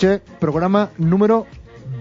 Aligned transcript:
Cheche, 0.00 0.22
programa 0.38 0.88
número 0.96 1.46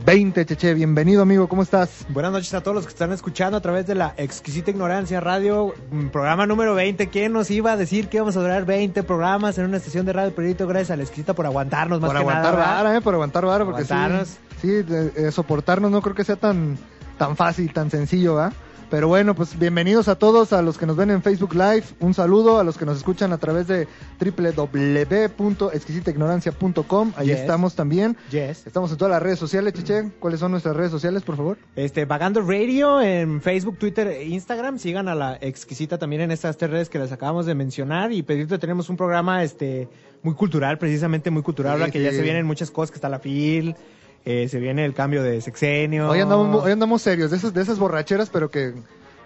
20, 0.05 0.45
Cheche, 0.45 0.73
bienvenido 0.73 1.21
amigo, 1.21 1.49
¿cómo 1.49 1.63
estás? 1.63 2.05
Buenas 2.08 2.31
noches 2.31 2.53
a 2.53 2.62
todos 2.63 2.73
los 2.75 2.85
que 2.85 2.91
están 2.91 3.12
escuchando 3.12 3.58
a 3.58 3.62
través 3.62 3.85
de 3.88 3.95
la 3.95 4.13
exquisita 4.16 4.72
ignorancia 4.72 5.20
radio, 5.20 5.73
mm, 5.91 6.08
programa 6.08 6.45
número 6.45 6.75
20. 6.75 7.09
¿Quién 7.09 7.34
nos 7.34 7.52
iba 7.52 7.73
a 7.73 7.77
decir 7.77 8.08
que 8.08 8.16
íbamos 8.16 8.38
a 8.38 8.39
durar 8.39 8.63
20 8.66 9.03
programas 9.03 9.58
en 9.58 9.66
una 9.66 9.75
estación 9.77 10.05
de 10.05 10.14
radio 10.14 10.33
Perito? 10.33 10.66
Gracias 10.66 10.92
a 10.92 10.95
la 10.95 11.03
exquisita 11.03 11.33
por 11.33 11.45
aguantarnos 11.45 12.00
más 12.00 12.08
por 12.08 12.16
que 12.16 12.22
aguantar 12.22 12.53
nada. 12.58 12.73
vara, 12.83 12.95
eh, 12.97 13.02
por 13.02 13.14
aguantar 13.16 13.45
vara, 13.45 13.66
porque 13.66 13.83
sí, 13.83 13.92
Aguantarnos. 13.94 14.38
sí, 14.61 14.67
de- 14.83 15.11
eh, 15.17 15.31
soportarnos 15.33 15.92
no 15.92 16.02
creo 16.02 16.16
que 16.16 16.23
sea 16.23 16.38
tan, 16.38 16.77
tan 17.17 17.36
fácil, 17.36 17.73
tan 17.73 17.92
sencillo, 17.92 18.36
¿va? 18.36 18.53
Pero 18.90 19.08
bueno, 19.08 19.36
pues 19.36 19.58
bienvenidos 19.59 20.08
a 20.08 20.16
todos, 20.18 20.52
a 20.52 20.64
los 20.64 20.80
que 20.80 20.88
nos 20.88 20.95
ven 20.98 21.12
en 21.12 21.22
Facebook 21.22 21.54
Live, 21.54 21.84
un 22.00 22.16
saludo 22.16 22.58
a 22.59 22.64
los 22.64 22.76
que 22.76 22.88
nos 22.88 22.98
escuchan 22.98 23.32
a 23.32 23.38
través 23.38 23.68
de 23.68 23.88
www.exquisitaignorancia.com, 24.20 27.14
ahí 27.16 27.28
Yes. 27.28 27.38
estamos 27.42 27.76
también. 27.76 28.17
Yes. 28.32 28.66
Estamos 28.66 28.90
en 28.92 28.98
todas 28.98 29.12
las 29.12 29.22
redes 29.22 29.38
sociales, 29.38 29.76
Cheche. 29.76 30.10
¿Cuáles 30.20 30.40
son 30.40 30.50
nuestras 30.50 30.76
redes 30.76 30.90
sociales, 30.90 31.22
por 31.22 31.38
favor? 31.38 31.60
Este, 31.76 32.06
Vagando 32.06 32.42
Radio 32.42 33.00
en 33.00 33.42
Facebook, 33.42 33.78
Twitter 33.78 34.08
e 34.08 34.23
Instagram. 34.26 34.80
Sigan 34.80 35.08
a 35.08 35.14
la 35.14 35.38
exquisita 35.40 36.00
también 36.00 36.23
en 36.23 36.32
estas 36.32 36.58
tres 36.58 36.72
redes 36.72 36.90
que 36.90 36.98
les 36.98 37.12
acabamos 37.12 37.45
de 37.45 37.54
mencionar. 37.54 38.12
Y 38.12 38.23
pedirte, 38.23 38.58
tenemos 38.58 38.90
un 38.90 38.98
programa 38.98 39.44
este 39.44 39.88
muy 40.23 40.34
cultural, 40.34 40.80
precisamente 40.80 41.30
muy 41.30 41.44
cultural, 41.44 41.76
Sí, 41.76 41.82
ahora 41.82 41.92
que 41.92 42.02
ya 42.02 42.10
se 42.12 42.23
vienen 42.23 42.48
muchas 42.48 42.72
cosas, 42.72 42.90
que 42.90 42.95
está 42.95 43.08
la 43.08 43.20
FIL, 43.20 43.76
eh, 44.25 44.48
se 44.50 44.59
viene 44.59 44.86
el 44.86 44.94
cambio 44.94 45.23
de 45.23 45.42
sexenio. 45.42 46.09
Hoy 46.09 46.20
andamos, 46.20 46.64
hoy 46.64 46.72
andamos 46.72 47.02
serios, 47.02 47.31
de 47.31 47.38
esas, 47.38 47.53
de 47.53 47.62
esas 47.62 47.80
borracheras, 47.80 48.30
pero 48.30 48.50
que, 48.52 48.73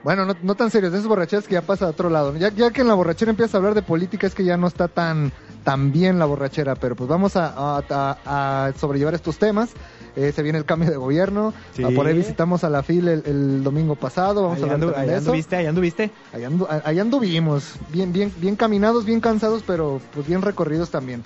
bueno, 0.03 0.25
no, 0.25 0.35
no 0.41 0.55
tan 0.55 0.69
serios, 0.71 0.91
de 0.91 0.97
esas 0.99 1.07
borracheras 1.07 1.47
que 1.47 1.53
ya 1.53 1.61
pasa 1.61 1.85
a 1.85 1.89
otro 1.89 2.09
lado. 2.09 2.35
Ya, 2.37 2.49
ya 2.49 2.71
que 2.71 2.81
en 2.81 2.87
la 2.87 2.93
borrachera 2.93 3.31
empiezas 3.31 3.55
a 3.55 3.57
hablar 3.57 3.73
de 3.73 3.81
política, 3.81 4.27
es 4.27 4.35
que 4.35 4.43
ya 4.43 4.57
no 4.57 4.67
está 4.67 4.87
tan, 4.87 5.31
tan 5.63 5.91
bien 5.91 6.19
la 6.19 6.25
borrachera, 6.25 6.75
pero 6.75 6.95
pues 6.95 7.09
vamos 7.09 7.35
a, 7.35 7.47
a- 7.77 7.83
a- 7.89 8.67
a 8.67 8.73
sobrellevar 8.73 9.13
estos 9.13 9.37
temas. 9.37 9.69
Eh, 10.15 10.31
se 10.31 10.43
viene 10.43 10.59
el 10.59 10.65
cambio 10.65 10.91
de 10.91 10.95
gobierno, 10.95 11.55
Sí. 11.75 11.83
Ah, 11.83 11.89
por 11.95 12.05
ahí 12.05 12.13
visitamos 12.15 12.63
a 12.63 12.69
la 12.69 12.83
FIL 12.83 13.07
el, 13.07 13.23
el 13.25 13.63
domingo 13.63 13.95
pasado, 13.95 14.43
vamos 14.43 14.59
a 14.61 14.73
hablar 14.73 14.79
de 15.07 15.11
eso. 15.13 15.17
anduviste, 15.31 15.55
ahí 15.55 15.65
anduviste. 15.65 16.11
Andu- 16.33 16.81
ahí 16.85 16.99
anduvimos, 16.99 17.73
bien, 17.89 18.13
bien, 18.13 18.31
bien 18.37 18.55
caminados, 18.55 19.05
bien 19.05 19.19
cansados, 19.19 19.63
pero 19.65 19.99
pues 20.13 20.27
bien 20.27 20.43
recorridos 20.43 20.91
también. 20.91 21.23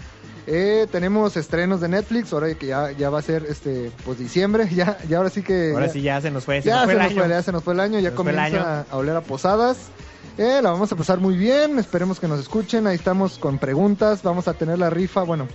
Eh, 0.50 0.88
tenemos 0.90 1.36
estrenos 1.36 1.81
de 1.81 1.90
Netflix, 1.90 2.31
ahora 2.31 2.53
que 2.56 2.68
ya, 2.68 2.91
ya 2.91 3.09
va 3.09 3.19
a 3.19 3.22
ser 3.22 3.46
este 3.50 3.91
pues 4.06 4.18
diciembre, 4.18 4.69
ya, 4.74 4.97
ya 5.09 5.18
ahora 5.18 5.30
sí 5.30 5.44
que 5.44 5.72
Ahora 5.74 5.88
ya- 5.88 5.94
sí 5.94 6.02
ya 6.02 6.22
se 6.22 6.31
nos 6.31 6.46
fue, 6.46 6.62
se 6.62 6.69
ya 6.69 6.75
nos 6.78 6.84
fue 6.85 6.94
se 6.94 6.97
el 6.97 7.03
nos 7.03 7.12
año. 7.12 7.19
fue, 7.22 7.30
ya 7.30 7.41
se 7.44 7.52
nos 7.52 7.63
fue 7.63 7.74
el 7.74 7.80
año, 7.81 8.00
ya 8.00 8.12
comienza 8.16 8.85
a 8.90 8.96
oler 8.97 9.16
a 9.18 9.22
posadas. 9.22 9.78
Eh, 10.38 10.59
la 10.62 10.72
vamos 10.72 10.91
a 10.91 10.96
pasar 10.96 11.19
muy 11.19 11.35
bien, 11.35 11.80
esperemos 11.80 12.19
que 12.19 12.28
nos 12.28 12.40
escuchen, 12.40 12.88
ahí 12.88 12.96
estamos 12.96 13.40
con 13.40 13.58
preguntas, 13.58 14.22
vamos 14.24 14.47
a 14.47 14.53
tener 14.53 14.78
la 14.80 14.90
rifa, 14.90 15.24
bueno, 15.24 15.47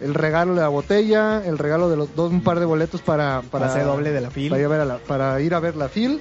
el 0.00 0.12
regalo 0.12 0.54
de 0.54 0.60
la 0.60 0.68
botella, 0.68 1.42
el 1.46 1.56
regalo 1.56 1.88
de 1.88 1.96
los 1.96 2.14
dos, 2.14 2.30
un 2.30 2.42
par 2.42 2.58
de 2.60 2.66
boletos 2.66 3.00
para, 3.00 3.42
para, 3.50 3.82
doble 3.82 4.10
de 4.12 4.20
la 4.20 4.30
FIL. 4.30 4.50
para 4.50 4.60
ir 4.60 4.66
a 4.66 4.68
ver, 4.68 4.80
a 4.80 4.84
la, 4.84 4.98
para 4.98 5.40
ir 5.40 5.54
a 5.54 5.60
ver 5.60 5.74
la 5.76 5.88
FIL. 5.88 6.20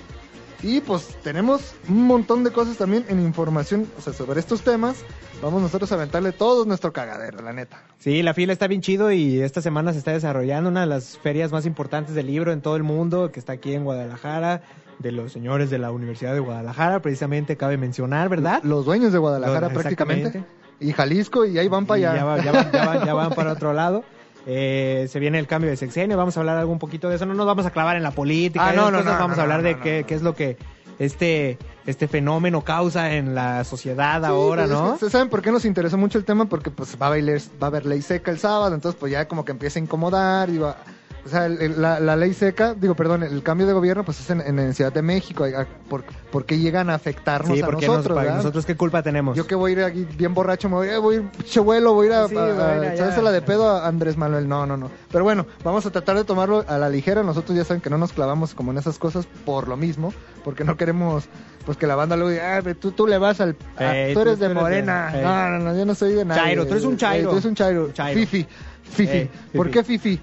Y 0.64 0.82
pues 0.82 1.16
tenemos 1.24 1.76
un 1.88 2.06
montón 2.08 2.44
de 2.44 2.52
cosas 2.52 2.78
también 2.78 3.06
en 3.10 3.22
información 3.22 3.86
o 3.98 4.02
sea, 4.02 4.14
sobre 4.14 4.40
estos 4.40 4.62
temas. 4.64 4.98
Vamos 5.42 5.62
nosotros 5.62 5.92
a 5.92 5.96
aventarle 5.96 6.32
todo 6.32 6.66
nuestro 6.66 6.92
cagadero, 6.92 7.42
la 7.44 7.54
neta. 7.54 7.84
Sí, 8.00 8.24
la 8.24 8.34
fila 8.34 8.54
está 8.54 8.66
bien 8.68 8.82
chido 8.82 9.12
y 9.12 9.40
esta 9.40 9.62
semana 9.62 9.94
se 9.94 10.00
está 10.00 10.12
desarrollando 10.12 10.70
una 10.70 10.82
de 10.82 10.88
las 10.88 11.20
ferias 11.20 11.52
más 11.52 11.68
importantes 11.68 12.16
del 12.16 12.26
libro 12.26 12.52
en 12.52 12.62
todo 12.62 12.76
el 12.76 12.82
mundo, 12.84 13.32
que 13.32 13.40
está 13.40 13.54
aquí 13.54 13.74
en 13.76 13.84
Guadalajara, 13.84 14.64
de 14.98 15.12
los 15.12 15.32
señores 15.32 15.70
de 15.70 15.78
la 15.78 15.92
Universidad 15.92 16.34
de 16.34 16.40
Guadalajara, 16.40 17.04
precisamente 17.04 17.56
cabe 17.56 17.78
mencionar, 17.78 18.30
¿verdad? 18.30 18.64
Los 18.64 18.84
dueños 18.86 19.14
de 19.14 19.20
Guadalajara 19.20 19.68
Los- 19.70 19.74
prácticamente. 19.74 20.44
Y 20.80 20.92
Jalisco, 20.94 21.46
y 21.46 21.58
ahí 21.60 21.68
van 21.68 21.86
para 21.86 21.98
allá. 21.98 22.16
Ya, 22.16 22.26
va- 22.26 22.44
ya 22.44 22.52
van, 22.52 22.72
ya 22.72 22.86
van- 22.86 23.06
ya 23.06 23.14
van 23.16 23.30
para 23.34 23.52
otro 23.54 23.74
lado. 23.74 24.04
Eh, 24.50 25.08
se 25.12 25.20
viene 25.20 25.40
el 25.40 25.46
cambio 25.46 25.70
de 25.70 25.76
sexenio, 25.76 26.16
vamos 26.16 26.38
a 26.38 26.40
hablar 26.40 26.58
algo 26.58 26.72
un 26.72 26.80
poquito 26.80 27.10
de 27.10 27.18
eso. 27.18 27.26
No 27.26 27.34
nos 27.34 27.46
vamos 27.46 27.66
a 27.66 27.72
clavar 27.72 27.98
en 27.98 28.04
la 28.04 28.12
política, 28.12 28.70
Ah, 28.70 28.72
no, 28.74 28.90
no, 28.90 29.04
no, 29.04 29.12
vamos 29.12 29.36
no, 29.36 29.42
a 29.42 29.44
hablar 29.44 29.62
no, 29.62 29.68
de 29.68 29.78
qué, 29.80 30.06
qué 30.08 30.16
es 30.16 30.22
lo 30.22 30.36
que 30.36 30.58
este, 31.00 31.58
este 31.86 32.08
fenómeno 32.08 32.62
causa 32.62 33.14
en 33.14 33.36
la 33.36 33.66
sociedad 33.66 34.22
Sí, 34.22 34.28
ahora, 34.28 34.64
pues, 34.64 34.72
es 34.74 34.82
¿no? 34.82 34.98
que, 34.98 35.10
¿Saben 35.10 35.30
por 35.30 35.42
qué 35.42 35.52
nos 35.52 35.66
interesó 35.66 35.98
mucho 35.98 36.18
el 36.18 36.24
tema? 36.24 36.46
Porque 36.46 36.72
pues 36.72 36.98
va 37.00 37.08
a, 37.08 37.10
bailar, 37.10 37.40
va 37.62 37.68
a 37.68 37.70
haber 37.70 37.86
ley 37.86 38.02
seca 38.02 38.32
el 38.32 38.40
sábado, 38.40 38.74
entonces 38.74 38.98
pues 38.98 39.12
ya 39.12 39.28
como 39.28 39.44
que 39.44 39.52
empieza 39.52 39.80
a 39.80 39.84
incomodar 39.84 40.50
y 40.50 40.58
va... 40.60 40.78
O 41.28 41.30
sea, 41.30 41.46
el- 41.46 41.82
la, 41.82 42.00
la 42.00 42.16
ley 42.16 42.34
seca, 42.34 42.74
digo, 42.74 42.96
perdón, 42.96 43.22
el 43.24 43.44
cambio 43.44 43.68
de 43.68 43.74
gobierno 43.74 44.06
pues 44.06 44.20
es 44.22 44.30
en, 44.30 44.40
en 44.42 44.74
Ciudad 44.74 44.94
de 44.94 45.02
México. 45.02 45.44
a- 45.44 45.66
¿Por, 45.90 46.06
por 46.32 46.46
qué 46.46 46.58
llegan 46.58 46.90
a 46.90 46.94
afectarnos 46.96 47.56
Sí, 47.58 47.62
a 47.62 47.66
porque 47.66 47.86
nos- 47.88 47.98
nosotros? 47.98 48.26
nosotros 48.36 48.66
qué 48.66 48.76
culpa 48.78 49.04
tenemos. 49.04 49.36
Yo 49.36 49.46
que 49.46 49.56
voy 49.56 49.72
a 49.72 49.74
ir 49.74 49.84
aquí 49.84 50.08
bien 50.18 50.34
borracho, 50.34 50.70
me 50.70 50.76
voy, 50.76 50.88
eh, 50.88 50.94
a 50.96 51.14
ir, 51.14 51.30
che 51.44 51.60
vuelo, 51.60 51.94
voy 51.94 52.08
a 52.08 52.10
ir 52.10 52.16
a, 52.16 52.28
Sí, 52.30 52.36
ir 52.36 52.94
echársela 52.94 53.32
de 53.32 53.42
pedo 53.42 53.70
a 53.70 53.88
Andrés 53.88 54.16
Manuel. 54.16 54.48
No, 54.48 54.66
no, 54.66 54.78
no. 54.78 54.90
Pero 55.12 55.24
bueno, 55.26 55.46
vamos 55.64 55.86
a 55.86 55.92
tratar 55.92 56.16
de 56.16 56.24
tomarlo 56.24 56.64
a 56.68 56.78
la 56.78 56.90
ligera. 56.90 57.24
Nosotros 57.24 57.58
ya 57.58 57.66
saben 57.66 57.82
que 57.82 57.90
no 57.90 57.98
nos 57.98 58.14
clavamos 58.14 58.54
como 58.54 58.72
en 58.72 58.78
esas 58.78 58.98
cosas 58.98 59.28
por 59.46 59.68
lo 59.68 59.76
mismo, 59.76 60.14
porque 60.46 60.64
no 60.64 60.78
queremos 60.78 61.26
pues 61.66 61.78
que 61.78 61.86
la 61.88 61.96
banda 61.96 62.16
luego 62.16 62.32
diga, 62.32 62.58
ah, 62.58 62.62
tú, 62.80 62.92
tú 62.92 63.06
le 63.08 63.18
vas 63.18 63.42
al... 63.42 63.58
a- 63.76 63.94
Ey, 63.98 64.14
tú 64.14 64.22
tú- 64.22 64.28
eres 64.30 64.40
de 64.40 64.46
tú 64.46 64.52
eres 64.52 64.56
de- 64.58 64.62
Morena. 64.62 65.12
ey. 65.14 65.22
No, 65.22 65.50
no, 65.50 65.60
no, 65.60 65.78
yo 65.78 65.86
no 65.86 65.94
soy 65.96 66.14
de 66.14 66.24
nada. 66.24 66.42
Chairo, 66.42 66.66
tú 66.66 66.72
eres 66.72 66.86
un 66.86 66.96
chairo. 66.96 67.30
tú 67.30 67.36
eres 67.36 67.46
un 67.46 67.56
chairo. 67.56 67.92
Chairo. 67.92 68.20
Fifi. 68.22 68.48
Fifi. 68.84 69.12
Ey, 69.18 69.30
¿Por 69.54 69.66
fifi. 69.68 69.74
qué 69.80 69.84
Fifi? 69.84 70.22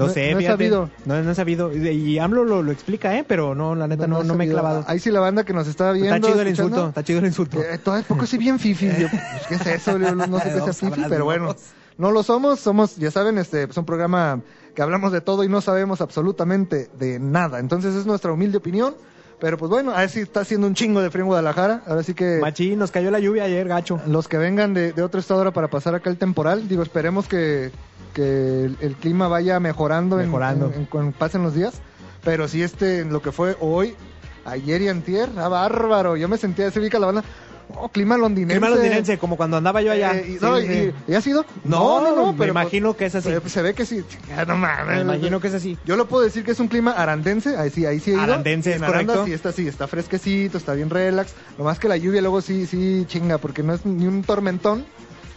No, 0.00 0.06
No- 0.08 0.12
sé, 0.12 0.32
no 0.32 0.38
he 0.38 0.42
fíjate. 0.42 0.52
sabido. 0.54 0.90
No, 1.04 1.22
no 1.22 1.30
he 1.30 1.34
sabido. 1.34 1.72
Y 1.76 2.18
AMLO 2.18 2.44
lo, 2.44 2.62
lo 2.62 2.72
explica, 2.72 3.16
¿eh? 3.16 3.24
Pero 3.26 3.54
no, 3.54 3.74
la 3.74 3.86
neta, 3.86 4.06
no, 4.06 4.22
me 4.34 4.44
he 4.46 4.48
clavado. 4.48 4.84
Ahí 4.86 4.98
sí 4.98 5.10
la 5.10 5.20
banda 5.20 5.44
que 5.44 5.52
nos 5.52 5.68
está 5.68 5.92
viendo. 5.92 6.14
Está 6.14 6.26
chido 6.28 6.40
el 6.40 6.48
escuchando, 6.48 6.76
insulto, 6.76 6.88
está 6.88 7.04
chido 7.04 7.18
el 7.20 7.26
insulto. 7.26 7.60
Eh, 7.62 7.78
todo 7.78 7.96
es 7.96 8.04
poco 8.04 8.26
sí 8.26 8.38
bien 8.38 8.58
fifi. 8.58 8.86
Yo, 8.98 9.08
pues, 9.10 9.22
¿Qué 9.48 9.54
es 9.56 9.66
eso? 9.66 9.98
Yo 9.98 10.14
no 10.14 10.38
sé 10.38 10.44
qué 10.44 10.50
sea 10.50 10.66
Dos 10.66 10.78
fifi, 10.78 11.02
pero 11.08 11.24
bueno. 11.24 11.54
No 11.98 12.10
lo 12.12 12.22
somos, 12.22 12.60
somos, 12.60 12.96
ya 12.96 13.10
saben, 13.10 13.36
este 13.36 13.64
es 13.64 13.76
un 13.76 13.84
programa 13.84 14.40
que 14.74 14.80
hablamos 14.80 15.12
de 15.12 15.20
todo 15.20 15.44
y 15.44 15.48
no 15.48 15.60
sabemos 15.60 16.00
absolutamente 16.00 16.88
de 16.98 17.18
nada. 17.18 17.58
Entonces 17.58 17.94
es 17.94 18.06
nuestra 18.06 18.32
humilde 18.32 18.56
opinión. 18.58 18.94
Pero 19.38 19.56
pues 19.56 19.70
bueno, 19.70 19.92
a 19.92 20.00
ver 20.00 20.10
si 20.10 20.20
está 20.20 20.40
haciendo 20.40 20.66
un 20.66 20.74
chingo 20.74 21.00
de 21.00 21.10
frío 21.10 21.22
en 21.24 21.28
Guadalajara. 21.28 21.82
Ahora 21.86 22.02
sí 22.02 22.12
que 22.12 22.38
Machín, 22.42 22.78
nos 22.78 22.90
cayó 22.90 23.10
la 23.10 23.18
lluvia 23.20 23.44
ayer, 23.44 23.66
gacho. 23.68 23.98
los 24.06 24.28
que 24.28 24.36
vengan 24.36 24.74
de, 24.74 24.92
de 24.92 25.02
otro 25.02 25.18
estado 25.18 25.40
ahora 25.40 25.50
para 25.50 25.68
pasar 25.68 25.94
acá 25.94 26.10
el 26.10 26.18
temporal, 26.18 26.68
digo, 26.68 26.82
esperemos 26.82 27.26
que, 27.26 27.70
que 28.10 28.64
el, 28.64 28.76
el 28.80 28.94
clima 28.96 29.28
vaya 29.28 29.58
mejorando, 29.60 30.20
en- 30.20 30.26
Mejorando. 30.26 30.66
En, 30.74 30.80
en- 30.80 30.86
cuando 30.86 31.12
pasen 31.12 31.42
los 31.42 31.54
días. 31.54 31.74
Pero 32.24 32.48
si 32.48 32.62
este, 32.62 33.04
lo 33.04 33.22
que 33.22 33.32
fue 33.32 33.56
hoy, 33.60 33.94
ayer 34.44 34.82
y 34.82 34.88
antier, 34.88 35.28
ah, 35.36 35.48
bárbaro. 35.48 36.16
Yo 36.16 36.28
me 36.28 36.36
sentía, 36.36 36.70
se 36.70 36.78
ubica 36.80 36.98
la 36.98 37.06
banda, 37.06 37.24
oh, 37.76 37.88
clima 37.88 38.18
londinense. 38.18 38.58
Clima 38.60 38.68
londinense, 38.68 39.16
como 39.16 39.38
cuando 39.38 39.56
andaba 39.56 39.80
yo 39.80 39.90
allá. 39.92 40.14
Eh, 40.18 40.26
y, 40.28 40.32
Sí, 40.32 40.38
no, 40.42 40.58
sí. 40.58 40.92
y- 41.08 41.12
¿y 41.12 41.14
ha 41.14 41.20
sido? 41.22 41.46
No, 41.64 42.02
no, 42.02 42.14
no, 42.14 42.32
me 42.32 42.38
pero, 42.38 42.50
imagino 42.50 42.94
que 42.94 43.06
es 43.06 43.14
así. 43.14 43.30
se 43.46 43.62
ve 43.62 43.72
que 43.72 43.86
sí. 43.86 44.04
No 44.46 44.54
mames. 44.56 44.96
Me 44.96 45.00
imagino 45.14 45.40
que 45.40 45.48
es 45.48 45.54
así. 45.54 45.78
Yo 45.86 45.96
lo 45.96 46.08
puedo 46.08 46.22
decir 46.24 46.44
que 46.44 46.50
es 46.50 46.60
un 46.60 46.68
clima 46.68 46.92
arandense, 46.92 47.56
ahí 47.56 47.70
sí, 47.70 47.86
ahí 47.86 48.00
sí 48.00 48.10
he 48.10 48.14
ido. 48.14 48.22
Arandense, 48.22 48.74
En 48.74 48.84
Aranda 48.84 49.24
sí 49.24 49.32
está 49.32 49.48
así, 49.48 49.66
está 49.66 49.86
fresquecito, 49.86 50.58
está 50.58 50.74
bien 50.74 50.90
relax. 50.90 51.32
Lo 51.56 51.64
más 51.64 51.78
que 51.78 51.88
la 51.88 51.96
lluvia 51.96 52.20
luego 52.20 52.42
sí, 52.42 52.66
sí 52.66 53.04
chinga, 53.08 53.38
porque 53.38 53.62
no 53.62 53.72
es 53.72 53.86
ni 53.86 54.06
un 54.06 54.22
tormentón, 54.24 54.84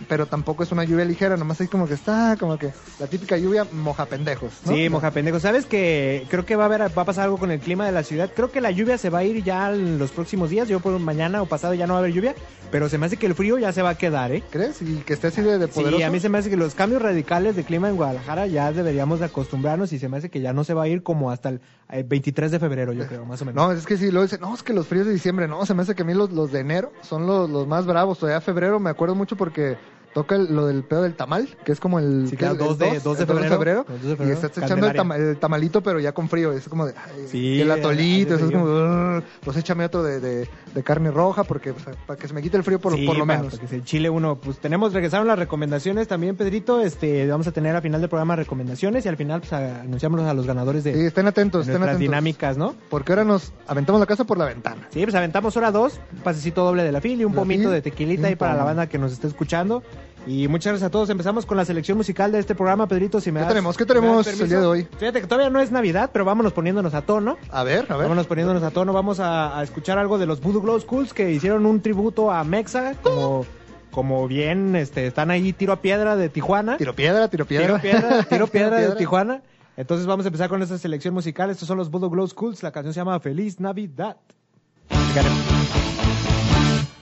pero 0.07 0.25
tampoco 0.25 0.63
es 0.63 0.71
una 0.71 0.83
lluvia 0.83 1.05
ligera, 1.05 1.37
nomás 1.37 1.61
ahí 1.61 1.67
como 1.67 1.87
que 1.87 1.93
está, 1.93 2.35
como 2.39 2.57
que 2.57 2.71
la 2.99 3.07
típica 3.07 3.37
lluvia 3.37 3.65
moja 3.71 4.05
pendejos. 4.05 4.53
¿no? 4.65 4.73
Sí, 4.73 4.89
moja 4.89 5.11
pendejo. 5.11 5.39
¿Sabes 5.39 5.65
que 5.65 6.25
creo 6.29 6.45
que 6.45 6.55
va 6.55 6.63
a 6.63 6.65
haber, 6.67 6.81
va 6.81 7.01
a 7.01 7.05
pasar 7.05 7.25
algo 7.25 7.37
con 7.37 7.51
el 7.51 7.59
clima 7.59 7.85
de 7.85 7.91
la 7.91 8.03
ciudad? 8.03 8.31
Creo 8.35 8.51
que 8.51 8.61
la 8.61 8.71
lluvia 8.71 8.97
se 8.97 9.09
va 9.09 9.19
a 9.19 9.23
ir 9.23 9.43
ya 9.43 9.71
en 9.71 9.97
los 9.97 10.11
próximos 10.11 10.49
días. 10.49 10.67
Yo 10.67 10.79
por 10.79 10.97
mañana 10.99 11.41
o 11.41 11.45
pasado 11.45 11.73
ya 11.73 11.87
no 11.87 11.93
va 11.93 11.99
a 11.99 12.03
haber 12.03 12.13
lluvia, 12.13 12.35
pero 12.71 12.89
se 12.89 12.97
me 12.97 13.05
hace 13.05 13.17
que 13.17 13.25
el 13.25 13.35
frío 13.35 13.57
ya 13.57 13.71
se 13.71 13.81
va 13.81 13.91
a 13.91 13.97
quedar, 13.97 14.31
¿eh? 14.31 14.43
¿Crees? 14.49 14.81
Y 14.81 14.97
que 14.97 15.13
esté 15.13 15.27
así 15.27 15.41
de, 15.41 15.57
de 15.57 15.67
poderoso. 15.67 15.97
Sí, 15.97 16.03
a 16.03 16.09
mí 16.09 16.19
se 16.19 16.29
me 16.29 16.37
hace 16.37 16.49
que 16.49 16.57
los 16.57 16.75
cambios 16.75 17.01
radicales 17.01 17.55
de 17.55 17.63
clima 17.63 17.89
en 17.89 17.95
Guadalajara 17.95 18.47
ya 18.47 18.71
deberíamos 18.71 19.19
de 19.19 19.25
acostumbrarnos 19.25 19.93
y 19.93 19.99
se 19.99 20.09
me 20.09 20.17
hace 20.17 20.29
que 20.29 20.41
ya 20.41 20.53
no 20.53 20.63
se 20.63 20.73
va 20.73 20.83
a 20.83 20.87
ir 20.87 21.03
como 21.03 21.31
hasta 21.31 21.49
el 21.49 21.61
eh, 21.89 22.03
23 22.07 22.51
de 22.51 22.59
febrero, 22.59 22.93
yo 22.93 23.07
creo, 23.07 23.25
más 23.25 23.41
o 23.41 23.45
menos. 23.45 23.63
No, 23.63 23.71
es 23.71 23.85
que 23.85 23.97
sí, 23.97 24.09
luego 24.09 24.23
dicen, 24.23 24.41
no, 24.41 24.53
es 24.53 24.63
que 24.63 24.73
los 24.73 24.87
fríos 24.87 25.05
de 25.05 25.13
diciembre, 25.13 25.47
no, 25.47 25.65
se 25.65 25.73
me 25.73 25.83
hace 25.83 25.95
que 25.95 26.01
a 26.01 26.05
mí 26.05 26.13
los, 26.13 26.31
los 26.31 26.51
de 26.51 26.59
enero 26.59 26.91
son 27.01 27.27
los, 27.27 27.49
los 27.49 27.67
más 27.67 27.85
bravos. 27.85 28.19
Todavía 28.19 28.41
febrero 28.41 28.79
me 28.79 28.89
acuerdo 28.89 29.15
mucho 29.15 29.35
porque 29.35 29.77
toca 30.13 30.35
el- 30.35 30.53
lo 30.55 30.65
del 30.67 30.83
pedo 30.83 31.03
del 31.03 31.15
tamal, 31.15 31.47
que 31.65 31.71
es 31.71 31.79
como 31.79 31.99
el, 31.99 32.25
Sí, 32.29 32.35
¿qué 32.37 32.45
es? 32.45 32.51
claro, 32.51 32.53
El 32.53 32.59
2 32.59 32.77
de, 32.77 32.99
2 32.99 33.17
de 33.17 33.25
febrero. 33.25 33.85
2 33.87 34.17
de 34.19 34.27
Y 34.27 34.31
estás 34.31 34.57
echando 34.57 34.87
el, 34.87 35.21
el 35.21 35.37
tamalito, 35.37 35.81
pero 35.81 35.99
ya 35.99 36.11
con 36.11 36.29
frío. 36.29 36.51
Es 36.53 36.67
como 36.69 36.85
de. 36.85 36.93
ay, 36.97 37.27
Sí, 37.27 37.37
y 37.37 37.61
el 37.61 37.71
atolito, 37.71 38.35
eso 38.35 38.45
es 38.45 38.51
como. 38.51 39.21
pues 39.43 39.57
échame 39.57 39.85
otro 39.85 40.03
de, 40.03 40.19
de, 40.19 40.49
de 40.73 40.83
carne 40.83 41.11
roja, 41.11 41.43
porque 41.43 41.73
pues, 41.73 41.95
para 42.05 42.19
que 42.19 42.27
se 42.27 42.33
me 42.33 42.41
quite 42.41 42.57
el 42.57 42.63
frío 42.63 42.79
por, 42.79 42.95
Sí, 42.95 43.05
por 43.05 43.17
lo 43.17 43.25
menos. 43.25 43.51
Porque 43.51 43.67
se 43.67 43.83
chile 43.83 44.09
uno. 44.09 44.35
Pues 44.35 44.59
tenemos, 44.59 44.93
regresaron 44.93 45.27
las 45.27 45.37
recomendaciones 45.39 46.07
también, 46.07 46.35
Pedrito. 46.35 46.81
Este, 46.81 47.27
vamos 47.27 47.47
a 47.47 47.51
tener 47.51 47.75
al 47.75 47.81
final 47.81 47.99
del 48.01 48.09
programa 48.09 48.35
recomendaciones 48.35 49.05
y 49.05 49.09
al 49.09 49.17
final 49.17 49.39
pues 49.41 49.53
a- 49.53 49.81
anunciamos 49.81 50.21
a 50.21 50.33
los 50.33 50.45
ganadores 50.45 50.83
de, 50.83 50.93
Sí, 50.93 50.99
estén 51.05 51.27
atentos, 51.27 51.61
estén 51.67 51.81
atentos. 51.81 51.99
dinámicas, 51.99 52.57
¿no? 52.57 52.75
Porque 52.89 53.11
ahora 53.11 53.23
nos 53.23 53.51
aventamos 53.67 53.99
la 53.99 54.05
casa 54.05 54.23
por 54.25 54.37
la 54.37 54.45
ventana. 54.45 54.87
Sí, 54.91 55.03
pues 55.03 55.15
aventamos 55.15 55.55
hora 55.57 55.71
dos, 55.71 55.99
pasecito 56.23 56.63
doble 56.63 56.83
de 56.83 56.91
la 56.91 57.01
fil 57.01 57.19
y 57.21 57.25
un 57.25 57.33
pomito 57.33 57.69
de 57.71 57.81
tequilita 57.81 58.27
ahí 58.27 58.35
para 58.35 58.55
la 58.55 58.63
banda 58.63 58.87
que 58.87 58.97
nos 58.97 59.11
esté 59.11 59.27
escuchando. 59.27 59.83
Y 60.25 60.47
muchas 60.47 60.71
gracias 60.71 60.87
a 60.87 60.89
todos. 60.91 61.09
Empezamos 61.09 61.45
con 61.45 61.57
la 61.57 61.65
selección 61.65 61.97
musical 61.97 62.31
de 62.31 62.39
este 62.39 62.55
programa, 62.55 62.87
Pedrito. 62.87 63.19
Si 63.19 63.31
me 63.31 63.39
¿Qué 63.39 63.43
das- 63.43 63.49
tenemos? 63.49 63.75
¿Qué 63.77 63.85
tenemos 63.85 64.25
el 64.27 64.47
día 64.49 64.59
de 64.61 64.65
hoy? 64.65 64.87
Fíjate 64.97 65.19
que 65.21 65.27
todavía 65.27 65.49
no 65.49 65.59
es 65.59 65.69
Navidad, 65.71 66.11
pero 66.13 66.23
vámonos 66.23 66.53
poniéndonos 66.53 66.93
a 66.93 67.01
tono. 67.01 67.37
A 67.51 67.63
ver, 67.63 67.85
a 67.89 67.95
ver. 67.97 68.03
Vámonos 68.03 68.27
poniéndonos 68.27 68.63
a 68.63 68.71
tono. 68.71 68.93
Vamos 68.93 69.19
a, 69.19 69.57
a 69.59 69.63
escuchar 69.63 69.97
algo 69.97 70.17
de 70.17 70.25
los 70.25 70.39
Voodoo 70.39 70.61
Glow 70.61 70.79
Schools 70.79 71.13
que 71.13 71.29
hicieron 71.31 71.65
un 71.65 71.81
tributo 71.81 72.31
a 72.31 72.43
Mexa, 72.45 72.93
como, 73.03 73.45
como 73.91 74.27
bien 74.29 74.75
este, 74.77 75.07
están 75.07 75.29
ahí 75.29 75.51
tiro 75.51 75.73
a 75.73 75.81
piedra 75.81 76.15
de 76.15 76.29
Tijuana. 76.29 76.77
Tiro 76.77 76.95
piedra, 76.95 77.27
tiro 77.27 77.45
piedra. 77.45 77.79
Tiro 77.79 77.81
piedra, 77.81 78.23
tiro 78.29 78.47
piedra 78.47 78.77
de 78.79 78.95
Tijuana. 78.95 79.41
Entonces 79.75 80.05
vamos 80.07 80.25
a 80.25 80.29
empezar 80.29 80.47
con 80.49 80.61
esta 80.61 80.77
selección 80.77 81.13
musical. 81.13 81.49
Estos 81.49 81.67
son 81.67 81.77
los 81.77 81.89
Voodoo 81.91 82.09
Glow 82.09 82.27
Schools. 82.27 82.63
La 82.63 82.71
canción 82.71 82.93
se 82.93 82.99
llama 83.01 83.19
Feliz 83.19 83.59
Navidad. 83.59 84.15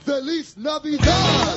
Feliz 0.04 0.56
Navidad. 0.56 1.56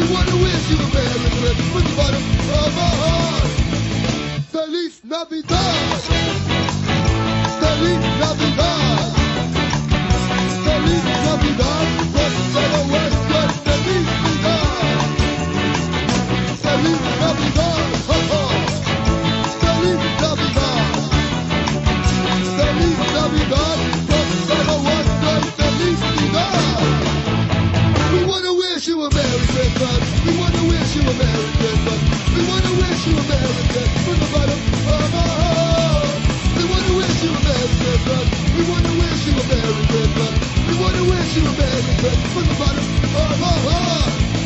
Wish 0.00 0.70
you 0.70 0.76
a 0.76 0.88
the 1.84 1.92
bottom 1.96 2.22
of. 2.48 3.44
Feliz 4.50 5.00
Navidad. 5.04 6.00
Feliz 7.60 8.00
Navidad. 8.20 9.12
Feliz 10.64 11.04
Navidad. 11.04 12.09
You 28.90 29.02
a 29.04 29.14
Merry 29.14 29.46
Christmas. 29.54 30.02
We 30.26 30.36
wanna 30.36 30.64
wish 30.66 30.96
you 30.96 31.02
a 31.02 31.14
Merry 31.14 31.50
Christmas. 31.62 32.00
We 32.34 32.42
wanna 32.50 32.72
wish 32.74 33.06
you 33.06 33.14
a 33.14 33.22
Merry 33.30 33.62
Christmas 33.70 34.02
from 34.02 34.18
the 34.18 34.28
bottom 34.34 34.58
of 34.94 35.14
our 35.14 35.34
heart. 35.42 36.18
We 36.58 36.64
wanna 36.66 36.92
wish 36.98 37.22
you 37.22 37.30
a 37.30 37.40
Merry 37.46 37.70
Christmas. 37.78 38.26
We 38.56 38.62
wanna 38.66 38.94
wish 38.98 39.20
you 39.30 39.34
a 39.38 39.44
Merry 39.46 39.84
Christmas. 39.94 40.34
We 40.66 40.74
wanna 40.82 41.04
wish 41.06 41.36
you 41.36 41.46
a 41.46 41.52
Merry 41.54 41.82
Christmas 42.02 42.32
from 42.34 42.44
the 42.50 42.56
bottom 42.58 42.86
of 43.14 43.42
our 43.46 43.58
heart. 43.70 44.39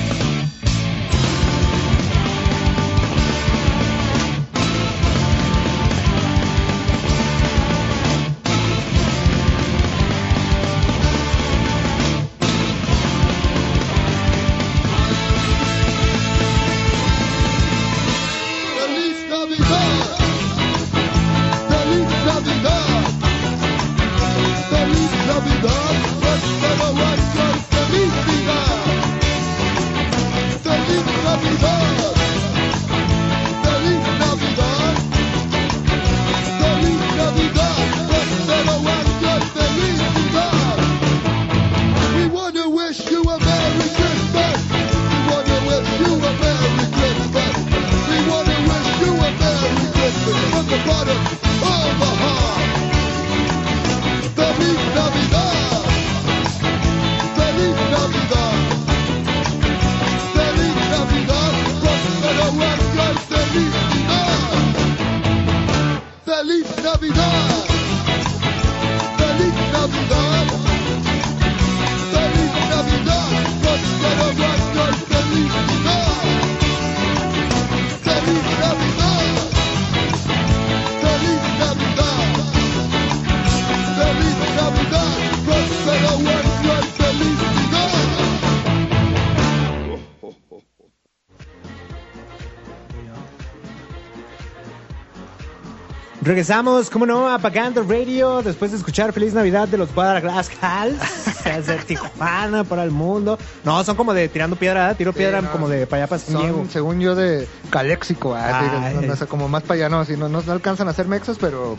Regresamos, 96.34 96.90
como 96.90 97.06
no, 97.06 97.28
apagando 97.28 97.84
radio 97.84 98.42
después 98.42 98.72
de 98.72 98.78
escuchar 98.78 99.12
Feliz 99.12 99.34
Navidad 99.34 99.68
de 99.68 99.78
los 99.78 99.94
Guadalajara 99.94 100.90
desde 101.44 101.76
Tijuana 101.84 102.64
para 102.64 102.82
el 102.82 102.90
mundo. 102.90 103.38
No, 103.62 103.84
son 103.84 103.94
como 103.94 104.12
de 104.12 104.28
tirando 104.28 104.56
piedra, 104.56 104.90
¿eh? 104.90 104.96
tiro 104.96 105.12
piedra 105.12 105.40
no. 105.40 105.52
como 105.52 105.68
de 105.68 105.86
para 105.86 106.02
allá 106.02 106.10
para 106.10 106.40
Diego. 106.40 106.66
Según 106.72 106.98
yo, 106.98 107.14
de 107.14 107.46
Caléxico. 107.70 108.34
ah, 108.34 108.62
sí, 108.64 108.98
Ay. 108.98 109.06
no, 109.06 109.26
como 109.28 109.48
más 109.48 109.62
para 109.62 109.74
allá, 109.74 109.88
no, 109.88 110.00
así, 110.00 110.16
no, 110.16 110.28
no, 110.28 110.42
alcanzan 110.48 110.88
a 110.88 110.90
hacer 110.90 111.06
mexas, 111.06 111.36
pero 111.40 111.78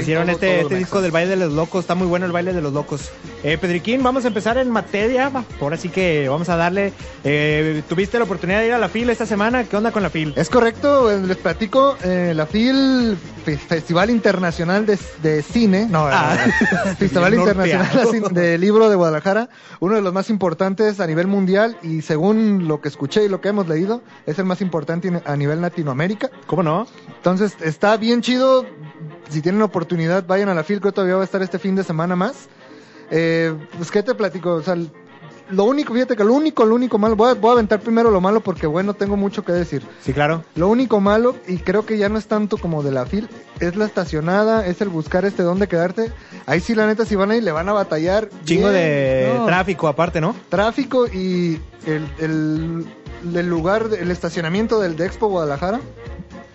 Hicieron 0.00 0.24
todo- 0.24 0.32
este, 0.34 0.48
todo 0.54 0.60
este 0.62 0.74
disco 0.76 1.00
del 1.00 1.12
baile 1.12 1.30
de 1.30 1.36
los 1.36 1.52
locos, 1.52 1.82
está 1.82 1.94
muy 1.94 2.08
bueno 2.08 2.26
el 2.26 2.32
baile 2.32 2.52
de 2.52 2.62
los 2.62 2.72
locos. 2.72 3.12
Eh, 3.46 3.58
Pedriquín, 3.58 4.02
vamos 4.02 4.24
a 4.24 4.28
empezar 4.28 4.56
en 4.56 4.70
materia. 4.70 5.30
Ahora 5.60 5.76
sí 5.76 5.90
que 5.90 6.26
vamos 6.30 6.48
a 6.48 6.56
darle. 6.56 6.94
eh, 7.24 7.82
Tuviste 7.86 8.16
la 8.16 8.24
oportunidad 8.24 8.60
de 8.60 8.68
ir 8.68 8.72
a 8.72 8.78
la 8.78 8.88
FIL 8.88 9.10
esta 9.10 9.26
semana. 9.26 9.64
¿Qué 9.64 9.76
onda 9.76 9.92
con 9.92 10.02
la 10.02 10.08
FIL? 10.08 10.32
Es 10.34 10.48
correcto, 10.48 11.10
eh, 11.10 11.20
les 11.20 11.36
platico, 11.36 11.98
eh, 12.02 12.32
la 12.34 12.46
FIL, 12.46 13.18
Fe- 13.44 13.58
Festival 13.58 14.08
Internacional 14.08 14.86
de, 14.86 14.98
de 15.22 15.42
Cine, 15.42 15.86
no, 15.90 16.06
Ah. 16.06 16.34
Festival 16.98 17.34
Internacional 17.34 18.32
de 18.32 18.56
Libro 18.56 18.88
de 18.88 18.96
Guadalajara, 18.96 19.50
uno 19.80 19.96
de 19.96 20.00
los 20.00 20.14
más 20.14 20.30
importantes 20.30 20.98
a 21.00 21.06
nivel 21.06 21.26
mundial 21.26 21.76
y 21.82 22.00
según 22.00 22.66
lo 22.66 22.80
que 22.80 22.88
escuché 22.88 23.24
y 23.26 23.28
lo 23.28 23.42
que 23.42 23.50
hemos 23.50 23.68
leído, 23.68 24.00
es 24.24 24.38
el 24.38 24.46
más 24.46 24.62
importante 24.62 25.12
a 25.26 25.36
nivel 25.36 25.60
Latinoamérica. 25.60 26.30
¿Cómo 26.46 26.62
no? 26.62 26.86
Entonces, 27.16 27.56
está 27.60 27.98
bien 27.98 28.22
chido. 28.22 28.64
Si 29.28 29.42
tienen 29.42 29.60
oportunidad, 29.60 30.24
vayan 30.26 30.48
a 30.48 30.54
la 30.54 30.64
FIL, 30.64 30.80
creo 30.80 30.92
que 30.92 30.94
todavía 30.96 31.16
va 31.16 31.22
a 31.22 31.24
estar 31.26 31.42
este 31.42 31.58
fin 31.58 31.74
de 31.74 31.84
semana 31.84 32.16
más. 32.16 32.48
Eh, 33.10 33.54
pues, 33.76 33.90
¿qué 33.90 34.02
te 34.02 34.14
platico? 34.14 34.54
O 34.54 34.62
sea, 34.62 34.76
lo 35.50 35.64
único, 35.64 35.92
fíjate 35.92 36.16
que 36.16 36.24
lo 36.24 36.32
único, 36.32 36.64
lo 36.64 36.74
único 36.74 36.98
malo, 36.98 37.16
voy 37.16 37.30
a, 37.30 37.34
voy 37.34 37.50
a 37.50 37.52
aventar 37.54 37.80
primero 37.80 38.10
lo 38.10 38.20
malo 38.20 38.40
porque 38.40 38.66
bueno, 38.66 38.94
tengo 38.94 39.16
mucho 39.16 39.44
que 39.44 39.52
decir. 39.52 39.82
Sí, 40.00 40.12
claro. 40.12 40.42
Lo 40.54 40.68
único 40.68 41.00
malo, 41.00 41.36
y 41.46 41.58
creo 41.58 41.84
que 41.84 41.98
ya 41.98 42.08
no 42.08 42.18
es 42.18 42.26
tanto 42.26 42.56
como 42.56 42.82
de 42.82 42.90
la 42.92 43.04
fil, 43.04 43.28
es 43.60 43.76
la 43.76 43.84
estacionada, 43.84 44.66
es 44.66 44.80
el 44.80 44.88
buscar 44.88 45.24
este 45.24 45.42
dónde 45.42 45.68
quedarte. 45.68 46.12
Ahí 46.46 46.60
sí, 46.60 46.74
la 46.74 46.86
neta, 46.86 47.04
si 47.04 47.14
van 47.14 47.30
ahí, 47.30 47.40
le 47.40 47.52
van 47.52 47.68
a 47.68 47.72
batallar. 47.72 48.30
Chingo 48.44 48.70
bien, 48.70 48.82
de 48.82 49.32
no. 49.36 49.46
tráfico 49.46 49.88
aparte, 49.88 50.20
¿no? 50.20 50.34
Tráfico 50.48 51.06
y 51.06 51.60
el, 51.86 52.08
el, 52.18 52.86
el 53.34 53.48
lugar, 53.48 53.88
el 53.98 54.10
estacionamiento 54.10 54.80
del 54.80 54.96
de 54.96 55.06
Expo 55.06 55.28
Guadalajara 55.28 55.80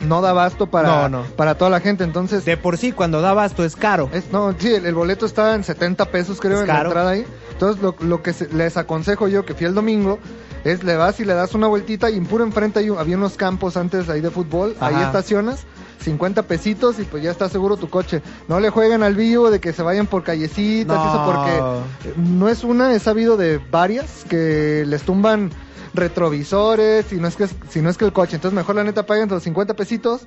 no 0.01 0.21
da 0.21 0.29
abasto 0.31 0.67
para, 0.67 0.87
No, 0.87 1.09
no. 1.09 1.23
para 1.35 1.55
toda 1.55 1.69
la 1.71 1.79
gente. 1.79 2.03
Entonces, 2.03 2.45
De 2.45 2.57
por 2.57 2.77
sí, 2.77 2.91
cuando 2.91 3.21
da 3.21 3.31
abasto 3.31 3.63
es 3.65 3.75
caro. 3.75 4.09
es, 4.13 4.31
no, 4.31 4.53
sí, 4.57 4.73
el, 4.73 4.85
el 4.85 4.95
boleto 4.95 5.25
está 5.25 5.55
en 5.55 5.63
70 5.63 6.05
pesos, 6.05 6.39
creo, 6.39 6.55
Es 6.57 6.61
en 6.61 6.67
la 6.67 6.81
entrada 6.81 7.11
ahí. 7.11 7.25
Entonces, 7.51 7.81
lo, 7.81 7.95
lo 7.99 8.21
que 8.23 8.33
se- 8.33 8.47
les 8.53 8.77
aconsejo 8.77 9.27
yo, 9.27 9.45
que 9.45 9.53
fui 9.53 9.65
el 9.65 9.73
domingo, 9.75 10.19
es 10.63 10.83
le 10.83 10.95
vas 10.95 11.19
y 11.19 11.25
le 11.25 11.33
das 11.33 11.53
una 11.55 11.67
vueltita 11.67 12.09
y 12.09 12.17
en 12.17 12.25
puro 12.25 12.43
enfrente 12.43 12.79
hay 12.79 12.89
había 12.89 13.15
unos 13.17 13.35
campos 13.37 13.77
antes 13.77 14.09
ahí 14.09 14.21
de 14.21 14.29
fútbol, 14.29 14.75
ahí 14.79 14.95
estacionas. 15.01 15.65
50 15.99 16.43
pesitos 16.43 16.99
y 16.99 17.03
pues 17.03 17.23
ya 17.23 17.31
está 17.31 17.49
seguro 17.49 17.77
tu 17.77 17.89
coche. 17.89 18.21
No 18.47 18.59
le 18.59 18.69
jueguen 18.69 19.03
al 19.03 19.15
vivo 19.15 19.51
de 19.51 19.59
que 19.59 19.73
se 19.73 19.83
vayan 19.83 20.07
por 20.07 20.23
callecitas 20.23 20.97
y 20.97 21.07
eso 21.07 21.25
No. 21.25 21.25
porque 21.25 22.13
no 22.17 22.49
es 22.49 22.63
una, 22.63 22.93
he 22.93 22.99
sabido 22.99 23.37
de 23.37 23.59
varias 23.71 24.25
que 24.29 24.83
les 24.87 25.03
tumban 25.03 25.51
retrovisores 25.93 27.11
y 27.13 27.17
no 27.17 27.27
es 27.27 27.35
que 27.35 27.47
si 27.69 27.81
no 27.81 27.89
es 27.89 27.97
que 27.97 28.05
el 28.05 28.13
coche. 28.13 28.35
Entonces 28.35 28.55
mejor 28.55 28.75
la 28.75 28.83
neta 28.83 29.05
paguen 29.05 29.29
los 29.29 29.43
50 29.43 29.73
pesitos. 29.75 30.21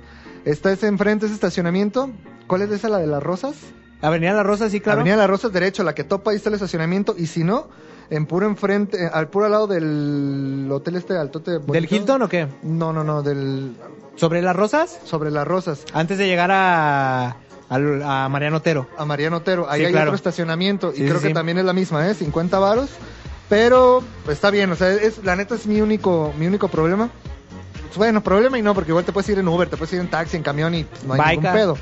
Está 0.45 0.71
ese 0.71 0.87
enfrente, 0.87 1.25
ese 1.25 1.35
estacionamiento. 1.35 2.09
¿Cuál 2.47 2.63
es 2.63 2.71
esa, 2.71 2.89
la 2.89 2.97
de 2.97 3.07
las 3.07 3.23
rosas? 3.23 3.55
Avenida 4.01 4.33
La 4.33 4.43
Rosa, 4.43 4.69
sí, 4.69 4.81
claro. 4.81 4.99
Avenida 4.99 5.15
Las 5.15 5.29
Rosas 5.29 5.53
derecho, 5.53 5.81
la 5.85 5.95
que 5.95 6.03
topa, 6.03 6.31
ahí 6.31 6.35
está 6.37 6.49
el 6.49 6.55
estacionamiento. 6.55 7.15
Y 7.17 7.27
si 7.27 7.45
no, 7.45 7.69
en 8.09 8.25
puro 8.25 8.45
enfrente, 8.45 9.03
eh, 9.05 9.09
al 9.11 9.29
puro 9.29 9.49
lado 9.49 9.67
del 9.67 10.67
hotel 10.71 10.95
este 10.95 11.17
altote. 11.17 11.51
¿Del 11.51 11.59
bonito. 11.61 11.95
Hilton 11.95 12.21
o 12.23 12.29
qué? 12.29 12.47
No, 12.63 12.93
no, 12.93 13.03
no, 13.03 13.21
del... 13.23 13.75
¿Sobre 14.15 14.41
Las 14.41 14.55
Rosas? 14.55 14.99
Sobre 15.05 15.31
Las 15.31 15.47
Rosas. 15.47 15.85
Antes 15.93 16.17
de 16.17 16.27
llegar 16.27 16.51
a, 16.51 17.37
a 17.69 18.29
Mariano 18.29 18.57
Otero. 18.57 18.87
a 18.97 19.05
Mariano 19.05 19.37
Otero. 19.37 19.67
Ahí 19.69 19.79
Sí, 19.81 19.85
hay 19.87 19.91
claro. 19.91 20.09
otro 20.11 20.15
estacionamiento 20.15 20.91
y 20.93 20.97
Sí, 20.97 21.05
creo 21.05 21.19
sí, 21.19 21.27
que 21.29 21.33
también 21.33 21.57
es 21.57 21.65
la 21.65 21.73
misma, 21.73 22.07
¿eh? 22.07 22.13
50 22.13 22.59
varos. 22.59 22.89
Pero 23.49 24.01
está 24.29 24.49
bien, 24.51 24.71
o 24.71 24.75
sea, 24.75 24.89
es, 24.91 25.23
la 25.23 25.35
neta 25.35 25.55
es 25.55 25.67
mi 25.67 25.81
único, 25.81 26.33
mi 26.39 26.47
único 26.47 26.67
problema. 26.69 27.09
Bueno, 27.95 28.21
problema 28.23 28.57
y 28.57 28.61
no, 28.63 28.73
porque 28.73 28.89
igual 28.91 29.05
te 29.05 29.11
puedes 29.11 29.29
ir 29.29 29.37
en 29.37 29.47
Uber, 29.47 29.69
te 29.69 29.77
puedes 29.77 29.93
ir 29.93 29.99
en 29.99 30.09
taxi, 30.09 30.37
en 30.37 30.43
camión 30.43 30.73
y 30.73 30.85
no 31.05 31.13
hay 31.13 31.19
Baica. 31.19 31.31
ningún 31.41 31.53
pedo. 31.53 31.77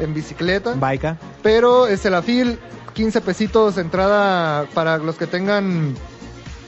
En 0.00 0.12
bicicleta. 0.12 0.74
Baica. 0.74 1.16
Pero 1.42 1.86
este, 1.86 2.10
la 2.10 2.20
FIL, 2.20 2.58
15 2.94 3.20
pesitos 3.20 3.76
entrada 3.78 4.66
para 4.74 4.98
los 4.98 5.16
que 5.16 5.26
tengan... 5.26 5.94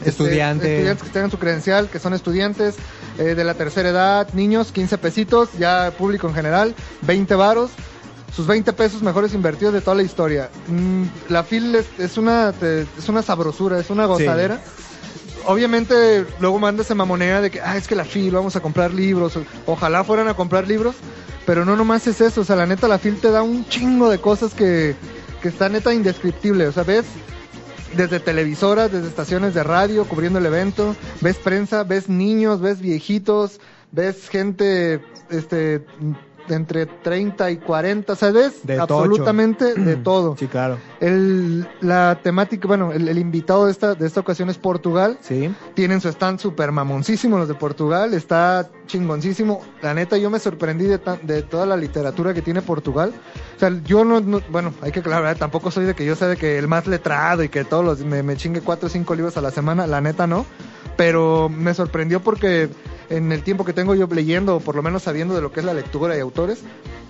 este, 0.01 0.11
Estudiante. 0.11 0.75
estudiantes 0.75 1.05
que 1.07 1.13
tengan 1.13 1.31
su 1.31 1.39
credencial, 1.39 1.89
que 1.89 1.99
son 1.99 2.13
estudiantes 2.15 2.75
eh, 3.19 3.35
de 3.35 3.45
la 3.45 3.55
tercera 3.55 3.89
edad, 3.89 4.29
niños, 4.35 4.73
15 4.73 4.99
pesitos, 4.99 5.49
ya 5.59 5.93
público 5.97 6.29
en 6.29 6.35
general, 6.35 6.75
20 7.03 7.35
varos. 7.37 7.71
Sus 8.35 8.47
20 8.47 8.73
pesos 8.75 9.01
mejores 9.03 9.33
invertidos 9.33 9.73
de 9.73 9.81
toda 9.81 9.97
la 9.97 10.03
historia. 10.03 10.51
Mm, 10.69 11.05
la 11.31 11.43
FIL 11.43 11.75
es, 11.75 11.87
es 11.99 12.19
una, 12.19 12.53
te- 12.53 12.83
es 12.83 13.09
una 13.09 13.23
sabrosura, 13.23 13.79
es 13.79 13.89
una 13.89 14.05
gozadera. 14.05 14.61
Obviamente 15.47 16.27
luego 16.41 16.59
manda 16.59 16.83
esa 16.83 16.95
mamonera 16.95 17.41
de 17.41 17.51
que, 17.51 17.61
ah, 17.61 17.77
es 17.77 17.87
que 17.87 17.95
la 17.95 18.05
FIL, 18.05 18.33
vamos 18.35 18.57
a 18.57 18.61
comprar 18.61 18.93
libros. 18.93 19.39
Ojalá 19.65 20.03
fueran 20.05 20.29
a 20.29 20.35
comprar 20.35 20.67
libros, 20.67 20.97
pero 21.47 21.65
no 21.65 21.77
nomás 21.77 22.07
es 22.09 22.21
eso. 22.21 22.41
O 22.41 22.45
sea, 22.45 22.57
la 22.57 22.67
neta, 22.67 22.89
la 22.89 22.99
FIL 22.99 23.21
te 23.21 23.31
da 23.31 23.43
un 23.43 23.67
chingo 23.69 24.11
de 24.11 24.19
cosas 24.19 24.53
que, 24.55 24.97
que 25.47 25.51
está 25.51 25.69
neta 25.69 25.95
indescriptible. 25.95 26.67
O 26.67 26.73
sea, 26.73 26.83
ves 26.83 27.07
desde 27.97 28.19
televisoras, 28.19 28.91
desde 28.91 29.07
estaciones 29.07 29.55
de 29.55 29.63
radio 29.63 30.05
cubriendo 30.05 30.41
el 30.41 30.47
evento, 30.47 30.97
ves 31.21 31.37
prensa, 31.37 31.85
ves 31.85 32.09
niños, 32.09 32.61
ves 32.61 32.81
viejitos, 32.81 33.61
ves 33.93 34.29
gente 34.29 35.01
este 35.31 35.87
entre 36.51 36.87
30 36.87 37.51
y 37.51 37.57
40, 37.59 38.13
o 38.13 38.17
sea, 38.17 38.31
ves 38.31 38.61
De 38.65 38.77
tocho. 38.77 38.95
absolutamente 38.99 39.75
de 39.75 39.97
todo. 39.97 40.37
Sí, 40.39 40.47
claro. 40.47 40.79
El, 41.01 41.67
la 41.81 42.19
temática, 42.23 42.67
bueno, 42.69 42.93
el, 42.93 43.09
el 43.09 43.19
invitado 43.19 43.67
de 43.67 43.73
esta, 43.73 43.95
de 43.95 44.07
esta 44.07 44.21
ocasión 44.21 44.49
es 44.51 44.59
Portugal. 44.59 45.19
Sí. 45.21 45.53
Tienen 45.75 46.01
su 46.01 46.09
stand 46.09 46.39
super 46.41 46.73
mamoncísimo 46.73 47.39
los 47.39 47.49
de 47.49 47.55
Portugal, 47.55 48.15
está 48.15 48.69
chingoncísimo. 48.87 49.61
La 49.83 49.95
neta, 49.95 50.17
yo 50.17 50.31
me 50.31 50.39
sorprendí 50.39 50.85
de, 50.87 51.01
de 51.23 51.43
toda 51.43 51.67
la 51.67 51.77
literatura 51.77 52.33
que 52.35 52.43
tiene 52.43 52.63
Portugal. 52.63 53.13
O 53.57 53.59
sea, 53.59 53.71
yo 53.85 54.05
no, 54.05 54.21
no- 54.21 54.41
bueno, 54.51 54.73
hay 54.83 54.93
que 54.93 55.01
aclarar, 55.01 55.37
tampoco 55.37 55.71
soy 55.71 55.85
de 55.87 55.95
que 55.95 56.05
yo 56.05 56.15
sea 56.17 56.29
de 56.29 56.37
que 56.37 56.59
el 56.59 56.69
más 56.69 56.87
letrado 56.87 57.43
y 57.43 57.49
que 57.49 57.65
todos 57.65 57.85
los, 57.85 58.01
me, 58.01 58.23
me 58.23 58.37
chingue 58.37 58.61
cuatro 58.61 58.87
o 58.87 58.91
cinco 58.91 59.15
libros 59.15 59.37
a 59.37 59.41
la 59.41 59.51
semana, 59.51 59.87
la 59.87 60.01
neta 60.01 60.27
no. 60.27 60.47
Pero 60.97 61.49
me 61.51 61.75
sorprendió 61.75 62.21
porque 62.23 62.71
en 63.11 63.33
el 63.33 63.43
tiempo 63.43 63.65
que 63.65 63.73
tengo 63.73 63.95
yo 63.95 64.07
leyendo, 64.07 64.57
o 64.57 64.61
por 64.61 64.75
lo 64.77 64.83
menos 64.83 65.03
sabiendo 65.03 65.35
de 65.35 65.41
lo 65.43 65.53
que 65.53 65.61
es 65.61 65.67
la 65.67 65.75
lectura 65.75 66.17
y 66.17 66.21
autores, 66.21 66.61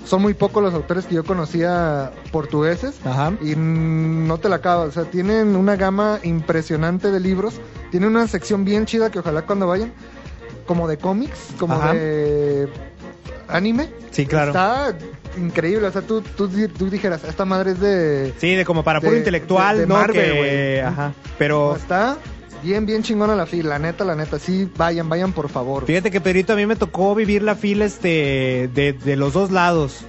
son 0.04 0.22
muy 0.22 0.34
pocos 0.34 0.62
los 0.62 0.72
autores 0.74 1.06
que 1.06 1.14
yo 1.16 1.24
conocía 1.24 2.12
portugueses 2.30 2.94
Ajá. 3.04 3.32
y 3.42 3.54
no 3.56 4.38
te 4.38 4.48
la 4.48 4.56
acabas. 4.56 4.88
O 4.88 4.92
sea, 4.92 5.04
tienen 5.10 5.56
una 5.56 5.74
gama 5.76 6.20
impresionante 6.22 7.10
de 7.10 7.18
libros. 7.20 7.54
Tienen 7.90 8.10
una 8.10 8.28
sección 8.28 8.64
bien 8.64 8.86
chida 8.86 9.10
que 9.10 9.18
ojalá 9.18 9.42
cuando 9.42 9.66
vayan, 9.66 9.92
como 10.66 10.86
de 10.86 10.96
cómics, 10.98 11.48
como 11.58 11.74
Ajá. 11.74 11.92
de 11.94 12.68
anime. 13.48 13.88
Sí, 14.12 14.26
claro. 14.26 14.48
Está 14.52 14.96
increíble. 15.38 15.86
O 15.88 15.92
sea, 15.92 16.02
tú, 16.02 16.20
tú, 16.20 16.48
tú 16.48 16.88
dijeras, 16.90 17.24
esta 17.24 17.44
madre 17.44 17.72
es 17.72 17.80
de. 17.80 18.32
Sí, 18.38 18.54
de 18.54 18.64
como 18.64 18.84
para 18.84 19.00
puro 19.00 19.12
de- 19.12 19.18
intelectual, 19.18 19.76
de- 19.76 19.80
de 19.82 19.86
¿no? 19.88 19.94
Marvel, 19.94 20.24
Que- 20.32 20.36
güey. 20.38 20.80
Ajá. 20.80 21.12
Pero 21.38 21.74
Está 21.76 22.16
bien, 22.66 22.84
bien 22.86 23.02
chingona 23.02 23.34
la 23.34 23.46
fila. 23.46 23.70
La 23.70 23.78
neta, 23.78 24.04
la 24.04 24.14
neta. 24.14 24.38
Sí, 24.38 24.68
vayan, 24.76 25.08
vayan 25.08 25.32
por 25.32 25.48
favor. 25.48 25.84
fíjate 25.86 26.10
que 26.10 26.20
Pedrito, 26.20 26.52
a 26.52 26.56
mí 26.56 26.66
me 26.66 26.76
tocó 26.76 27.14
vivir 27.14 27.42
la 27.42 27.54
fila 27.54 27.84
este, 27.84 28.68
de, 28.74 28.92
de 28.92 29.16
los 29.16 29.32
dos 29.32 29.50
lados. 29.50 30.00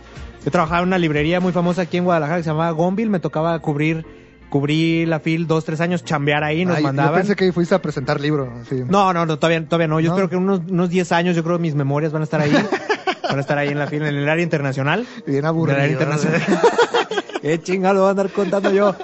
Yo 0.44 0.52
trabajaba 0.52 0.82
en 0.82 0.88
una 0.88 0.98
librería 0.98 1.40
muy 1.40 1.52
famosa 1.52 1.84
aquí 1.84 1.98
en 1.98 2.06
Guadalajara 2.06 2.38
que 2.40 2.44
se 2.44 2.50
llamaba 2.50 2.72
Gonville. 2.72 3.10
Me 3.10 3.20
tocaba 3.20 3.58
cubrir, 3.60 4.06
cubrir 4.50 5.08
la 5.08 5.20
fila 5.20 5.46
dos, 5.48 5.66
tres 5.66 5.82
años, 5.82 6.04
chambear 6.06 6.44
ahí, 6.44 6.66
nos 6.66 6.78
Ay, 6.78 6.82
yo 6.84 6.88
mandaban. 6.88 7.16
pensé 7.16 7.36
que 7.36 7.52
fuiste 7.52 7.76
a 7.76 7.82
presentar 7.82 8.20
libro. 8.22 8.52
sí. 8.70 8.82
No, 8.88 9.12
no, 9.14 9.26
no, 9.26 9.38
todavía, 9.38 9.64
todavía 9.66 9.88
no. 9.88 10.00
Yo 10.00 10.10
¿No? 10.10 10.16
espero 10.16 10.30
que 10.30 10.38
unos, 10.38 10.62
unos 10.70 10.90
10 10.90 11.12
años, 11.12 11.36
yo 11.36 11.44
creo 11.44 11.58
que 11.58 11.62
mis 11.64 11.76
memorias 11.76 12.12
van 12.14 12.22
a 12.22 12.26
estar 12.26 12.40
ahí. 12.42 12.52
van 13.30 13.38
a 13.38 13.42
estar 13.42 13.58
ahí 13.58 13.70
en 13.70 13.80
la 13.80 13.88
fila, 13.88 14.08
en 14.08 14.16
el 14.16 14.30
área 14.30 14.44
internacional. 14.44 15.06
Bien 15.26 15.40
En 15.40 15.46
aburrido. 15.46 15.78
el 15.78 15.84
área 15.84 15.94
internacional. 15.94 16.42
Qué 17.42 17.62
chingado 17.62 17.94
lo 17.96 18.00
voy 18.02 18.08
a 18.08 18.12
andar 18.12 18.30
contando 18.30 18.72
yo. 18.72 18.96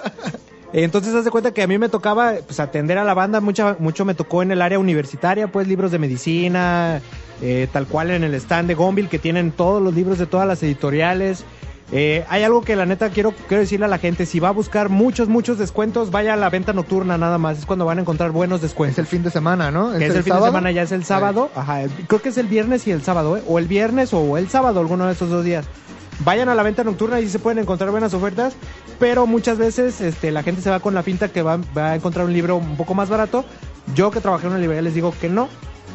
Entonces, 0.74 1.14
haz 1.14 1.24
de 1.24 1.30
cuenta 1.30 1.54
que 1.54 1.62
a 1.62 1.68
mí 1.68 1.78
me 1.78 1.88
tocaba 1.88 2.34
pues, 2.46 2.60
atender 2.60 2.98
a 2.98 3.04
la 3.04 3.14
banda, 3.14 3.40
mucha, 3.40 3.78
mucho 3.78 4.06
me 4.06 4.16
tocó 4.16 4.42
en 4.42 4.52
el 4.52 4.62
área 4.62 4.80
universitaria, 4.80 5.48
pues 5.48 5.68
libros 5.68 5.92
de 5.92 6.00
medicina, 6.00 7.00
eh, 7.44 7.68
tal 7.72 7.86
cual 7.86 8.10
en 8.10 8.24
el 8.24 8.34
stand 8.34 8.68
de 8.68 8.74
Gonville, 8.74 9.08
que 9.08 9.20
tienen 9.20 9.52
todos 9.52 9.82
los 9.82 9.94
libros 9.94 10.18
de 10.18 10.26
todas 10.26 10.48
las 10.48 10.64
editoriales. 10.64 11.46
Eh, 11.96 12.26
hay 12.28 12.42
algo 12.42 12.62
que 12.62 12.76
la 12.76 12.88
neta 12.88 13.12
quiero, 13.12 13.36
quiero 13.48 13.62
decirle 13.62 13.86
a 13.86 13.88
la 13.88 14.00
gente, 14.00 14.26
si 14.26 14.40
va 14.40 14.50
a 14.50 14.52
buscar 14.52 14.90
muchos, 14.90 15.30
muchos 15.30 15.60
descuentos, 15.60 16.10
vaya 16.10 16.34
a 16.34 16.36
la 16.36 16.50
venta 16.50 16.74
nocturna 16.74 17.20
nada 17.20 17.38
más, 17.38 17.60
es 17.60 17.66
cuando 17.68 17.86
van 17.86 18.00
a 18.00 18.02
encontrar 18.02 18.32
buenos 18.32 18.62
descuentos. 18.64 18.96
Es 18.96 19.00
el 19.00 19.06
fin 19.06 19.22
de 19.22 19.30
semana, 19.30 19.70
¿no? 19.70 19.94
Es 19.94 20.02
el, 20.02 20.24
fin 20.24 20.34
de 20.34 20.42
semana, 20.42 20.72
ya 20.72 20.82
es 20.82 20.92
el 20.92 21.06
sábado. 21.06 21.52
Ajá, 21.56 21.82
creo 22.08 22.20
que 22.20 22.30
es 22.30 22.38
el 22.40 22.48
viernes 22.48 22.88
y 22.88 22.92
el 22.92 23.04
sábado, 23.04 23.38
¿eh? 23.38 23.44
O 23.48 23.60
el 23.60 23.68
viernes 23.68 24.12
o 24.12 24.40
el 24.40 24.50
sábado, 24.50 24.80
alguno 24.80 25.06
de 25.06 25.14
esos 25.14 25.30
dos 25.30 25.46
días. 25.46 25.66
Vayan 26.26 26.50
a 26.50 26.56
la 26.56 26.64
venta 26.64 26.84
nocturna 26.84 27.20
y 27.20 27.30
se 27.30 27.38
pueden 27.38 27.60
encontrar 27.60 27.92
buenas 27.92 28.16
ofertas, 28.16 28.56
pero 28.98 29.28
muchas 29.28 29.60
veces 29.60 30.02
este, 30.02 30.32
la 30.32 30.42
gente 30.42 30.64
se 30.64 30.72
va 30.72 30.80
con 30.80 30.96
la 30.96 31.04
finta 31.04 31.28
que 31.28 31.44
va, 31.44 31.60
va 31.78 31.92
a 31.92 31.96
encontrar 31.96 32.26
un 32.26 32.34
libro 32.34 32.58
un 32.58 32.76
poco 32.76 32.96
más 32.96 33.10
barato. 33.10 33.46
Yo 33.94 34.10
que 34.10 34.20
trabajé 34.20 34.48
en 34.48 34.54
una 34.54 34.60
librería 34.60 34.82
les 34.82 34.96
digo 34.96 35.14
que 35.22 35.30
no, 35.30 35.48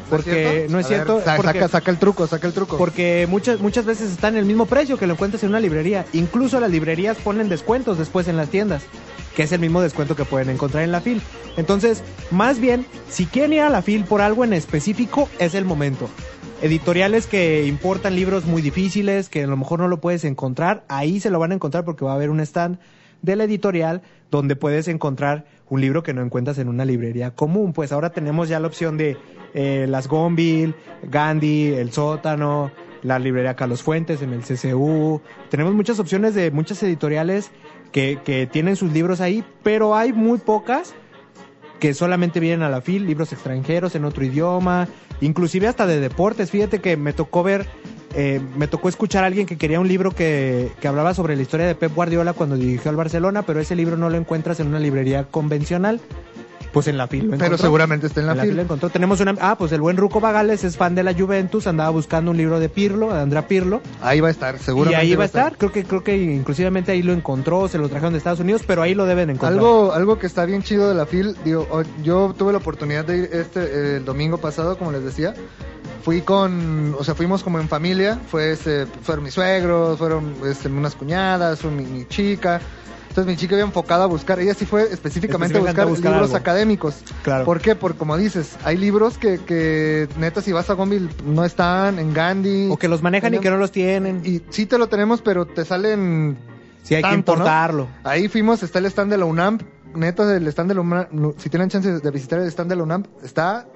porque 0.09 0.67
no 0.69 0.79
es 0.79 0.87
cierto. 0.87 1.21
porque- 1.35 1.59
saca, 1.59 1.67
saca 1.67 1.91
el 1.91 1.97
truco, 1.97 2.27
saca 2.27 2.47
el 2.47 2.53
truco. 2.53 2.77
porque 2.77 3.27
muchas, 3.29 3.59
muchas 3.59 3.85
veces 3.85 4.11
están 4.11 4.33
en 4.33 4.39
el 4.39 4.45
mismo 4.45 4.65
precio 4.65 4.97
que 4.97 5.07
lo 5.07 5.13
encuentras 5.13 5.43
en 5.43 5.49
una 5.49 5.59
librería. 5.59 6.05
Incluso 6.13 6.59
las 6.59 6.71
librerías 6.71 7.17
ponen 7.17 7.49
descuentos 7.49 7.97
después 7.97 8.27
en 8.27 8.37
las 8.37 8.49
tiendas, 8.49 8.83
que 9.35 9.43
es 9.43 9.51
el 9.51 9.59
mismo 9.59 9.81
descuento 9.81 10.15
que 10.15 10.25
pueden 10.25 10.49
encontrar 10.49 10.83
en 10.83 10.91
la 10.91 11.01
FIL. 11.01 11.21
Entonces, 11.57 12.03
más 12.31 12.59
bien, 12.59 12.85
si 13.09 13.25
quieren 13.25 13.53
ir 13.53 13.61
a 13.61 13.69
la 13.69 13.81
FIL 13.81 14.03
por 14.03 14.21
algo 14.21 14.43
en 14.43 14.53
específico, 14.53 15.29
es 15.39 15.53
el 15.55 15.65
momento. 15.65 16.09
Editoriales 16.61 17.25
que 17.25 17.65
importan 17.65 18.15
libros 18.15 18.45
muy 18.45 18.61
difíciles, 18.61 19.29
que 19.29 19.43
a 19.43 19.47
lo 19.47 19.55
mejor 19.55 19.79
no 19.79 19.87
lo 19.87 20.01
puedes 20.01 20.25
encontrar, 20.25 20.83
ahí 20.89 21.19
se 21.21 21.29
lo 21.29 21.39
van 21.39 21.51
a 21.51 21.55
encontrar 21.55 21.85
porque 21.85 22.03
va 22.03 22.11
a 22.11 22.15
haber 22.15 22.29
un 22.29 22.41
stand 22.41 22.79
de 23.21 23.35
la 23.35 23.45
editorial 23.45 24.01
donde 24.29 24.55
puedes 24.55 24.87
encontrar 24.87 25.45
un 25.69 25.81
libro 25.81 26.03
que 26.03 26.13
no 26.13 26.21
encuentras 26.21 26.57
en 26.57 26.67
una 26.67 26.85
librería 26.85 27.31
común. 27.31 27.73
Pues 27.73 27.91
ahora 27.91 28.11
tenemos 28.11 28.49
ya 28.49 28.59
la 28.59 28.67
opción 28.67 28.97
de 28.97 29.17
eh, 29.53 29.85
las 29.89 30.07
Gonville, 30.07 30.73
Gandhi, 31.03 31.73
El 31.73 31.91
Sótano, 31.91 32.71
la 33.03 33.19
librería 33.19 33.55
Carlos 33.55 33.83
Fuentes 33.83 34.21
en 34.21 34.33
el 34.33 34.41
CCU. 34.41 35.21
Tenemos 35.49 35.73
muchas 35.73 35.99
opciones 35.99 36.35
de 36.35 36.51
muchas 36.51 36.81
editoriales 36.83 37.51
que, 37.91 38.19
que 38.23 38.47
tienen 38.47 38.75
sus 38.75 38.91
libros 38.91 39.21
ahí, 39.21 39.43
pero 39.63 39.95
hay 39.95 40.13
muy 40.13 40.37
pocas 40.37 40.93
que 41.79 41.93
solamente 41.93 42.39
vienen 42.39 42.61
a 42.61 42.69
la 42.69 42.81
FIL, 42.81 43.05
libros 43.05 43.31
extranjeros 43.31 43.95
en 43.95 44.05
otro 44.05 44.23
idioma, 44.23 44.87
inclusive 45.21 45.67
hasta 45.67 45.87
de 45.87 45.99
deportes. 45.99 46.51
Fíjate 46.51 46.79
que 46.79 46.97
me 46.97 47.13
tocó 47.13 47.41
ver, 47.41 47.67
eh, 48.21 48.41
me 48.57 48.67
tocó 48.67 48.89
escuchar 48.89 49.23
a 49.23 49.27
alguien 49.27 49.45
que 49.47 49.57
quería 49.57 49.79
un 49.79 49.87
libro 49.87 50.11
que, 50.11 50.71
que 50.81 50.87
hablaba 50.89 51.13
sobre 51.13 51.37
la 51.37 51.41
historia 51.41 51.65
de 51.65 51.73
Pep 51.75 51.95
Guardiola 51.95 52.33
cuando 52.33 52.57
dirigió 52.57 52.91
al 52.91 52.97
Barcelona, 52.97 53.43
pero 53.43 53.61
ese 53.61 53.75
libro 53.77 53.95
no 53.95 54.09
lo 54.09 54.17
encuentras 54.17 54.59
en 54.59 54.67
una 54.67 54.79
librería 54.79 55.23
convencional. 55.23 56.01
Pues 56.73 56.87
en 56.87 56.97
la 56.97 57.07
fil 57.07 57.31
lo 57.31 57.37
Pero 57.37 57.57
seguramente 57.57 58.05
está 58.05 58.19
en 58.19 58.27
la, 58.27 58.33
En 58.33 58.37
la 58.37 58.43
fila 58.43 58.61
encontró. 58.61 58.89
Tenemos 58.89 59.19
una. 59.21 59.33
Ah, 59.41 59.55
pues 59.57 59.71
el 59.71 59.81
buen 59.81 59.97
Ruco 59.97 60.19
Bagales 60.19 60.63
es 60.63 60.77
fan 60.77 60.93
de 60.93 61.01
la 61.01 61.15
Juventus, 61.15 61.65
andaba 61.65 61.89
buscando 61.89 62.29
un 62.29 62.37
libro 62.37 62.59
de 62.59 62.69
Pirlo, 62.69 63.11
de 63.11 63.21
Andrea 63.21 63.47
Pirlo. 63.47 63.81
Ahí 64.03 64.19
va 64.19 64.27
a 64.27 64.31
estar, 64.31 64.53
Y 64.55 64.59
seguramente. 64.59 65.01
ahí 65.01 65.15
va 65.15 65.23
a 65.23 65.25
estar. 65.25 65.57
Creo 65.57 65.71
que 65.71 65.83
creo 65.83 66.03
que 66.03 66.15
inclusivamente 66.15 66.91
ahí 66.91 67.01
lo 67.01 67.13
encontró, 67.13 67.67
se 67.69 67.79
lo 67.79 67.89
trajeron 67.89 68.13
de 68.13 68.19
Estados 68.19 68.39
Unidos, 68.41 68.61
pero 68.67 68.83
ahí 68.83 68.93
lo 68.93 69.05
deben 69.07 69.31
encontrar. 69.31 69.53
Algo, 69.53 69.93
algo 69.93 70.19
que 70.19 70.27
está 70.27 70.45
bien 70.45 70.61
chido 70.61 70.87
de 70.89 70.93
la 70.93 71.07
FIL, 71.07 71.35
digo, 71.43 71.65
o- 71.71 71.81
yo 72.03 72.35
tuve 72.37 72.51
la 72.51 72.59
oportunidad 72.59 73.03
de 73.05 73.17
ir 73.17 73.29
este 73.31 73.95
el 73.97 74.05
domingo 74.05 74.37
pasado, 74.37 74.77
como 74.77 74.91
les 74.91 75.03
decía. 75.03 75.33
Fui 76.03 76.21
con, 76.21 76.95
o 76.97 77.03
sea, 77.03 77.15
fuimos 77.15 77.43
como 77.43 77.59
en 77.59 77.67
familia, 77.67 78.19
fue 78.29 78.51
este, 78.51 78.85
fueron 78.85 79.25
mis 79.25 79.33
suegros, 79.33 79.97
fueron 79.97 80.35
este, 80.45 80.67
unas 80.69 80.95
cuñadas, 80.95 81.59
fue 81.59 81.71
mi, 81.71 81.83
mi 81.83 82.05
chica. 82.05 82.61
Entonces 83.09 83.25
mi 83.25 83.37
chica 83.37 83.55
iba 83.55 83.65
enfocada 83.65 84.03
a 84.03 84.07
buscar, 84.07 84.39
ella 84.39 84.53
sí 84.53 84.65
fue 84.65 84.83
específicamente 84.83 85.57
a 85.57 85.61
buscar, 85.61 85.87
libros 85.87 86.27
algo. 86.27 86.35
académicos. 86.35 86.97
Claro. 87.23 87.43
¿Por 87.43 87.59
qué? 87.59 87.75
Porque 87.75 87.97
como 87.97 88.15
dices, 88.17 88.55
hay 88.63 88.77
libros 88.77 89.17
que, 89.17 89.39
que 89.39 90.07
neta 90.17 90.41
si 90.41 90.51
vas 90.51 90.69
a 90.69 90.73
Gonville 90.73 91.09
no 91.25 91.43
están, 91.43 91.97
en 91.97 92.13
Gandhi. 92.13 92.69
O 92.69 92.77
que 92.77 92.87
los 92.87 93.01
manejan 93.01 93.33
y 93.33 93.39
que 93.39 93.49
no 93.49 93.57
los 93.57 93.71
tienen. 93.71 94.21
Y 94.23 94.43
sí 94.49 94.67
te 94.67 94.77
lo 94.77 94.87
tenemos, 94.87 95.21
pero 95.21 95.47
te 95.47 95.65
salen 95.65 96.37
Sí, 96.83 96.95
hay 96.95 97.03
que 97.03 97.09
tanto, 97.09 97.33
¿no? 97.33 97.39
importarlo. 97.39 97.87
Ahí 98.03 98.27
fuimos, 98.27 98.63
está 98.63 98.79
el 98.79 98.85
stand 98.85 99.11
de 99.11 99.17
la 99.17 99.25
UNAM. 99.25 99.59
Neta, 99.95 100.25
del 100.25 100.47
stand 100.47 100.69
de 100.69 100.75
la 100.75 100.81
UNAM, 100.81 101.33
si 101.37 101.49
tienen 101.49 101.69
chance 101.69 101.91
de 101.99 102.11
visitar 102.11 102.39
el 102.39 102.47
stand 102.47 102.69
de 102.69 102.75
la 102.75 102.83
UNAM, 102.83 103.05
está 103.23 103.67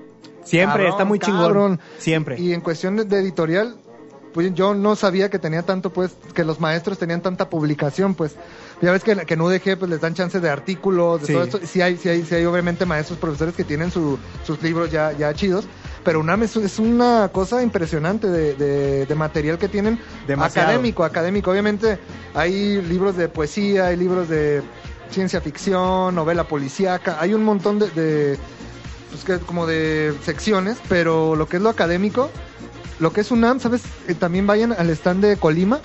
Siempre, 0.44 0.84
Cabrón, 0.84 0.92
está 0.92 1.06
muy 1.06 1.20
chingón. 1.20 1.42
cabrón. 1.42 1.80
Siempre. 1.98 2.40
Y 2.40 2.54
en 2.54 2.62
cuestión 2.62 2.96
de, 2.98 3.20
editorial, 3.20 3.76
pues 4.34 4.54
yo 4.56 4.74
no 4.74 4.96
sabía 4.96 5.30
que 5.30 5.40
tenía 5.40 5.62
tanto, 5.64 5.92
pues, 5.94 6.12
que 6.34 6.44
los 6.44 6.60
maestros 6.60 6.98
tenían 6.98 7.22
tanta 7.22 7.50
publicación, 7.50 8.16
pues. 8.16 8.36
Ya 8.82 8.92
ves 8.92 9.04
que, 9.04 9.16
que 9.16 9.36
en 9.36 9.42
UDG 9.42 9.78
pues 9.80 9.90
les 9.90 10.02
dan 10.02 10.14
chance 10.14 10.40
de 10.42 10.50
artículos, 10.50 11.22
de 11.22 11.28
Sí. 11.28 11.34
todo 11.34 11.44
esto. 11.44 11.60
Sí 11.64 11.82
hay, 11.82 11.96
sí 11.96 12.10
hay, 12.10 12.24
sí 12.24 12.36
hay 12.36 12.44
obviamente 12.46 12.86
maestros, 12.86 13.18
profesores 13.20 13.56
que 13.56 13.64
tienen 13.64 13.92
su- 13.92 14.18
sus 14.46 14.62
libros 14.62 14.92
ya, 14.92 15.14
ya 15.14 15.34
chidos. 15.34 15.66
Pero 16.04 16.20
UNAM 16.20 16.44
es, 16.44 16.58
es 16.58 16.80
una 16.80 17.30
cosa 17.32 17.64
impresionante 17.64 18.28
de, 18.28 18.56
de- 18.56 19.06
de 19.06 19.16
material 19.16 19.58
que 19.58 19.70
tienen 19.70 20.00
Demasiado. 20.28 20.68
académico, 20.68 21.06
académico. 21.06 21.52
Obviamente 21.52 21.98
hay 22.34 22.82
libros 22.82 23.16
de 23.16 23.30
poesía, 23.30 23.86
hay 23.86 23.96
libros 23.96 24.28
de 24.28 24.62
ciencia 25.12 25.40
ficción, 25.40 26.14
novela 26.16 26.44
policíaca, 26.46 27.18
hay 27.22 27.34
un 27.36 27.44
montón 27.46 27.80
de, 27.80 27.90
de 27.92 28.38
pues 29.14 29.24
que 29.24 29.46
como 29.46 29.66
de 29.68 30.14
secciones, 30.26 30.78
pero 30.90 31.36
lo 31.36 31.48
que 31.48 31.58
es 31.58 31.64
lo 31.64 31.70
académico, 31.70 32.30
lo 33.00 33.14
que 33.14 33.22
es 33.22 33.30
UNAM, 33.32 33.60
¿sabes? 33.60 33.84
Eh, 34.08 34.16
también 34.16 34.48
vayan 34.48 34.74
al 34.74 34.90
stand 34.90 35.24
de 35.24 35.38
Colima. 35.38 35.80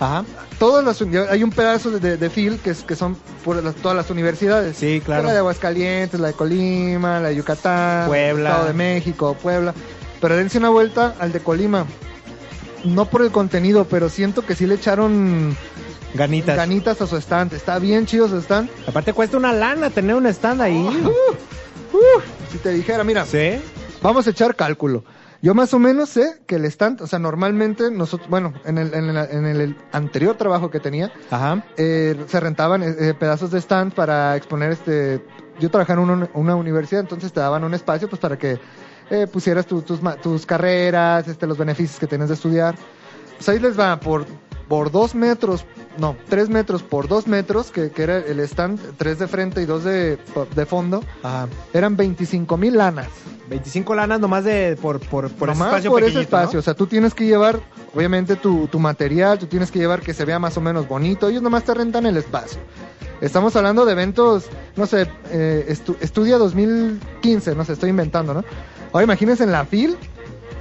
Ajá. 0.00 0.24
Todas 0.58 0.84
las, 0.84 1.00
hay 1.30 1.42
un 1.42 1.50
pedazo 1.50 1.90
de, 1.90 2.00
de, 2.00 2.16
de 2.16 2.58
que, 2.62 2.70
es, 2.70 2.82
que 2.84 2.96
son 2.96 3.16
por 3.44 3.62
las- 3.62 3.74
todas 3.76 3.96
las 3.96 4.10
universidades. 4.10 4.76
Sí, 4.78 5.02
claro. 5.04 5.24
La 5.24 5.32
de 5.32 5.38
Aguascalientes, 5.38 6.18
la 6.18 6.28
de 6.28 6.32
Colima, 6.34 7.20
la 7.20 7.28
de 7.28 7.36
Yucatán, 7.36 8.08
Puebla. 8.08 8.48
Estado 8.50 8.66
de 8.68 8.72
México, 8.74 9.36
Puebla. 9.42 9.74
Pero 10.20 10.36
dense 10.36 10.58
una 10.58 10.68
vuelta 10.70 11.14
al 11.18 11.32
de 11.32 11.40
Colima. 11.40 11.86
No 12.84 13.04
por 13.06 13.22
el 13.22 13.30
contenido, 13.30 13.84
pero 13.84 14.08
siento 14.08 14.44
que 14.44 14.54
sí 14.54 14.66
le 14.66 14.74
echaron 14.76 15.54
Ganitas. 16.14 16.56
ganitas 16.56 17.00
a 17.02 17.06
su 17.06 17.16
stand. 17.18 17.52
Está 17.54 17.78
bien 17.78 18.06
chido 18.06 18.26
su 18.28 18.36
stand. 18.38 18.68
Aparte 18.86 19.12
cuesta 19.12 19.36
una 19.36 19.52
lana 19.52 19.90
tener 19.90 20.14
un 20.16 20.26
stand 20.26 20.60
ahí. 20.62 20.88
Si 22.50 22.58
te 22.58 22.70
dijera, 22.70 23.04
mira, 23.04 23.24
Sí. 23.26 23.62
Vamos 24.02 24.26
a 24.26 24.30
echar 24.30 24.56
cálculo. 24.56 25.04
Yo 25.42 25.54
más 25.54 25.72
o 25.74 25.78
menos 25.78 26.08
sé 26.10 26.40
que 26.46 26.56
el 26.56 26.64
stand, 26.66 27.00
o 27.02 27.06
sea, 27.06 27.18
normalmente 27.18 27.90
nosotros, 27.90 28.28
bueno, 28.28 28.52
en 28.64 28.78
el, 28.78 28.92
en 28.94 29.08
el, 29.10 29.16
en 29.30 29.46
el 29.46 29.76
anterior 29.92 30.36
trabajo 30.36 30.70
que 30.70 30.80
tenía, 30.80 31.12
Ajá. 31.30 31.64
eh, 31.76 32.14
se 32.26 32.40
rentaban 32.40 32.82
eh, 32.82 32.94
eh, 32.98 33.14
pedazos 33.18 33.50
de 33.50 33.58
stand 33.60 33.94
para 33.94 34.36
exponer 34.36 34.72
este... 34.72 35.22
Yo 35.58 35.70
trabajaba 35.70 36.02
en 36.02 36.10
una, 36.10 36.28
una 36.34 36.54
universidad, 36.56 37.00
entonces 37.02 37.32
te 37.32 37.40
daban 37.40 37.64
un 37.64 37.74
espacio 37.74 38.08
pues 38.08 38.20
para 38.20 38.38
que 38.38 38.58
eh, 39.10 39.26
pusieras 39.26 39.66
tu- 39.66 39.82
tus, 39.82 40.00
tus 40.22 40.46
carreras, 40.46 41.28
este, 41.28 41.46
los 41.46 41.58
beneficios 41.58 41.98
que 41.98 42.06
tienes 42.06 42.28
de 42.28 42.34
estudiar. 42.34 42.74
Pues 43.36 43.48
ahí 43.50 43.58
les 43.58 43.78
va 43.78 43.98
por, 44.00 44.26
por 44.70 44.92
dos 44.92 45.16
metros, 45.16 45.64
no, 45.98 46.16
tres 46.28 46.48
metros 46.48 46.84
por 46.84 47.08
dos 47.08 47.26
metros, 47.26 47.72
que, 47.72 47.90
que 47.90 48.04
era 48.04 48.18
el 48.18 48.38
stand, 48.38 48.78
tres 48.96 49.18
de 49.18 49.26
frente 49.26 49.60
y 49.60 49.66
dos 49.66 49.82
de, 49.82 50.16
de 50.54 50.64
fondo, 50.66 51.02
Ajá. 51.24 51.48
eran 51.74 51.96
25 51.96 52.56
mil 52.56 52.78
lanas. 52.78 53.08
25 53.48 53.96
lanas 53.96 54.20
nomás 54.20 54.44
de 54.44 54.78
por 54.80 55.00
por 55.00 55.28
por 55.32 55.50
ese 55.50 55.60
espacio 55.64 55.90
por 55.90 56.04
ese 56.04 56.20
espacio. 56.20 56.58
¿no? 56.58 56.60
O 56.60 56.62
sea, 56.62 56.74
tú 56.74 56.86
tienes 56.86 57.14
que 57.14 57.26
llevar, 57.26 57.58
obviamente, 57.96 58.36
tu, 58.36 58.68
tu 58.68 58.78
material, 58.78 59.40
tú 59.40 59.46
tienes 59.46 59.72
que 59.72 59.80
llevar 59.80 60.02
que 60.02 60.14
se 60.14 60.24
vea 60.24 60.38
más 60.38 60.56
o 60.56 60.60
menos 60.60 60.86
bonito. 60.86 61.28
Ellos 61.28 61.42
nomás 61.42 61.64
te 61.64 61.74
rentan 61.74 62.06
el 62.06 62.16
espacio. 62.16 62.60
Estamos 63.20 63.56
hablando 63.56 63.84
de 63.84 63.92
eventos, 63.92 64.44
no 64.76 64.86
sé, 64.86 65.08
eh, 65.32 65.66
estu- 65.68 65.96
estudia 66.00 66.38
2015, 66.38 67.56
no 67.56 67.64
sé, 67.64 67.72
estoy 67.72 67.90
inventando, 67.90 68.32
¿no? 68.34 68.44
Ahora 68.92 69.02
imagínense 69.04 69.42
en 69.42 69.50
la 69.52 69.64
FIL 69.64 69.96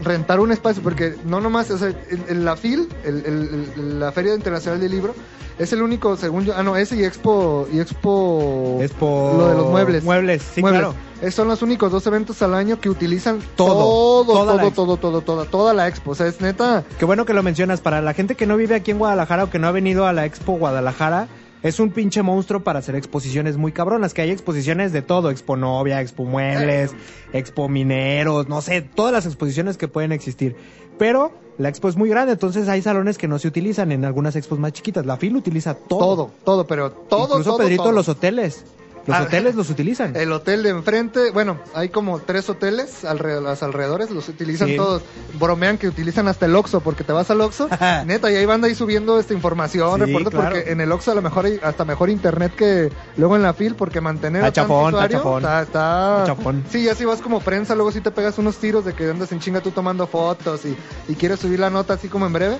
rentar 0.03 0.39
un 0.39 0.51
espacio, 0.51 0.81
porque 0.83 1.15
no 1.25 1.39
nomás, 1.41 1.69
o 1.71 1.77
sea, 1.77 1.89
en, 1.89 2.23
en 2.27 2.45
la 2.45 2.55
FIL, 2.55 2.87
el- 3.03 3.25
el- 3.25 3.71
el- 3.75 3.99
la 3.99 4.11
Feria 4.11 4.33
Internacional 4.35 4.79
del 4.79 4.91
Libro, 4.91 5.13
es 5.57 5.73
el 5.73 5.81
único, 5.81 6.15
según 6.15 6.45
yo, 6.45 6.53
ah, 6.55 6.63
no, 6.63 6.77
ese 6.77 6.95
y 6.95 7.03
Expo, 7.03 7.67
y 7.71 7.79
Expo, 7.81 8.77
Es 8.81 8.91
por 8.91 9.35
lo 9.35 9.47
de 9.49 9.55
los 9.55 9.67
muebles. 9.67 10.03
Muebles, 10.03 10.41
sí, 10.55 10.61
Muebles. 10.61 10.81
claro. 10.81 10.95
Esos 11.21 11.33
son 11.35 11.49
los 11.49 11.61
únicos 11.61 11.91
dos 11.91 12.07
eventos 12.07 12.41
al 12.41 12.53
año 12.53 12.79
que 12.79 12.89
utilizan 12.89 13.39
Todo, 13.57 13.73
todo, 13.73 14.25
todo, 14.45 14.53
expo. 14.61 14.71
todo, 14.71 14.95
todo, 14.97 15.21
toda, 15.21 15.43
toda 15.45 15.73
la 15.73 15.89
expo. 15.89 16.11
O 16.11 16.15
sea, 16.15 16.27
es 16.27 16.39
neta. 16.39 16.85
Qué 16.97 17.03
bueno 17.03 17.25
que 17.25 17.33
lo 17.33 17.43
mencionas. 17.43 17.81
Para 17.81 18.01
la 18.01 18.13
gente 18.13 18.35
que 18.35 18.45
no 18.45 18.55
vive 18.55 18.75
aquí 18.75 18.91
en 18.91 18.99
Guadalajara 18.99 19.43
o 19.43 19.49
que 19.49 19.59
no 19.59 19.67
ha 19.67 19.71
venido 19.71 20.07
a 20.07 20.13
la 20.13 20.25
Expo 20.25 20.53
Guadalajara, 20.53 21.27
es 21.63 21.79
un 21.79 21.91
pinche 21.91 22.21
monstruo 22.21 22.63
para 22.63 22.79
hacer 22.79 22.95
exposiciones 22.95 23.57
muy 23.57 23.71
cabronas. 23.71 24.13
Que 24.13 24.21
hay 24.21 24.31
exposiciones 24.31 24.91
de 24.91 25.01
todo: 25.01 25.29
Expo 25.29 25.57
Novia, 25.57 26.01
Expo 26.01 26.25
Muebles, 26.25 26.93
Expo 27.33 27.69
Mineros, 27.69 28.47
no 28.47 28.61
sé, 28.61 28.81
todas 28.81 29.13
las 29.13 29.25
exposiciones 29.25 29.77
que 29.77 29.87
pueden 29.87 30.11
existir. 30.11 30.55
Pero 30.97 31.31
la 31.57 31.69
expo 31.69 31.89
es 31.89 31.95
muy 31.95 32.09
grande, 32.09 32.33
entonces 32.33 32.67
hay 32.67 32.81
salones 32.81 33.17
que 33.17 33.27
no 33.27 33.39
se 33.39 33.47
utilizan 33.47 33.91
en 33.91 34.05
algunas 34.05 34.35
expos 34.35 34.59
más 34.59 34.73
chiquitas. 34.73 35.05
La 35.05 35.17
FIL 35.17 35.35
utiliza 35.35 35.73
todo. 35.73 35.99
Todo, 35.99 36.31
todo, 36.43 36.67
pero 36.67 36.91
todo. 36.91 37.23
Incluso 37.23 37.51
todo, 37.51 37.57
Pedrito, 37.59 37.83
todo. 37.83 37.91
los 37.93 38.09
hoteles. 38.09 38.65
Los 39.05 39.17
Ah, 39.17 39.23
hoteles 39.23 39.55
los 39.55 39.69
utilizan. 39.69 40.15
El 40.15 40.31
hotel 40.31 40.61
de 40.61 40.69
enfrente, 40.69 41.31
bueno, 41.31 41.59
hay 41.73 41.89
como 41.89 42.19
tres 42.19 42.47
hoteles 42.49 43.03
alrededor, 43.05 43.41
los 43.43 43.63
alrededores, 43.63 44.11
los 44.11 44.29
utilizan 44.29 44.67
Sí. 44.67 44.75
todos. 44.77 45.01
Bromean 45.39 45.77
que 45.77 45.87
utilizan 45.87 46.27
hasta 46.27 46.45
el 46.45 46.55
Oxxo, 46.55 46.81
porque 46.81 47.03
te 47.03 47.11
vas 47.11 47.29
al 47.31 47.41
Oxxo, 47.41 47.67
neta, 48.05 48.31
y 48.31 48.35
ahí 48.35 48.45
van 48.45 48.63
ahí 48.63 48.75
subiendo 48.75 49.19
esta 49.19 49.33
información, 49.33 49.95
Sí, 49.99 50.05
reportes, 50.05 50.29
claro. 50.31 50.49
porque 50.55 50.71
en 50.71 50.81
el 50.81 50.91
Oxxo 50.91 51.11
a 51.11 51.15
lo 51.15 51.21
mejor 51.23 51.45
hay 51.45 51.59
hasta 51.63 51.85
mejor 51.85 52.09
internet 52.09 52.53
que 52.55 52.91
luego 53.17 53.35
en 53.35 53.41
la 53.41 53.53
FIL, 53.53 53.75
porque 53.75 53.99
mantener 54.01 54.43
a 54.43 54.51
chafón, 54.51 54.85
está 54.85 54.97
usuario 54.97 55.17
chafón. 55.17 55.37
está, 55.43 55.61
está- 55.63 56.23
chafón. 56.27 56.63
Sí, 56.69 56.83
ya 56.83 56.93
si 56.93 57.05
vas 57.05 57.21
como 57.21 57.39
prensa, 57.39 57.73
luego 57.75 57.91
sí 57.91 58.01
te 58.01 58.11
pegas 58.11 58.37
unos 58.37 58.57
tiros 58.57 58.85
de 58.85 58.93
que 58.93 59.09
andas 59.09 59.31
en 59.31 59.39
chinga 59.39 59.61
tú 59.61 59.71
tomando 59.71 60.05
fotos 60.07 60.65
y, 60.65 60.75
y 61.07 61.15
quieres 61.15 61.39
subir 61.39 61.59
la 61.59 61.69
nota 61.71 61.93
así 61.95 62.09
como 62.09 62.27
en 62.27 62.33
breve. 62.33 62.57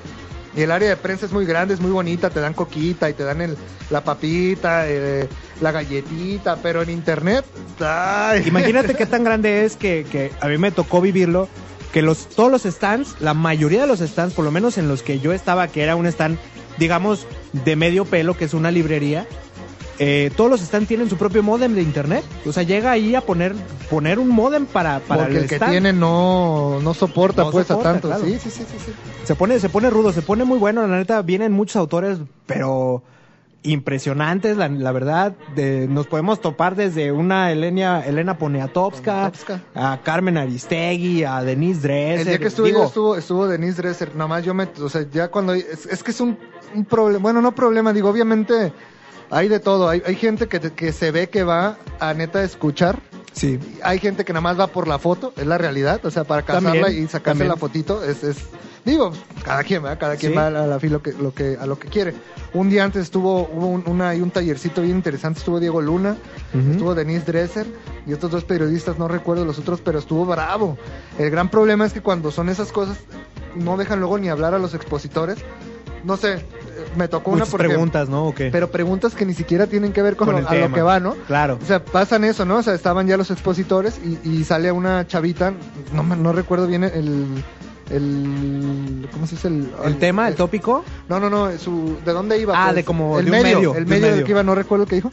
Y 0.56 0.62
el 0.62 0.72
área 0.72 0.90
de 0.90 0.98
prensa 0.98 1.26
es 1.26 1.32
muy 1.32 1.46
grande, 1.46 1.74
es 1.74 1.80
muy 1.80 1.92
bonita, 1.92 2.30
te 2.30 2.40
dan 2.40 2.54
coquita 2.54 3.10
y 3.10 3.14
te 3.14 3.24
dan 3.24 3.42
el, 3.42 3.58
la 3.90 4.04
papita, 4.04 4.90
eh, 4.90 5.28
la 5.62 5.72
galletita, 5.72 6.58
pero 6.58 6.82
en 6.82 6.90
internet, 6.90 7.46
ay. 7.80 8.44
Imagínate 8.48 8.96
qué 8.96 9.06
tan 9.06 9.24
grande 9.24 9.66
es 9.66 9.76
que, 9.76 10.06
que 10.12 10.32
a 10.42 10.48
mí 10.48 10.58
me 10.58 10.72
tocó 10.72 11.02
vivirlo. 11.02 11.48
Que 11.94 12.04
los, 12.04 12.30
todos 12.30 12.52
los 12.52 12.64
stands, 12.64 13.16
la 13.20 13.34
mayoría 13.34 13.82
de 13.82 13.88
los 13.88 14.00
stands, 14.00 14.36
por 14.36 14.46
lo 14.46 14.52
menos 14.52 14.78
en 14.78 14.88
los 14.88 15.02
que 15.02 15.20
yo 15.20 15.34
estaba, 15.34 15.68
que 15.70 15.82
era 15.82 15.96
un 15.96 16.06
stand, 16.06 16.38
digamos, 16.78 17.26
de 17.52 17.76
medio 17.76 18.06
pelo, 18.06 18.38
que 18.38 18.46
es 18.46 18.54
una 18.54 18.70
librería, 18.70 19.26
eh, 20.00 20.32
todos 20.36 20.50
los 20.50 20.62
stands 20.62 20.88
tienen 20.88 21.10
su 21.10 21.18
propio 21.18 21.44
modem 21.44 21.74
de 21.76 21.82
internet. 21.82 22.24
O 22.46 22.54
sea, 22.54 22.64
llega 22.64 22.92
ahí 22.92 23.16
a 23.16 23.22
poner, 23.22 23.54
poner 23.90 24.18
un 24.18 24.30
modem 24.30 24.66
para, 24.66 25.00
para 25.02 25.24
Porque 25.24 25.38
el, 25.40 25.48
que 25.48 25.56
stand. 25.56 25.72
tiene 25.74 25.92
no, 25.94 26.80
no 26.82 26.94
soporta 26.94 27.44
No 27.44 27.52
pues 27.52 27.68
soporta, 27.68 27.90
a 27.90 27.94
tanto. 27.94 28.08
claro. 28.08 28.24
Sí, 28.26 28.40
sí, 28.40 28.50
sí, 28.50 28.64
sí. 28.86 28.94
Se 29.26 29.36
pone, 29.36 29.60
se 29.60 29.70
pone 29.70 29.90
rudo, 29.90 30.12
se 30.14 30.22
pone 30.22 30.46
muy 30.46 30.58
bueno, 30.58 30.88
la 30.88 30.98
neta, 30.98 31.22
vienen 31.22 31.52
muchos 31.52 31.76
autores, 31.76 32.18
pero 32.46 33.04
impresionantes, 33.62 34.56
la, 34.56 34.70
la 34.70 34.92
verdad, 34.94 35.36
de- 35.54 35.88
nos 35.90 36.08
podemos 36.08 36.40
topar 36.40 36.76
desde 36.78 37.12
una 37.12 37.52
Elena, 37.52 38.06
Elena 38.06 38.38
Poniatowska, 38.38 39.32
Poniatowska. 39.32 39.62
a 39.76 40.00
Carmen 40.02 40.38
Aristegui, 40.38 41.26
a 41.26 41.44
Denise 41.44 41.82
Dresser. 41.82 42.20
El 42.22 42.28
día 42.28 42.40
que 42.40 42.48
estuve 42.48 42.68
digo, 42.70 42.86
estuvo, 42.86 43.16
estuvo 43.18 43.48
Denise 43.48 43.82
Dresser, 43.82 44.16
nada 44.16 44.30
más 44.30 44.46
yo 44.46 44.54
me, 44.54 44.64
o 44.82 44.88
sea, 44.90 45.06
ya 45.12 45.28
cuando, 45.28 45.54
es, 45.54 45.86
es 45.88 46.02
que 46.04 46.12
es 46.12 46.22
un, 46.22 46.38
un 46.74 46.86
problema, 46.86 47.22
bueno, 47.22 47.42
no 47.42 47.54
problema, 47.54 47.92
digo, 47.92 48.10
obviamente 48.10 48.72
hay 49.32 49.48
de 49.48 49.60
todo, 49.60 49.90
hay, 49.90 50.02
hay 50.06 50.16
gente 50.16 50.48
que, 50.48 50.60
que 50.60 50.92
se 50.94 51.12
ve 51.12 51.30
que 51.30 51.44
va 51.44 51.78
a 52.00 52.14
neta 52.14 52.44
escuchar, 52.44 53.00
Sí, 53.32 53.60
hay 53.84 54.00
gente 54.00 54.26
que 54.26 54.34
nada 54.34 54.42
más 54.42 54.60
va 54.60 54.68
por 54.68 54.88
la 54.88 54.98
foto, 55.00 55.34
es 55.38 55.46
la 55.46 55.58
realidad, 55.58 56.04
o 56.04 56.10
sea, 56.12 56.24
para 56.24 56.42
casarla 56.42 56.72
También, 56.82 57.04
y 57.04 57.08
sacarse 57.08 57.22
también. 57.40 57.48
la 57.50 57.56
fotito, 57.58 58.04
es, 58.04 58.24
es, 58.24 58.38
digo, 58.84 59.14
cada 59.46 59.64
quien, 59.64 59.84
¿verdad? 59.84 60.00
Cada 60.00 60.16
quien 60.18 60.32
Sí. 60.32 60.38
va 60.38 60.48
a 60.48 60.50
la, 60.50 60.80
fila 60.80 60.94
lo 60.94 61.02
que, 61.04 61.14
lo 61.14 61.34
que, 61.34 61.56
a 61.58 61.66
lo 61.68 61.78
que 61.78 61.88
quiere. 61.88 62.16
Un 62.54 62.70
día 62.70 62.84
antes 62.84 63.04
estuvo, 63.04 63.44
hubo 63.54 63.68
un, 63.68 63.84
una, 63.86 64.12
un 64.14 64.32
tallercito 64.32 64.82
bien 64.82 64.96
interesante, 64.98 65.40
estuvo 65.40 65.60
Diego 65.60 65.80
Luna, 65.80 66.18
Ujú. 66.54 66.72
estuvo 66.72 66.96
Denise 66.96 67.24
Dresser 67.32 67.68
y 68.08 68.14
otros 68.14 68.32
dos 68.32 68.44
periodistas, 68.46 68.98
no 68.98 69.08
recuerdo 69.08 69.46
los 69.46 69.60
otros, 69.60 69.80
pero 69.80 70.00
estuvo 70.00 70.26
bravo. 70.26 70.78
El 71.20 71.30
gran 71.30 71.50
problema 71.50 71.86
es 71.86 71.94
que 71.94 72.02
cuando 72.02 72.32
son 72.32 72.50
esas 72.50 72.72
cosas, 72.72 72.98
no 73.56 73.78
dejan 73.78 74.00
luego 74.00 74.18
ni 74.18 74.28
hablar 74.30 74.56
a 74.56 74.60
los 74.60 74.74
expositores. 74.74 75.38
No 76.04 76.18
sé, 76.18 76.44
me 76.96 77.08
tocó 77.08 77.32
una 77.32 77.46
porque... 77.46 77.68
preguntas, 77.68 78.10
¿no? 78.10 78.26
¿O 78.28 78.34
qué? 78.36 78.50
Pero 78.52 78.70
preguntas 78.72 79.16
que 79.16 79.26
ni 79.26 79.34
siquiera 79.34 79.68
tienen 79.68 79.94
que 79.94 80.02
ver 80.02 80.16
con, 80.16 80.28
Con 80.28 80.36
lo- 80.42 80.50
el 80.50 80.64
a 80.64 80.68
lo 80.68 80.74
que 80.74 80.82
va, 80.82 81.00
¿no? 81.00 81.16
Claro. 81.28 81.60
O 81.62 81.66
sea, 81.66 81.84
pasan 81.84 82.24
eso, 82.24 82.46
¿no? 82.46 82.58
O 82.58 82.64
sea, 82.64 82.74
estaban 82.74 83.08
ya 83.08 83.18
los 83.18 83.32
expositores 83.32 84.00
y, 84.04 84.30
y 84.30 84.44
sale 84.44 84.72
una 84.72 85.06
chavita, 85.08 85.54
no, 85.94 86.04
no 86.04 86.34
recuerdo 86.34 86.68
bien 86.68 86.84
el... 86.84 87.44
el 87.90 89.08
¿Cómo 89.12 89.28
se 89.28 89.36
dice? 89.36 89.48
El, 89.48 89.70
¿El 89.86 89.98
tema, 89.98 90.28
el 90.28 90.36
tópico? 90.36 90.84
No, 91.08 91.20
no, 91.20 91.30
no, 91.30 91.58
su, 91.58 91.98
¿de 92.06 92.12
dónde 92.14 92.40
iba? 92.40 92.54
Ah, 92.56 92.66
pues? 92.68 92.76
de 92.78 92.84
como 92.84 93.20
el 93.20 93.26
de 93.26 93.32
medio, 93.32 93.44
medio, 93.58 93.76
el 93.76 93.86
de 93.86 93.90
medio 93.90 94.16
del 94.16 94.24
que 94.24 94.32
iba, 94.32 94.44
no 94.44 94.56
recuerdo 94.56 94.86
qué 94.86 94.96
dijo. 94.96 95.12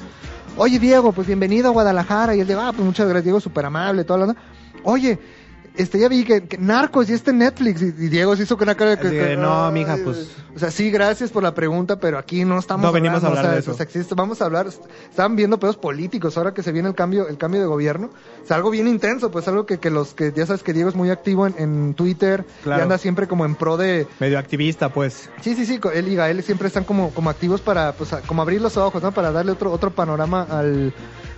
Oye, 0.58 0.78
Diego, 0.78 1.12
pues 1.12 1.26
bienvenido 1.26 1.68
a 1.68 1.72
Guadalajara. 1.72 2.34
Y 2.34 2.40
él 2.40 2.46
dijo, 2.46 2.60
ah, 2.60 2.72
pues 2.72 2.84
muchas 2.84 3.06
gracias, 3.06 3.24
Diego, 3.24 3.40
súper 3.40 3.66
amable, 3.66 4.04
toda 4.04 4.18
la 4.20 4.24
onda. 4.26 4.40
Oye, 4.84 5.18
este, 5.76 5.98
ya 5.98 6.08
vi 6.08 6.24
que, 6.24 6.42
que 6.44 6.58
Narcos 6.58 7.08
y 7.10 7.12
este 7.12 7.32
Netflix. 7.32 7.82
Y, 7.82 7.86
y 7.86 8.08
Diego 8.08 8.34
se 8.36 8.44
hizo 8.44 8.56
con 8.56 8.66
una 8.68 8.74
cara 8.74 8.96
de 8.96 8.98
que... 9.10 9.36
No, 9.36 9.70
mija, 9.72 9.96
pues- 10.04 10.28
O 10.54 10.58
sea, 10.58 10.70
sí, 10.70 10.90
gracias 10.90 11.30
por 11.30 11.42
la 11.42 11.54
pregunta, 11.54 12.00
pero 12.00 12.16
aquí 12.18 12.44
no 12.44 12.58
estamos 12.58 12.82
No 12.84 12.92
venimos 12.92 13.22
a 13.22 13.26
hablar 13.28 13.44
o 13.44 13.46
sea, 13.48 13.54
de 13.54 13.60
eso. 13.60 13.70
o 13.72 13.74
sea, 13.74 13.84
existe- 13.84 14.14
vamos 14.14 14.40
a 14.40 14.46
hablar, 14.46 14.66
estaban 14.66 15.36
viendo 15.36 15.58
pedos 15.60 15.76
políticos 15.76 16.36
ahora 16.38 16.54
que 16.54 16.62
se 16.62 16.72
viene 16.72 16.88
el 16.88 16.94
cambio, 16.94 17.28
el 17.28 17.36
cambio 17.36 17.60
de 17.60 17.66
gobierno. 17.66 18.10
Es 18.42 18.50
algo 18.50 18.70
bien 18.70 18.88
intenso, 18.88 19.30
pues 19.30 19.46
algo 19.48 19.66
que, 19.66 19.78
que 19.78 19.90
los 19.90 20.14
que, 20.14 20.32
ya 20.34 20.46
sabes 20.46 20.62
que 20.62 20.72
Diego 20.72 20.88
es 20.88 20.94
muy 20.94 21.10
activo 21.10 21.46
en, 21.46 21.54
en 21.58 21.94
Twitter 21.94 22.44
Claro. 22.62 22.80
y 22.80 22.82
anda 22.82 22.96
siempre 22.98 23.26
como 23.28 23.44
en 23.44 23.54
pro 23.54 23.76
de, 23.76 24.06
Medio 24.18 24.38
activista, 24.38 24.88
pues. 24.88 25.28
Sí, 25.42 25.54
sí, 25.54 25.66
sí, 25.66 25.78
él 25.94 26.08
y 26.08 26.14
Gael 26.16 26.42
siempre 26.42 26.68
están 26.68 26.84
como, 26.84 27.10
como 27.10 27.28
activos 27.28 27.60
para, 27.60 27.92
pues, 27.92 28.10
como 28.26 28.40
abrir 28.42 28.60
los 28.62 28.76
ojos, 28.78 29.02
¿no? 29.02 29.12
Para 29.12 29.30
darle 29.32 29.52
otro, 29.52 29.70
otro 29.72 29.90
panorama 29.90 30.46
al, 30.48 30.94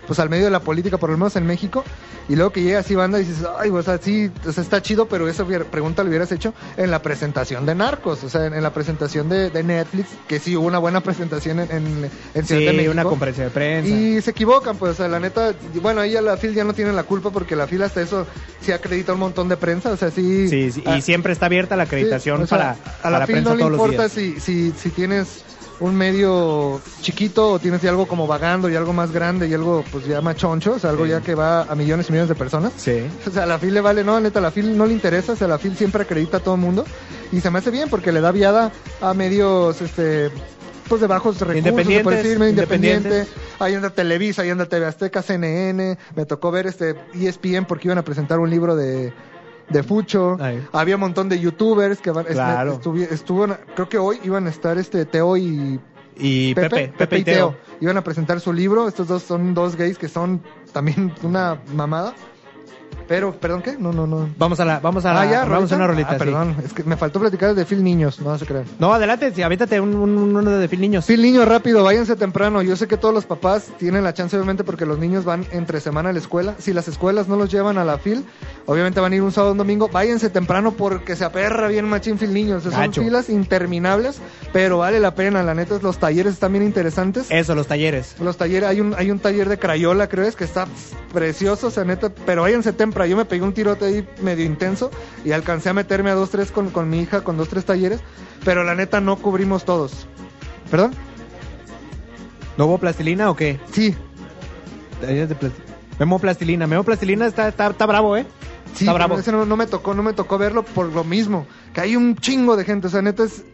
pues, 0.09 0.19
al 0.19 0.29
medio 0.29 0.47
de 0.47 0.51
la 0.51 0.61
política, 0.61 0.99
por 0.99 1.11
lo 1.11 1.17
menos 1.17 1.37
en 1.37 1.47
México. 1.47 1.85
Y 2.29 2.35
luego 2.37 2.51
que 2.51 2.63
llega 2.63 2.81
así 2.81 2.95
banda 2.95 3.21
y 3.21 3.25
dices, 3.25 3.47
ay, 3.59 3.71
o 3.71 3.83
sea, 3.83 3.97
sí, 3.99 4.31
o 4.47 4.53
sea, 4.53 4.63
está 4.63 4.83
chido, 4.83 5.07
pero 5.09 5.29
esa 5.29 5.47
pregunta 5.47 6.03
lo 6.03 6.09
hubieras 6.11 6.31
hecho 6.33 6.53
en 6.77 6.91
la 6.91 7.01
presentación 7.01 7.65
de 7.65 7.75
Narcos, 7.75 8.23
o 8.25 8.29
sea, 8.29 8.45
en, 8.47 8.53
en 8.55 8.63
la 8.63 8.73
presentación 8.75 9.29
de, 9.31 9.49
de 9.51 9.63
Netflix, 9.63 10.09
que 10.27 10.39
sí 10.39 10.55
hubo 10.57 10.67
una 10.67 10.79
buena 10.79 11.01
presentación 11.01 11.61
en, 11.61 11.71
en, 11.71 12.11
en 12.35 12.45
Ciudad 12.45 12.61
Sí, 12.61 12.67
de 12.67 12.73
México. 12.75 12.93
una 12.93 13.05
conferencia 13.05 13.45
de 13.45 13.51
prensa. 13.51 13.89
Y 13.89 14.21
se 14.21 14.31
equivocan, 14.33 14.77
pues, 14.77 14.93
o 14.93 14.95
sea, 14.97 15.09
la 15.09 15.21
neta, 15.21 15.55
bueno, 15.81 16.01
ahí 16.03 16.17
a 16.17 16.21
la 16.23 16.37
FIL 16.37 16.53
ya 16.55 16.65
no 16.65 16.75
tienen 16.75 16.97
la 16.97 17.05
culpa 17.05 17.31
porque 17.31 17.57
la 17.57 17.67
FIL 17.67 17.83
hasta 17.83 18.03
eso 18.03 18.27
sí 18.61 18.73
acredita 18.73 19.15
un 19.15 19.21
montón 19.21 19.49
de 19.49 19.57
prensa, 19.57 19.91
o 19.91 19.97
sea, 19.97 20.11
sí. 20.11 20.49
Sí, 20.49 20.71
sí, 20.73 20.83
ah, 20.85 20.99
y 20.99 21.03
siempre 21.03 21.33
está 21.33 21.47
abierta 21.47 21.77
la 21.77 21.85
acreditación 21.85 22.39
Sí, 22.39 22.43
o 22.45 22.47
sea, 22.47 22.59
para, 22.59 22.71
a 22.73 23.03
para 23.03 23.19
la 23.21 23.27
FIL 23.27 23.35
prensa 23.37 23.51
no 23.51 23.57
le 23.57 23.63
todos 23.63 23.73
importa 23.73 24.09
si, 24.11 24.39
si, 24.41 24.73
si 24.73 24.91
tienes 24.91 25.45
un 25.81 25.95
medio 25.95 26.81
chiquito 27.03 27.53
o 27.53 27.59
tienes 27.59 27.81
ya 27.83 27.91
algo 27.91 28.07
como 28.09 28.27
vagando 28.27 28.69
y 28.69 28.77
algo 28.77 28.93
más 28.93 29.13
grande 29.13 29.47
y 29.49 29.55
algo 29.55 29.85
pues 29.93 30.07
ya 30.07 30.21
más 30.21 30.37
choncho, 30.37 30.73
o 30.73 30.79
sea, 30.79 30.91
algo 30.91 31.05
Sí. 31.05 31.11
ya 31.11 31.21
que 31.21 31.35
va 31.35 31.63
a 31.63 31.75
millones 31.75 32.09
y 32.09 32.13
millones 32.13 32.29
de 32.29 32.35
personas. 32.35 32.73
Sí. 32.77 33.03
O 33.27 33.31
sea, 33.31 33.45
a 33.45 33.47
la 33.47 33.59
FIL 33.59 33.75
le 33.75 33.81
vale, 33.81 34.03
no, 34.05 34.19
neta, 34.21 34.39
a 34.41 34.43
la 34.43 34.51
FIL 34.51 34.77
no 34.77 34.87
le 34.87 34.93
interesa, 34.93 35.33
o 35.33 35.37
sea, 35.37 35.47
la 35.49 35.59
FIL 35.59 35.77
siempre 35.77 36.03
acredita 36.03 36.39
a 36.39 36.41
todo 36.41 36.55
el 36.57 36.61
mundo 36.61 36.85
y 37.31 37.41
se 37.41 37.51
me 37.51 37.59
hace 37.59 37.71
bien 37.71 37.89
porque 37.89 38.11
le 38.13 38.21
da 38.21 38.33
viada 38.33 38.73
a 39.01 39.15
medios, 39.15 39.81
este, 39.83 40.31
pues 40.89 41.01
de 41.03 41.07
bajos 41.07 41.39
recursos, 41.39 41.59
Independientes, 41.59 42.17
decir, 42.23 42.39
medio 42.39 42.51
independiente. 42.51 43.09
independientes. 43.09 43.45
Ahí 43.61 43.75
anda 43.75 43.91
Televisa, 43.91 44.43
ahí 44.43 44.51
anda 44.51 44.67
TV 44.67 44.87
Azteca, 44.87 45.21
CNN, 45.23 45.99
me 46.17 46.25
tocó 46.27 46.51
ver 46.51 46.67
este 46.67 46.95
ESPN 47.15 47.67
porque 47.67 47.89
iban 47.89 47.99
a 47.99 48.03
presentar 48.03 48.39
un 48.39 48.49
libro 48.51 48.75
de, 48.77 49.13
de 49.71 49.83
Fucho. 49.83 50.37
Había 50.73 50.95
un 50.97 51.01
montón 51.01 51.29
de 51.29 51.39
youtubers 51.41 52.01
que 52.01 52.11
Claro. 52.13 52.81
estuvi- 52.81 53.09
estuvo, 53.11 53.47
creo 53.75 53.89
que 53.89 53.99
hoy 53.99 54.19
iban 54.25 54.47
a 54.47 54.51
estar 54.51 54.79
este 54.79 55.05
Teo 55.05 55.37
y 55.37 55.81
Y 56.17 56.55
Pepe, 56.55 56.93
Pepe, 56.97 57.19
y 57.19 57.25
Teo. 57.25 57.55
Iban 57.81 57.97
a 57.97 58.03
presentar 58.03 58.41
su 58.41 58.53
libro. 58.53 58.89
Estos 58.89 59.07
dos 59.09 59.23
son 59.23 59.55
dos 59.55 59.77
gays 59.77 59.99
que 59.99 60.09
son 60.09 60.43
también 60.73 61.13
una 61.23 61.61
mamada. 61.75 62.15
Pero, 63.09 63.33
perdón, 63.33 63.63
¿qué? 63.63 63.79
No, 63.79 63.91
no, 63.91 64.07
no. 64.07 64.29
Vamos 64.37 64.61
a 64.61 64.67
la, 64.67 64.81
vamos 64.81 65.07
a 65.07 65.15
la, 65.15 65.23
ah, 65.23 65.31
ya, 65.31 65.45
vamos 65.47 65.73
a 65.73 65.77
una 65.77 65.87
rolita. 65.87 66.11
Ah, 66.11 66.19
sí. 66.19 66.19
perdón, 66.19 66.57
es 66.63 66.75
que 66.75 66.85
me 66.85 66.95
faltó 66.99 67.19
platicar 67.19 67.55
de 67.55 67.65
Phil 67.65 67.83
Niños, 67.83 68.21
no 68.21 68.37
se 68.37 68.45
crean. 68.45 68.67
No, 68.79 68.93
adelante, 68.93 69.33
sí, 69.35 69.41
avéntate 69.41 69.81
un, 69.81 69.95
un, 69.95 70.37
uno 70.37 70.51
de 70.51 70.69
Phil 70.69 70.83
Niños. 70.83 71.07
Phil 71.07 71.23
Niños, 71.23 71.49
rápido, 71.49 71.83
váyanse 71.83 72.17
temprano. 72.17 72.61
Yo 72.61 72.77
sé 72.77 72.87
que 72.87 72.99
todos 72.99 73.15
los 73.15 73.25
papás 73.25 73.69
tienen 73.79 74.05
la 74.05 74.13
chance, 74.13 74.37
obviamente, 74.37 74.63
porque 74.63 74.85
los 74.85 74.99
niños 74.99 75.25
van 75.25 75.47
entre 75.53 75.81
semana 75.81 76.11
a 76.11 76.13
la 76.13 76.19
escuela. 76.19 76.55
Si 76.59 76.75
las 76.75 76.87
escuelas 76.87 77.29
no 77.29 77.37
los 77.37 77.51
llevan 77.51 77.79
a 77.79 77.85
la 77.85 77.97
Phil, 77.97 78.27
obviamente 78.67 79.01
van 79.01 79.13
a 79.13 79.17
ir 79.17 79.23
un 79.23 79.33
sábado 79.33 79.51
o 79.51 79.53
un 79.53 79.59
domingo. 79.59 79.89
Váyanse 79.89 80.29
temprano 80.29 80.73
porque 80.73 81.17
se 81.17 81.25
aperra 81.25 81.69
bien 81.69 81.89
machín 81.89 82.19
Phil 82.19 82.35
Niños. 82.35 82.65
Son 82.65 82.93
filas 82.93 83.31
interminables, 83.31 84.21
pero 84.53 84.79
vale 84.79 85.01
la 85.01 85.15
pena. 85.15 85.43
La 85.43 85.55
neta, 85.55 85.79
los 85.81 85.97
talleres 85.97 86.35
están 86.35 86.53
bien 86.53 86.65
interesantes. 86.65 87.31
Eso, 87.31 87.55
los 87.55 87.69
talleres. 87.69 88.17
Los 88.21 88.37
talleres, 88.37 88.69
hay 88.69 88.83
un, 88.83 88.95
hay 88.99 89.11
un 89.11 89.19
taller 89.19 89.49
de 89.49 89.59
Crayola, 89.59 90.11
creo 90.11 90.27
es, 90.27 90.37
que 90.37 90.45
está 90.45 90.67
precioso, 91.15 91.69
o 91.69 91.71
sea, 91.71 91.85
neta, 91.85 92.11
pero 92.27 92.43
váyanse 92.43 92.75
temprano. 92.75 92.98
Yo 93.07 93.17
me 93.17 93.25
pegué 93.25 93.43
un 93.43 93.53
tirote 93.53 93.85
ahí 93.85 94.09
medio 94.23 94.45
intenso 94.45 94.91
y 95.25 95.33
alcancé 95.33 95.69
a 95.69 95.75
meterme 95.75 96.11
a 96.11 96.15
dos, 96.15 96.31
tres 96.31 96.51
con, 96.51 96.71
con 96.71 96.89
mi 96.91 97.01
hija, 97.01 97.23
con 97.23 97.37
dos, 97.37 97.49
tres 97.49 97.65
talleres, 97.65 98.01
pero 98.45 98.65
la 98.65 98.75
neta 98.75 99.01
no 99.01 99.17
cubrimos 99.17 99.65
todos. 99.65 100.07
¿Perdón? 100.71 100.93
¿No 102.57 102.67
hubo 102.67 102.79
plastilina 102.79 103.31
o 103.31 103.37
qué? 103.37 103.61
Sí, 103.73 103.95
Talleres 105.01 105.29
de 105.29 105.37
plasti- 105.39 105.63
Memo 105.99 106.19
Plastilina. 106.19 106.67
Memo 106.67 106.83
Plastilina 106.85 107.27
está, 107.27 107.49
está, 107.49 107.69
está 107.69 107.87
bravo, 107.87 108.17
¿eh? 108.17 108.27
sí, 108.75 108.85
Está 108.85 108.93
bravo. 108.93 109.19
ese 109.19 109.31
no, 109.33 109.45
no 109.47 109.57
me 109.57 109.67
tocó, 109.67 109.95
no 109.95 110.03
me 110.03 110.13
tocó 110.13 110.39
verlo 110.39 110.65
por 110.65 110.93
lo 110.93 111.05
mismo, 111.05 111.47
que 111.73 111.81
hay 111.81 111.97
un 111.97 112.17
chingo 112.17 112.57
de 112.57 112.65
gente, 112.65 112.89
o 112.89 112.91
sea, 112.91 113.01
neta 113.03 113.25
es, 113.25 113.45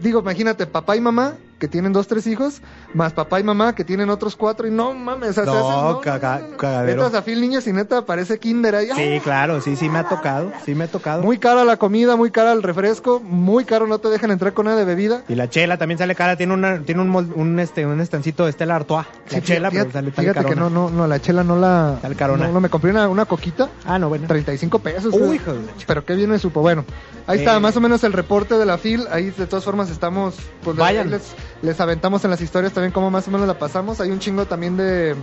digo, 0.00 0.20
imagínate, 0.20 0.66
papá 0.66 0.96
y 0.96 1.00
mamá, 1.00 1.34
que 1.58 1.68
tienen 1.68 1.92
dos, 1.92 2.06
tres 2.08 2.26
hijos, 2.26 2.60
más 2.94 3.12
papá 3.12 3.40
y 3.40 3.42
mamá, 3.42 3.74
que 3.74 3.84
tienen 3.84 4.10
otros 4.10 4.36
cuatro, 4.36 4.66
y 4.66 4.70
no 4.70 4.92
mames, 4.94 5.30
o 5.30 5.32
sea, 5.32 5.44
se 5.44 5.50
No, 5.50 5.68
hacen, 5.90 6.02
caga- 6.02 6.42
cagadero. 6.56 7.02
Neta, 7.04 7.18
Zafil 7.18 7.40
Niños 7.40 7.66
y 7.66 7.72
neta 7.72 8.04
parece 8.04 8.38
kinder 8.38 8.74
ahí, 8.74 8.88
Sí, 8.94 9.20
claro, 9.22 9.60
sí, 9.60 9.76
sí 9.76 9.88
me 9.88 9.98
ha 10.00 10.08
tocado. 10.08 10.52
Sí 10.64 10.74
me 10.74 10.84
ha 10.84 10.88
tocado. 10.88 11.22
Muy 11.22 11.38
cara 11.38 11.64
la 11.64 11.76
comida, 11.76 12.16
muy 12.16 12.30
cara 12.30 12.52
el 12.52 12.62
refresco, 12.62 13.20
muy 13.20 13.64
caro, 13.64 13.86
no 13.86 13.98
te 13.98 14.08
dejan 14.08 14.30
entrar 14.30 14.52
con 14.52 14.66
nada 14.66 14.76
de 14.78 14.84
bebida. 14.84 15.22
Y 15.28 15.34
la 15.34 15.48
chela 15.48 15.78
también 15.78 15.98
sale 15.98 16.14
cara, 16.14 16.36
tiene 16.36 16.54
una, 16.54 16.80
tiene 16.80 17.00
un, 17.02 17.12
mol- 17.12 17.32
un 17.34 17.58
este, 17.60 17.86
un 17.86 18.00
estancito 18.00 18.44
de 18.44 18.50
Estela 18.50 18.76
Artois. 18.76 19.06
La 19.30 19.38
Sí, 19.38 19.42
chela, 19.42 19.70
fíjate, 19.70 19.90
pero 19.90 19.98
sale 20.00 20.10
tal 20.10 20.24
fíjate 20.24 20.48
que 20.48 20.56
no, 20.56 20.70
no, 20.70 20.90
no, 20.90 21.06
la 21.06 21.20
chela 21.20 21.44
no 21.44 21.56
la. 21.56 21.98
Tal 22.02 22.16
carona. 22.16 22.46
No, 22.46 22.52
no, 22.54 22.60
me 22.60 22.68
compré 22.68 22.90
una, 22.90 23.08
una 23.08 23.24
coquita, 23.26 23.68
Ah, 23.84 23.98
no, 23.98 24.08
bueno. 24.08 24.26
35 24.26 24.78
pesos. 24.80 25.14
Uy, 25.14 25.40
Pero 25.86 26.04
qué 26.04 26.14
bien 26.14 26.30
me 26.30 26.38
supo. 26.38 26.60
Bueno, 26.60 26.84
ahí 27.26 27.38
Eh. 27.38 27.40
está, 27.40 27.58
más 27.60 27.76
o 27.76 27.80
menos 27.80 28.02
el 28.04 28.12
reporte 28.12 28.56
de 28.58 28.66
la 28.66 28.78
FIL. 28.78 29.06
Ahí 29.10 29.30
de 29.30 29.46
todas 29.46 29.64
formas 29.64 29.90
estamos. 29.90 30.34
Pues 30.62 30.76
Vayan. 30.76 31.10
Les, 31.10 31.22
les 31.64 31.80
aventamos 31.80 32.24
en 32.24 32.30
las 32.30 32.40
historias 32.40 32.72
también 32.72 32.92
cómo 32.92 33.10
más 33.10 33.26
o 33.26 33.30
menos 33.30 33.46
la 33.46 33.58
pasamos. 33.58 34.00
Hay 34.00 34.10
un 34.10 34.20
chingo 34.20 34.46
también 34.46 34.76
de. 34.76 35.16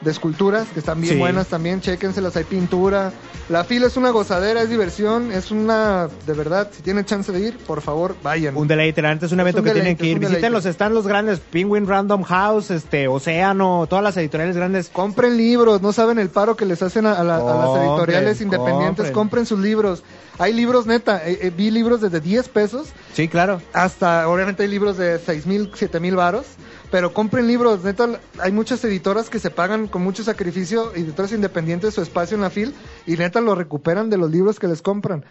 De 0.00 0.10
esculturas 0.10 0.66
que 0.72 0.78
están 0.80 0.98
bien 0.98 1.12
Sí. 1.14 1.18
buenas 1.18 1.48
también, 1.48 1.82
chéquenselas, 1.82 2.34
hay 2.34 2.44
pintura. 2.44 3.12
La 3.50 3.64
fila 3.64 3.86
es 3.86 3.98
una 3.98 4.08
gozadera, 4.10 4.62
es 4.62 4.70
diversión, 4.70 5.30
es 5.30 5.50
una, 5.50 6.08
de 6.26 6.32
verdad, 6.32 6.70
si 6.72 6.80
tienen 6.82 7.04
chance 7.04 7.30
de 7.32 7.40
ir, 7.40 7.58
por 7.58 7.82
favor, 7.82 8.16
vayan. 8.22 8.56
Un 8.56 8.66
deleite, 8.66 9.02
la 9.02 9.12
es 9.12 9.20
un 9.20 9.26
Es 9.26 9.32
evento 9.42 9.58
un 9.58 9.64
que 9.66 9.72
tienen 9.72 9.96
que 9.98 10.06
ir. 10.06 10.18
Visiten 10.18 10.40
deleite. 10.40 10.88
los 10.90 11.06
grandes, 11.06 11.40
Penguin 11.40 11.86
Random 11.86 12.22
House, 12.22 12.70
este, 12.70 13.08
Océano, 13.08 13.86
todas 13.90 14.02
las 14.02 14.16
editoriales 14.16 14.56
grandes. 14.56 14.88
Compren 14.88 15.36
libros, 15.36 15.82
no 15.82 15.92
saben 15.92 16.18
el 16.18 16.30
paro 16.30 16.56
que 16.56 16.64
les 16.64 16.80
hacen 16.82 17.04
a, 17.04 17.12
a 17.20 17.22
la- 17.24 17.36
a 17.36 17.66
las 17.66 17.76
editoriales 17.84 18.40
independientes. 18.40 19.10
compren. 19.10 19.12
Compren 19.12 19.46
sus 19.46 19.58
libros. 19.60 20.02
Hay 20.38 20.54
libros 20.54 20.86
neta, 20.86 21.28
eh, 21.28 21.38
eh, 21.42 21.52
vi 21.54 21.70
libros 21.70 22.00
desde 22.00 22.20
10 22.20 22.48
pesos 22.48 22.88
Sí, 23.12 23.28
claro. 23.28 23.60
hasta, 23.74 24.26
obviamente 24.28 24.62
hay 24.62 24.70
libros 24.70 24.96
de 24.96 25.18
6 25.18 25.44
mil, 25.44 25.70
7 25.74 26.00
mil 26.00 26.16
varos. 26.16 26.46
Pero 26.90 27.12
compren 27.12 27.46
libros, 27.46 27.84
neta, 27.84 28.08
hay 28.40 28.50
muchas 28.50 28.84
editoras 28.84 29.30
que 29.30 29.38
se 29.38 29.50
pagan 29.50 29.86
con 29.86 30.02
mucho 30.02 30.24
sacrificio, 30.24 30.92
editoras 30.94 31.32
independientes, 31.32 31.94
su 31.94 32.02
espacio 32.02 32.34
en 32.34 32.40
la 32.42 32.50
FIL, 32.50 32.74
y 33.06 33.16
neta 33.16 33.40
lo 33.40 33.54
recuperan 33.54 34.10
de 34.10 34.18
los 34.18 34.30
libros 34.30 34.58
que 34.58 34.66
les 34.66 34.82
compran. 34.82 35.24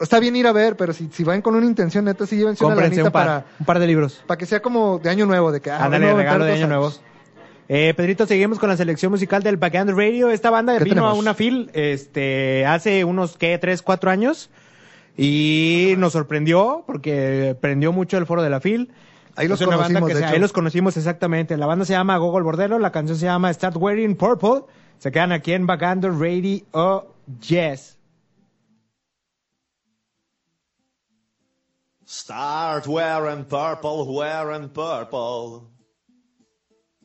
Está 0.00 0.20
bien 0.20 0.36
ir 0.36 0.46
a 0.46 0.52
ver, 0.52 0.76
pero 0.76 0.92
si, 0.92 1.08
si 1.12 1.24
van 1.24 1.42
con 1.42 1.56
una 1.56 1.66
intención, 1.66 2.04
neta, 2.04 2.26
sí 2.26 2.36
llévense 2.36 2.64
una 2.64 2.74
Cómprense 2.74 3.02
un 3.02 3.10
par, 3.10 3.26
para, 3.26 3.46
un 3.58 3.66
par 3.66 3.78
de 3.80 3.86
libros. 3.88 4.22
para 4.26 4.38
que 4.38 4.46
sea 4.46 4.60
como 4.62 5.00
de 5.00 5.10
año 5.10 5.26
nuevo, 5.26 5.50
de 5.50 5.60
que, 5.60 5.70
ah, 5.70 5.84
Ándale, 5.84 6.14
regalo 6.14 6.44
de 6.44 6.52
año 6.52 6.68
nuevo. 6.68 6.92
Eh, 7.72 7.94
Pedrito, 7.96 8.26
seguimos 8.26 8.58
con 8.58 8.68
la 8.68 8.76
selección 8.76 9.12
musical 9.12 9.44
del 9.44 9.56
Backend 9.56 9.90
Radio. 9.90 10.30
Esta 10.30 10.50
banda 10.50 10.76
¿Qué 10.78 10.82
vino 10.84 10.96
tenemos? 10.96 11.16
a 11.16 11.20
una 11.20 11.34
fil 11.34 11.70
este, 11.72 12.66
hace 12.66 13.04
unos, 13.04 13.36
¿qué? 13.36 13.58
¿Tres, 13.58 13.82
cuatro 13.82 14.10
años? 14.10 14.50
Y 15.16 15.94
nos 15.96 16.12
sorprendió 16.12 16.82
porque 16.84 17.56
prendió 17.60 17.92
mucho 17.92 18.16
el 18.16 18.26
foro 18.26 18.42
de 18.42 18.50
la 18.50 18.60
fil. 18.60 18.90
Ahí 19.36 19.48
los 19.48 19.60
Es 19.60 19.66
una 19.66 19.76
banda 19.76 20.00
conocimos, 20.00 20.08
que 20.08 20.14
de 20.14 20.20
se- 20.20 20.26
hecho. 20.26 20.34
ahí 20.34 20.40
los 20.40 20.52
conocimos 20.52 20.96
exactamente. 20.96 21.56
La 21.56 21.66
banda 21.66 21.84
se 21.84 21.92
llama 21.92 22.16
Gogol 22.18 22.42
Bordelo, 22.42 22.78
la 22.78 22.92
canción 22.92 23.16
se 23.18 23.26
llama 23.26 23.52
Start 23.52 23.76
Wearing 23.76 24.16
Purple. 24.16 24.62
Se 24.98 25.10
quedan 25.12 25.32
aquí 25.32 25.52
en 25.52 25.66
Backend 25.66 26.04
Radio. 26.04 27.06
Yes. 27.48 27.96
Start 32.04 32.86
wearing 32.88 33.44
purple, 33.44 34.12
wearing 34.14 34.68
purple. 34.70 35.68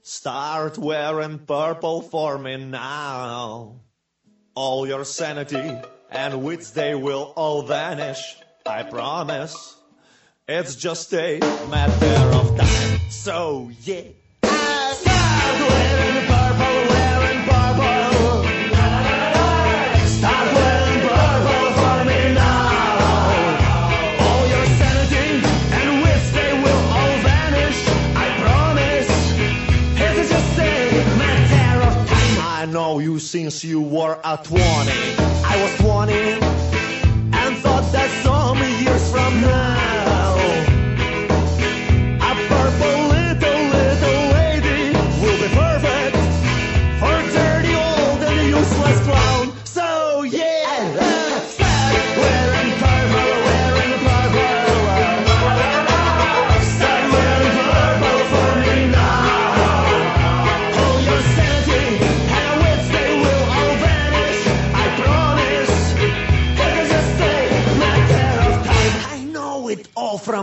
Start 0.02 0.78
wearing 0.78 1.40
purple 1.40 2.02
for 2.02 2.38
me 2.40 2.58
now. 2.58 3.82
All 4.56 4.88
your 4.88 5.04
sanity 5.06 5.78
and 6.10 6.44
wits, 6.44 6.72
they 6.72 6.96
will 6.96 7.34
all 7.36 7.62
vanish. 7.64 8.38
I 8.66 8.84
promise. 8.84 9.76
It's 10.48 10.76
just 10.76 11.12
a 11.12 11.40
matter 11.72 12.38
of 12.38 12.56
time. 12.56 13.00
So 13.10 13.72
yeah. 13.82 14.02
Start 14.44 15.58
wearing 15.60 16.26
purple, 16.28 16.78
wearing 16.94 17.42
purple. 17.50 18.46
Start 20.06 20.48
wearing 20.54 21.02
purple 21.02 21.66
for 21.74 21.98
me 22.06 22.20
now. 22.36 23.18
All 24.22 24.46
your 24.46 24.66
sanity 24.78 25.42
and 25.82 25.90
will 26.62 26.84
all 26.94 27.16
vanish. 27.26 27.80
I 28.16 28.28
promise. 28.38 29.10
It's 29.98 30.30
just 30.30 30.60
a 30.60 30.62
matter 31.18 31.88
of 31.88 32.08
time. 32.08 32.38
I 32.40 32.68
know 32.72 33.00
you 33.00 33.18
since 33.18 33.64
you 33.64 33.82
were 33.82 34.20
a 34.24 34.38
twenty. 34.44 35.16
I 35.44 35.58
was 35.60 35.76
twenty 35.80 36.34
and 37.34 37.58
thought 37.58 37.92
that 37.94 38.24
some 38.24 38.60
years 38.60 39.10
from 39.10 39.42
now. 39.42 39.95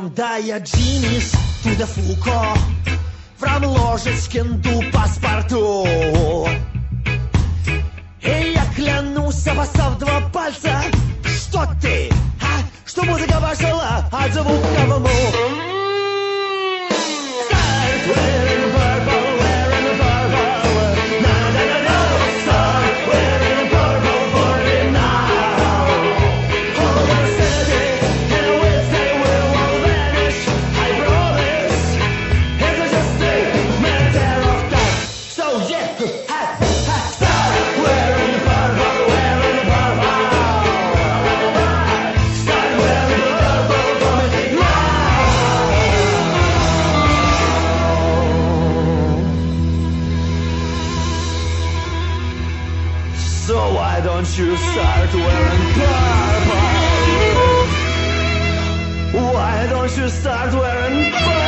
Хендай 0.03 0.51
Джинис, 0.59 1.31
туда 1.62 1.87
Фуко, 1.87 2.59
Фрам 3.38 3.65
ложит 3.65 4.19
скинду 4.19 4.83
паспорту. 4.93 5.87
И 8.21 8.53
я 8.53 8.65
клянусь, 8.75 9.47
обоссав 9.47 9.99
два 9.99 10.21
пальца, 10.33 10.83
что 11.25 11.69
ты, 11.81 12.11
а? 12.41 12.65
что 12.85 13.05
музыка 13.05 13.38
ваша 13.38 14.09
от 14.11 14.33
звука 14.33 14.87
в 14.87 14.99
мух. 14.99 15.52
You 59.97 60.09
start 60.09 60.55
wearing 60.55 61.42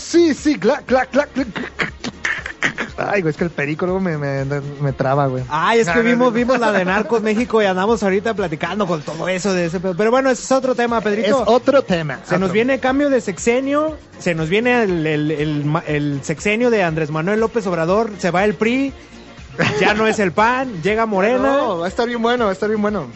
Sí, 0.00 0.34
sí, 0.34 0.58
clac, 0.58 0.84
clac, 0.86 1.10
clac, 1.10 1.28
clac. 1.32 1.92
Ay, 2.96 3.22
güey, 3.22 3.30
es 3.30 3.36
que 3.38 3.44
el 3.44 3.50
perico 3.50 3.86
luego 3.86 4.00
me, 4.00 4.18
me, 4.18 4.44
me 4.44 4.92
traba, 4.92 5.26
güey. 5.26 5.42
Ay, 5.48 5.80
es 5.80 5.88
que 5.88 6.02
vimos, 6.02 6.32
vimos 6.34 6.58
la 6.58 6.70
de 6.70 6.84
Narcos 6.84 7.22
México 7.22 7.62
y 7.62 7.64
andamos 7.64 8.02
ahorita 8.02 8.34
platicando 8.34 8.86
con 8.86 9.00
todo 9.00 9.26
eso 9.28 9.54
de 9.54 9.66
ese 9.66 9.80
pedo. 9.80 9.94
Pero 9.96 10.10
bueno, 10.10 10.28
ese 10.28 10.42
es 10.42 10.52
otro 10.52 10.74
tema, 10.74 10.98
Es 10.98 11.04
Pedrito. 11.04 11.42
otro 11.46 11.82
tema. 11.82 12.20
Se 12.24 12.38
nos 12.38 12.52
viene 12.52 12.78
cambio 12.78 13.08
de 13.08 13.20
sexenio, 13.22 13.96
se 14.18 14.34
nos 14.34 14.48
viene 14.50 14.82
el, 14.82 15.06
el- 15.06 15.72
el 15.86 16.20
sexenio 16.22 16.68
de 16.70 16.82
Andrés 16.82 17.10
Manuel 17.10 17.40
López 17.40 17.66
Obrador, 17.66 18.10
se 18.18 18.30
va 18.30 18.44
el 18.44 18.54
PRI, 18.54 18.92
ya 19.80 19.94
no 19.94 20.06
es 20.06 20.18
el 20.18 20.32
PAN, 20.32 20.82
llega 20.82 21.06
Morena. 21.06 21.38
No, 21.56 21.78
va 21.78 21.86
a 21.86 21.88
estar 21.88 22.06
bien 22.06 22.20
bueno, 22.20 22.44
va 22.44 22.50
a 22.50 22.54
estar 22.54 22.68
bien 22.68 22.82
bueno. 22.82 23.06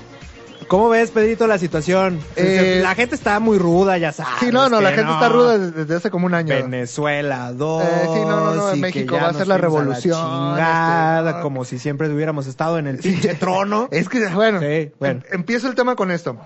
¿Cómo 0.69 0.89
ves, 0.89 1.11
Pedrito, 1.11 1.47
la 1.47 1.59
situación? 1.59 2.21
Eh, 2.37 2.81
la 2.83 2.95
gente 2.95 3.15
está 3.15 3.39
muy 3.39 3.59
ruda, 3.59 3.99
ya 3.99 4.13
sabes. 4.13 4.35
Sí, 4.41 4.47
no, 4.51 4.69
no, 4.69 4.81
la 4.81 4.93
gente 4.93 5.13
está 5.13 5.29
ruda 5.29 5.59
desde, 5.59 5.95
hace 5.95 6.11
como 6.11 6.27
un 6.27 6.35
año. 6.35 6.55
Venezuela 6.55 7.53
2. 7.53 7.83
Eh, 7.83 7.87
sí, 8.15 8.21
no, 8.21 8.27
no, 8.41 8.55
no, 8.55 8.73
en 8.73 8.81
México 8.81 9.17
va 9.17 9.29
a 9.29 9.35
ser 9.35 9.47
la 9.47 9.59
revolución, 9.59 10.19
chingada, 10.19 11.31
este, 11.31 11.43
como 11.43 11.65
si 11.65 11.79
siempre 11.79 12.09
hubiéramos 12.13 12.47
estado 12.47 12.79
en 12.79 12.87
el 12.87 12.99
pinche 12.99 13.35
trono. 13.35 13.89
Es 13.93 14.09
que, 14.09 14.27
bueno, 14.29 14.61
Sí, 14.61 14.91
bueno. 14.99 15.21
em- 15.29 15.35
empiezo 15.41 15.69
el 15.69 15.75
tema 15.75 15.97
con 15.97 16.11
esto. 16.11 16.39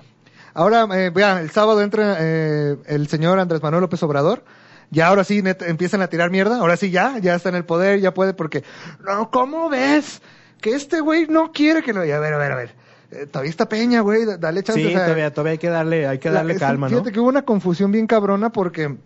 Ahora, 0.55 0.89
eh, 0.93 1.11
vean, 1.11 1.39
el 1.39 1.51
sábado 1.51 1.81
entra 1.83 2.17
eh, 2.19 2.77
el 2.87 3.07
señor 3.09 3.39
Andrés 3.39 3.63
Manuel 3.63 3.83
López 3.83 4.03
Obrador. 4.03 4.43
Ya 4.91 5.07
ahora 5.07 5.23
sí 5.23 5.43
empiezan 5.45 6.03
a 6.03 6.09
tirar 6.09 6.31
mierda. 6.31 6.59
Ahora 6.59 6.77
sí 6.77 6.91
ya, 6.91 7.19
ya 7.19 7.35
está 7.35 7.51
en 7.51 7.55
el 7.55 7.65
poder, 7.65 8.01
ya 8.01 8.15
puede 8.15 8.33
porque... 8.35 8.65
No, 9.05 9.31
¿cómo 9.31 9.69
ves? 9.69 10.23
Que 10.61 10.75
este 10.75 11.01
güey 11.01 11.27
no 11.29 11.53
quiere 11.53 11.83
que 11.83 11.93
lo... 11.93 12.01
A 12.01 12.05
ver, 12.05 12.33
a 12.35 12.39
ver, 12.39 12.53
a 12.53 12.57
ver. 12.57 12.75
Eh, 13.11 13.27
todavía 13.27 13.51
está 13.51 13.69
Peña, 13.69 14.01
güey, 14.03 14.25
da- 14.25 14.37
dale 14.37 14.63
chance. 14.63 14.81
Sí, 14.83 14.87
o 14.87 14.91
sea, 14.91 15.05
todavía, 15.05 15.33
todavía 15.33 15.53
hay 15.53 15.59
que 15.59 15.69
darle, 15.71 16.07
hay 16.07 16.19
que 16.19 16.31
darle 16.31 16.55
calma, 16.57 16.89
¿no? 16.89 16.97
Fíjate 16.97 17.13
que 17.13 17.21
hubo 17.21 17.29
una 17.29 17.43
confusión 17.43 17.91
bien 17.91 18.07
cabrona 18.07 18.51
porque 18.53 18.97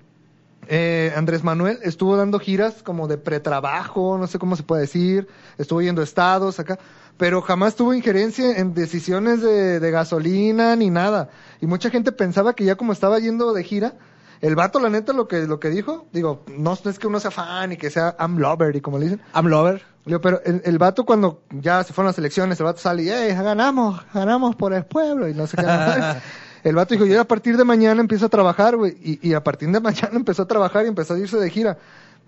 eh, 0.69 1.13
Andrés 1.17 1.43
Manuel 1.45 1.79
estuvo 1.83 2.17
dando 2.17 2.39
giras 2.39 2.83
como 2.83 3.09
de 3.09 3.19
pretrabajo, 3.19 4.17
no 4.19 4.27
sé 4.27 4.39
cómo 4.39 4.57
se 4.57 4.63
puede 4.63 4.83
decir, 4.83 5.29
estuvo 5.59 5.83
yendo 5.83 6.01
a 6.01 6.05
estados 6.05 6.59
acá, 6.61 6.79
pero 7.17 7.43
jamás 7.43 7.75
tuvo 7.77 7.95
injerencia 7.95 8.57
en 8.59 8.73
decisiones 8.75 9.43
de, 9.43 9.81
de 9.81 9.91
gasolina 9.91 10.75
ni 10.77 10.91
nada. 10.91 11.31
Y 11.61 11.67
mucha 11.67 11.91
gente 11.91 12.11
pensaba 12.13 12.55
que 12.55 12.65
ya 12.65 12.77
como 12.77 12.93
estaba 12.93 13.19
yendo 13.19 13.53
de 13.53 13.65
gira, 13.65 13.95
el 14.41 14.57
vato, 14.57 14.81
la 14.81 14.89
neta, 14.91 15.13
lo 15.13 15.29
que, 15.29 15.47
lo 15.47 15.61
que 15.61 15.69
dijo, 15.69 16.07
digo, 16.13 16.45
no 16.49 16.73
es 16.85 16.99
que 16.99 17.07
uno 17.07 17.21
sea 17.21 17.31
fan 17.31 17.73
y 17.73 17.77
que 17.77 17.91
sea 17.91 18.17
I'm 18.19 18.39
lover 18.39 18.75
y 18.75 18.81
como 18.81 18.99
le 18.99 19.05
dicen, 19.05 19.21
I'm 19.35 19.47
lover. 19.47 19.83
Digo, 20.05 20.21
pero 20.21 20.41
el, 20.45 20.63
el 20.65 20.79
vato 20.79 21.05
cuando 21.05 21.43
ya 21.51 21.85
se 21.85 21.93
fueron 21.93 22.09
las 22.09 22.19
elecciones, 22.19 22.59
el 22.59 22.65
vato 22.65 22.81
sale 22.81 23.05
y, 23.05 23.09
"Ey, 23.11 23.35
ganamos, 23.35 24.01
ganamos 24.13 24.57
por 24.57 24.73
el 24.73 24.85
pueblo 24.85 25.29
y 25.29 25.35
no 25.35 25.47
sé 25.47 25.57
qué. 25.59 25.65
el 26.69 26.75
vato 26.75 26.95
dijo, 26.95 27.07
yo 27.07 27.21
a 27.21 27.25
partir 27.25 27.57
de 27.57 27.65
mañana 27.65 28.01
empiezo 28.01 28.27
a 28.27 28.29
trabajar, 28.29 28.77
güey. 28.77 28.97
Y, 29.03 29.29
y 29.29 29.35
a 29.35 29.45
partir 29.45 29.71
de 29.71 29.81
mañana 29.81 30.11
empezó 30.15 30.43
a 30.43 30.49
trabajar 30.49 30.85
y 30.85 30.89
empezó 30.89 31.15
a 31.15 31.19
irse 31.19 31.37
de 31.39 31.51
gira. 31.51 31.79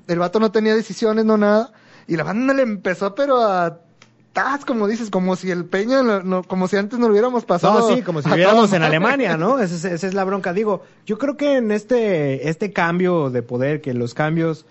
El 0.06 0.18
vato 0.20 0.38
no 0.38 0.52
tenía 0.52 0.74
decisiones, 0.74 1.24
no 1.24 1.36
nada. 1.36 1.72
Y 2.06 2.16
la 2.16 2.22
banda 2.24 2.54
le 2.54 2.62
empezó, 2.62 3.14
pero 3.16 3.40
a... 3.40 3.80
tas, 4.32 4.64
como 4.64 4.86
dices, 4.86 5.10
como 5.10 5.34
si 5.34 5.50
el 5.50 5.64
Peña, 5.64 6.02
no, 6.02 6.22
no- 6.22 6.42
como 6.44 6.68
si 6.68 6.76
antes 6.76 6.98
no 6.98 7.06
lo 7.06 7.12
hubiéramos 7.12 7.44
pasado. 7.44 7.88
No, 7.88 7.96
sí, 7.96 8.02
como 8.02 8.20
si 8.22 8.28
viviéramos 8.28 8.72
en. 8.72 8.82
Alemania, 8.84 9.36
¿no? 9.36 9.58
Esa 9.60 9.74
es, 9.74 9.84
esa 9.84 10.06
es 10.06 10.14
la 10.14 10.22
bronca. 10.24 10.52
Digo, 10.52 10.82
yo 11.06 11.18
creo 11.18 11.36
que 11.36 11.56
en 11.56 11.72
este, 11.72 12.48
este 12.48 12.72
cambio 12.72 13.30
de 13.30 13.42
poder, 13.42 13.80
que 13.80 13.94
los 13.94 14.14
cambios 14.14 14.64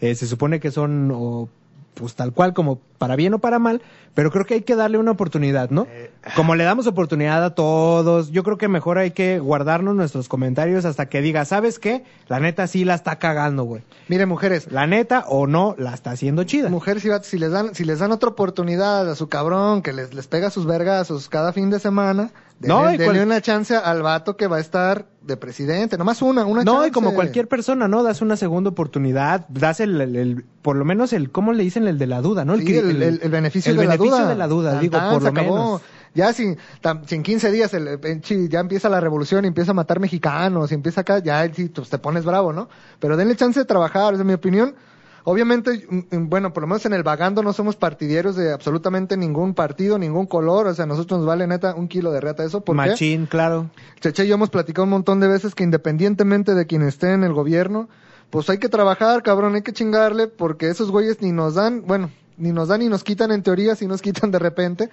eh, 0.00 0.14
se 0.14 0.26
supone 0.26 0.58
que 0.60 0.70
son 0.70 1.10
o 1.12 1.48
pues 1.96 2.14
tal 2.14 2.32
cual 2.32 2.52
como 2.52 2.78
para 2.98 3.16
bien 3.16 3.34
o 3.34 3.38
para 3.38 3.58
mal, 3.58 3.82
pero 4.14 4.30
creo 4.30 4.44
que 4.44 4.54
hay 4.54 4.62
que 4.62 4.76
darle 4.76 4.98
una 4.98 5.10
oportunidad, 5.10 5.70
¿no? 5.70 5.86
Como 6.34 6.54
le 6.54 6.64
damos 6.64 6.86
oportunidad 6.86 7.42
a 7.42 7.54
todos, 7.54 8.30
yo 8.30 8.42
creo 8.42 8.58
que 8.58 8.68
mejor 8.68 8.98
hay 8.98 9.10
que 9.10 9.38
guardarnos 9.38 9.94
nuestros 9.94 10.28
comentarios 10.28 10.84
hasta 10.84 11.06
que 11.06 11.20
diga, 11.22 11.44
¿sabes 11.44 11.78
qué? 11.78 12.04
La 12.28 12.38
neta 12.38 12.66
sí 12.66 12.84
la 12.84 12.94
está 12.94 13.18
cagando, 13.18 13.64
güey. 13.64 13.82
Mire, 14.08 14.26
mujeres, 14.26 14.70
La 14.70 14.86
neta 14.86 15.24
o 15.28 15.46
no 15.46 15.74
la 15.78 15.94
está 15.94 16.10
haciendo 16.10 16.44
chida. 16.44 16.68
mujeres 16.68 17.04
y 17.04 17.08
vatos, 17.08 17.28
si 17.28 17.38
les 17.38 17.50
dan, 17.50 17.74
si 17.74 17.84
les 17.84 17.98
dan 17.98 18.12
otra 18.12 18.30
oportunidad 18.30 19.10
a 19.10 19.14
su 19.14 19.28
cabrón 19.28 19.82
que 19.82 19.92
les, 19.92 20.12
les 20.14 20.26
pega 20.26 20.50
sus 20.50 20.66
vergazos 20.66 21.28
cada 21.28 21.52
fin 21.52 21.70
de 21.70 21.80
semana, 21.80 22.30
denle, 22.58 22.74
No, 22.74 22.84
y 22.88 22.96
denle 22.96 23.04
cual- 23.06 23.26
una 23.26 23.40
chance 23.40 23.74
al 23.76 24.02
vato 24.02 24.36
que 24.36 24.46
va 24.46 24.56
a 24.56 24.60
estar 24.60 25.06
de 25.22 25.36
presidente, 25.36 25.98
nomás 25.98 26.22
una, 26.22 26.44
una 26.44 26.62
No, 26.64 26.74
chance. 26.74 26.88
y 26.88 26.90
como 26.92 27.14
cualquier 27.14 27.48
persona, 27.48 27.88
¿no? 27.88 28.02
Das 28.02 28.22
una 28.22 28.36
segunda 28.36 28.70
oportunidad, 28.70 29.46
das 29.48 29.80
el, 29.80 30.00
el- 30.00 30.16
el- 30.16 30.44
por 30.62 30.76
lo 30.76 30.84
menos 30.84 31.12
el, 31.12 31.30
¿cómo 31.30 31.52
le 31.52 31.62
dicen? 31.64 31.86
El 31.88 31.98
de 31.98 32.06
la 32.06 32.20
duda, 32.20 32.44
¿no? 32.44 32.56
Sí, 32.56 32.76
el, 32.76 33.02
el- 33.02 33.20
el 33.22 33.30
beneficio 33.30 33.72
de 33.74 33.78
beneficio 33.80 34.10
la 34.12 34.18
duda. 34.18 34.28
de 34.28 34.36
la 34.36 34.46
duda, 34.48 34.70
Tan, 34.72 34.80
digo, 34.80 34.96
tan, 34.98 35.12
por 35.14 35.22
lo 35.22 35.28
acabó. 35.28 35.54
menos. 35.56 35.82
Ya 36.14 36.32
sin, 36.32 36.56
tam- 36.82 37.02
si 37.06 37.14
en 37.14 37.22
15 37.22 37.50
días 37.50 37.74
el, 37.74 38.00
pinche 38.00 38.48
ya 38.48 38.60
empieza 38.60 38.88
la 38.88 39.00
revolución 39.00 39.44
y 39.44 39.48
empieza 39.48 39.72
a 39.72 39.74
matar 39.74 40.00
mexicanos 40.00 40.70
y 40.72 40.74
empieza 40.74 41.02
acá, 41.02 41.18
ya 41.18 41.52
sí, 41.52 41.68
pues, 41.68 41.90
te 41.90 41.98
pones 41.98 42.24
bravo, 42.24 42.54
¿no? 42.54 42.68
Pero 43.00 43.18
denle 43.18 43.36
chance 43.36 43.60
de 43.60 43.66
trabajar, 43.66 44.14
es 44.14 44.24
mi 44.24 44.32
opinión. 44.32 44.74
Obviamente, 45.28 45.84
mm, 45.90 46.16
mm, 46.16 46.28
bueno, 46.28 46.52
por 46.52 46.62
lo 46.62 46.68
menos 46.68 46.86
en 46.86 46.92
el 46.92 47.02
vagando 47.02 47.42
no 47.42 47.52
somos 47.52 47.74
partidarios 47.74 48.36
de 48.36 48.52
absolutamente 48.52 49.16
ningún 49.16 49.54
partido, 49.54 49.98
ningún 49.98 50.26
color, 50.26 50.68
o 50.68 50.74
sea, 50.74 50.84
a 50.84 50.86
nosotros 50.86 51.18
nos 51.18 51.26
vale 51.26 51.48
neta 51.48 51.74
un 51.74 51.88
kilo 51.88 52.12
de 52.12 52.20
reata 52.20 52.44
eso, 52.44 52.60
¿por 52.60 52.76
qué? 52.76 52.90
Machín, 52.90 53.26
claro. 53.26 53.68
Cheche 53.98 54.24
y 54.24 54.28
yo 54.28 54.36
hemos 54.36 54.50
platicado 54.50 54.84
un 54.84 54.90
montón 54.90 55.18
de 55.18 55.26
veces 55.26 55.56
que 55.56 55.64
independientemente 55.64 56.54
de 56.54 56.64
quien 56.66 56.82
esté 56.82 57.12
en 57.12 57.24
el 57.24 57.32
gobierno, 57.32 57.88
pues 58.30 58.48
hay 58.50 58.58
que 58.58 58.68
trabajar, 58.68 59.24
cabrón, 59.24 59.56
hay 59.56 59.62
que 59.62 59.72
chingarle, 59.72 60.28
porque 60.28 60.68
esos 60.68 60.92
güeyes 60.92 61.20
ni 61.20 61.32
nos 61.32 61.56
dan, 61.56 61.82
bueno, 61.84 62.12
ni 62.36 62.52
nos 62.52 62.68
dan 62.68 62.78
ni 62.78 62.88
nos 62.88 63.02
quitan 63.02 63.32
en 63.32 63.42
teoría, 63.42 63.74
si 63.74 63.88
nos 63.88 64.02
quitan 64.02 64.30
de 64.30 64.38
repente, 64.38 64.90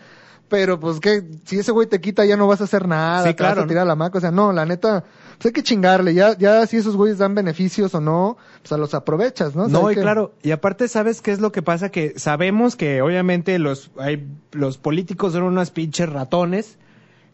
pero 0.49 0.79
pues 0.79 0.99
que 0.99 1.23
si 1.45 1.57
ese 1.59 1.71
güey 1.71 1.87
te 1.87 1.99
quita 2.01 2.25
ya 2.25 2.37
no 2.37 2.47
vas 2.47 2.61
a 2.61 2.65
hacer 2.65 2.87
nada, 2.87 3.19
Sí, 3.23 3.33
te 3.33 3.43
vas 3.43 3.53
claro, 3.53 3.61
a 3.63 3.67
tirar 3.67 3.87
la 3.87 3.95
maca, 3.95 4.17
o 4.17 4.21
sea, 4.21 4.31
no, 4.31 4.51
la 4.53 4.65
neta, 4.65 5.03
pues 5.37 5.47
hay 5.47 5.51
que 5.51 5.63
chingarle, 5.63 6.13
ya, 6.13 6.37
ya 6.37 6.65
si 6.67 6.77
esos 6.77 6.95
güeyes 6.95 7.17
dan 7.17 7.33
beneficios 7.33 7.95
o 7.95 8.01
no, 8.01 8.37
pues 8.61 8.71
a 8.71 8.77
los 8.77 8.93
aprovechas, 8.93 9.55
¿no? 9.55 9.63
O 9.63 9.69
sea, 9.69 9.79
No, 9.79 9.91
y 9.91 9.95
que- 9.95 10.01
claro, 10.01 10.33
y 10.43 10.51
aparte, 10.51 10.87
¿sabes 10.87 11.21
qué 11.21 11.31
es 11.31 11.39
lo 11.39 11.51
que 11.51 11.61
pasa? 11.63 11.89
Que 11.89 12.13
sabemos 12.17 12.75
que 12.75 13.01
obviamente 13.01 13.57
los, 13.57 13.89
hay, 13.97 14.27
los 14.51 14.77
políticos 14.77 15.33
son 15.33 15.43
unos 15.43 15.71
pinches 15.71 16.07
ratones, 16.09 16.77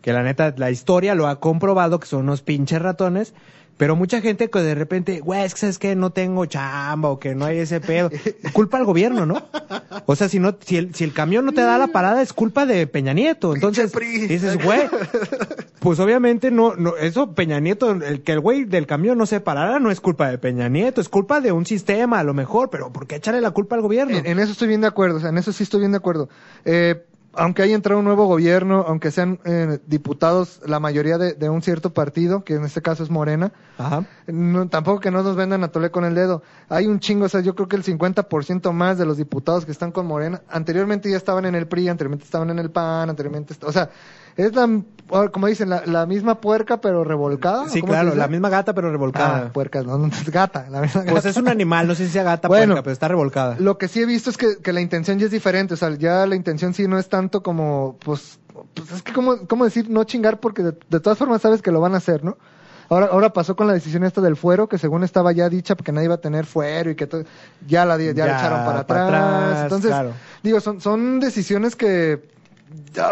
que 0.01 0.13
la 0.13 0.23
neta, 0.23 0.53
la 0.55 0.71
historia 0.71 1.13
lo 1.13 1.27
ha 1.27 1.41
comprobado 1.41 1.99
que 1.99 2.07
son 2.07 2.21
unos 2.21 2.41
pinches 2.41 2.81
ratones, 2.81 3.33
pero 3.79 3.95
mucha 3.95 4.19
gente 4.19 4.49
que 4.49 4.59
de 4.59 4.75
repente, 4.75 5.21
güey, 5.21 5.45
es 5.45 5.53
que 5.53 5.61
sabes 5.61 5.79
que 5.79 5.95
no 5.95 6.09
tengo 6.09 6.45
chamba 6.45 7.07
o 7.07 7.17
que 7.17 7.33
no 7.33 7.45
hay 7.45 7.59
ese 7.59 7.79
pedo, 7.79 8.09
culpa 8.51 8.77
al 8.77 8.83
gobierno, 8.83 9.25
¿no? 9.25 9.41
O 10.05 10.17
sea, 10.17 10.27
si 10.27 10.37
no, 10.37 10.57
si 10.59 10.75
el, 10.75 10.93
si 10.93 11.05
el 11.05 11.13
camión 11.13 11.45
no 11.45 11.53
te 11.53 11.61
da 11.61 11.77
la 11.77 11.87
parada, 11.87 12.21
es 12.21 12.33
culpa 12.33 12.65
de 12.65 12.87
Peña 12.87 13.13
Nieto. 13.13 13.55
Entonces, 13.55 13.93
dices, 14.27 14.61
güey, 14.61 14.81
pues 15.79 15.97
obviamente 16.01 16.51
no, 16.51 16.75
no, 16.75 16.97
eso 16.97 17.33
Peña 17.33 17.61
Nieto, 17.61 17.91
el 17.91 18.21
que 18.21 18.33
el 18.33 18.41
güey 18.41 18.65
del 18.65 18.85
camión 18.85 19.17
no 19.17 19.25
se 19.25 19.39
parara 19.39 19.79
no 19.79 19.91
es 19.91 20.01
culpa 20.01 20.29
de 20.29 20.37
Peña 20.37 20.67
Nieto, 20.67 20.99
es 20.99 21.07
culpa 21.07 21.39
de 21.39 21.53
un 21.53 21.65
sistema 21.65 22.19
a 22.19 22.25
lo 22.25 22.33
mejor, 22.33 22.69
pero 22.69 22.91
¿por 22.91 23.07
qué 23.07 23.15
echarle 23.15 23.39
la 23.39 23.51
culpa 23.51 23.77
al 23.77 23.81
gobierno? 23.81 24.17
En, 24.17 24.25
en 24.25 24.39
eso 24.39 24.51
estoy 24.51 24.67
bien 24.67 24.81
de 24.81 24.87
acuerdo, 24.87 25.15
o 25.15 25.19
sea, 25.21 25.29
en 25.29 25.37
eso 25.37 25.53
sí 25.53 25.63
estoy 25.63 25.79
bien 25.79 25.93
de 25.93 25.99
acuerdo. 25.99 26.27
Eh, 26.65 27.05
aunque 27.33 27.61
haya 27.61 27.75
entrado 27.75 27.99
un 27.99 28.05
nuevo 28.05 28.25
gobierno, 28.25 28.83
aunque 28.87 29.11
sean 29.11 29.39
eh, 29.45 29.79
diputados 29.85 30.61
la 30.65 30.79
mayoría 30.79 31.17
de, 31.17 31.33
de 31.33 31.49
un 31.49 31.61
cierto 31.61 31.93
partido, 31.93 32.43
que 32.43 32.55
en 32.55 32.65
este 32.65 32.81
caso 32.81 33.03
es 33.03 33.09
Morena, 33.09 33.51
Ajá. 33.77 34.05
no, 34.27 34.67
tampoco 34.67 34.99
que 34.99 35.11
no 35.11 35.21
nos 35.21 35.35
vendan 35.35 35.63
a 35.63 35.69
tole 35.69 35.91
con 35.91 36.05
el 36.05 36.15
dedo. 36.15 36.41
Hay 36.69 36.87
un 36.87 36.99
chingo, 36.99 37.25
o 37.25 37.29
sea, 37.29 37.41
yo 37.41 37.55
creo 37.55 37.67
que 37.67 37.75
el 37.75 37.83
50% 37.83 38.71
más 38.71 38.97
de 38.97 39.05
los 39.05 39.17
diputados 39.17 39.65
que 39.65 39.71
están 39.71 39.91
con 39.91 40.07
Morena, 40.07 40.41
anteriormente 40.49 41.09
ya 41.09 41.17
estaban 41.17 41.45
en 41.45 41.55
el 41.55 41.67
PRI, 41.67 41.89
anteriormente 41.89 42.25
estaban 42.25 42.49
en 42.49 42.59
el 42.59 42.71
PAN, 42.71 43.09
anteriormente, 43.09 43.53
o 43.63 43.71
sea, 43.71 43.89
es 44.45 44.55
la, 44.55 44.67
como 45.31 45.47
dicen, 45.47 45.69
la, 45.69 45.85
la 45.85 46.05
misma 46.05 46.39
puerca 46.39 46.79
pero 46.81 47.03
revolcada. 47.03 47.67
Sí, 47.69 47.79
¿o 47.79 47.81
cómo 47.81 47.93
se 47.93 47.99
claro, 47.99 48.15
la 48.15 48.27
misma 48.27 48.49
gata 48.49 48.73
pero 48.73 48.87
Ah, 48.87 48.91
revolcada. 48.91 49.51
puercas, 49.53 49.85
no, 49.85 49.97
no, 49.97 50.07
es 50.07 50.29
gata, 50.29 50.67
la 50.69 50.81
misma 50.81 51.01
pues 51.03 51.15
gata. 51.15 51.29
es 51.29 51.37
un 51.37 51.47
animal, 51.49 51.87
no 51.87 51.95
sé 51.95 52.05
si 52.05 52.13
sea 52.13 52.23
gata 52.23 52.47
Bueno. 52.47 52.67
puerca, 52.73 52.83
pero 52.83 52.93
está 52.93 53.07
revolcada. 53.07 53.55
Lo 53.59 53.77
que 53.77 53.87
sí 53.87 54.01
he 54.01 54.05
visto 54.05 54.29
es 54.29 54.37
que, 54.37 54.57
que 54.63 54.73
la 54.73 54.81
intención 54.81 55.19
ya 55.19 55.25
es 55.25 55.31
diferente, 55.31 55.73
o 55.73 55.77
sea, 55.77 55.89
ya 55.95 56.25
la 56.25 56.35
intención 56.35 56.73
sí 56.73 56.87
no 56.87 56.97
es 56.99 57.09
tanto 57.09 57.43
como, 57.43 57.97
pues, 58.03 58.39
pues 58.73 58.91
es 58.91 59.01
que 59.03 59.13
como, 59.13 59.47
cómo 59.47 59.65
decir 59.65 59.89
no 59.89 60.03
chingar 60.03 60.39
porque 60.39 60.63
de, 60.63 60.71
de 60.89 60.99
todas 60.99 61.17
formas 61.17 61.41
sabes 61.41 61.61
que 61.61 61.71
lo 61.71 61.81
van 61.81 61.93
a 61.93 61.97
hacer, 61.97 62.23
¿no? 62.23 62.37
Ahora, 62.91 63.07
ahora 63.11 63.31
pasó 63.33 63.55
con 63.55 63.67
la 63.67 63.73
decisión 63.73 64.03
esta 64.03 64.19
del 64.19 64.35
fuero, 64.35 64.67
que 64.67 64.79
según 64.79 65.03
estaba 65.03 65.31
ya 65.31 65.47
dicha 65.47 65.75
porque 65.75 65.91
nadie 65.91 66.05
iba 66.05 66.15
a 66.15 66.21
tener 66.21 66.47
fuero 66.47 66.89
y 66.89 66.95
que 66.95 67.05
todo, 67.05 67.23
ya 67.67 67.85
la, 67.85 67.97
ya 67.99 68.25
la 68.25 68.37
echaron 68.37 68.63
para 68.65 68.87
para 68.87 69.03
atrás. 69.05 69.21
atrás, 69.43 69.61
Entonces, 69.63 69.91
claro. 69.91 70.11
digo, 70.41 70.59
son, 70.59 70.81
son 70.81 71.19
decisiones 71.19 71.75
que, 71.75 72.31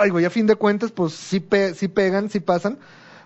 ay, 0.02 0.10
güey, 0.10 0.26
a 0.26 0.30
fin 0.30 0.48
de 0.48 0.56
cuentas, 0.56 0.92
pues 0.92 1.14
sí, 1.14 1.40
pe- 1.40 1.74
sí 1.74 1.88
pegan, 1.88 2.30
sí 2.30 2.40
pasan, 2.40 2.78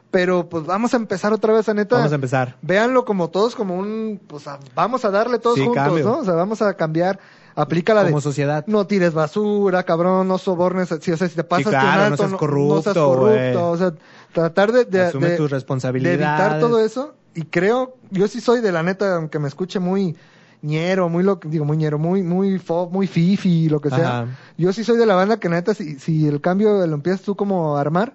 pero 0.10 0.50
pues 0.50 0.66
vamos 0.66 0.94
a 0.94 0.98
empezar 0.98 1.32
otra 1.34 1.54
vez 1.54 1.68
a 1.70 1.74
neta. 1.74 1.96
Vamos 1.98 2.12
a 2.12 2.16
empezar. 2.16 2.56
Véanlo 2.62 3.06
como 3.06 3.30
todos, 3.30 3.56
como 3.56 3.76
un, 3.78 4.20
pues 4.28 4.48
a- 4.48 4.60
vamos 4.76 5.06
a 5.06 5.12
darle 5.12 5.40
todos 5.40 5.56
Sí, 5.58 5.64
juntos, 5.66 5.84
cambio. 5.84 6.04
¿no? 6.06 6.18
O 6.20 6.24
sea, 6.26 6.34
vamos 6.34 6.62
a 6.62 6.74
cambiar, 6.74 7.20
aplica 7.56 7.94
la 7.94 8.04
Como 8.04 8.18
de, 8.18 8.22
sociedad. 8.22 8.64
no 8.68 8.88
tires 8.88 9.14
basura, 9.14 9.84
cabrón, 9.84 10.28
no 10.28 10.38
sobornes, 10.38 10.90
si, 11.02 11.12
o 11.12 11.18
sea, 11.18 11.28
si 11.30 11.36
te 11.36 11.44
pasas 11.44 11.68
claro, 11.68 11.88
con 11.88 11.96
no 11.98 12.04
alto, 12.04 12.18
seas 12.28 12.40
corrupto, 12.40 12.76
no 12.76 12.82
seas 12.82 12.96
corrupto, 12.96 13.70
o 13.72 13.78
sea, 13.78 13.94
tratar 14.34 14.72
de, 14.72 14.86
de, 14.86 15.02
Asume 15.04 15.30
de- 15.30 15.38
tus 15.38 15.52
de 15.52 16.14
evitar 16.14 16.60
todo 16.60 16.80
eso, 16.84 17.16
y 17.34 17.44
creo, 17.44 17.96
yo 18.10 18.28
sí 18.28 18.42
soy 18.42 18.60
de 18.62 18.72
la 18.74 18.84
neta, 18.84 19.16
aunque 19.16 19.40
me 19.40 19.48
escuche 19.48 19.80
muy 19.80 20.16
ñero, 20.62 21.10
muy 21.10 21.24
lo 21.24 21.40
digo 21.44 21.66
muy 21.66 21.78
ñero, 21.78 21.98
muy, 21.98 22.24
muy 22.24 22.60
fo, 22.60 22.90
muy 22.90 23.08
fifi, 23.08 23.70
lo 23.70 23.82
que 23.82 23.90
sea. 23.90 24.22
Ajá. 24.22 24.28
Yo 24.58 24.74
sí 24.74 24.84
soy 24.84 24.98
de 24.98 25.06
la 25.06 25.16
banda 25.16 25.38
que 25.38 25.50
neta, 25.50 25.74
si, 25.74 26.00
si 26.00 26.28
el 26.28 26.42
cambio 26.42 26.86
lo 26.86 26.96
empiezas 26.96 27.22
tú 27.22 27.36
como 27.36 27.78
a 27.78 27.82
armar, 27.82 28.14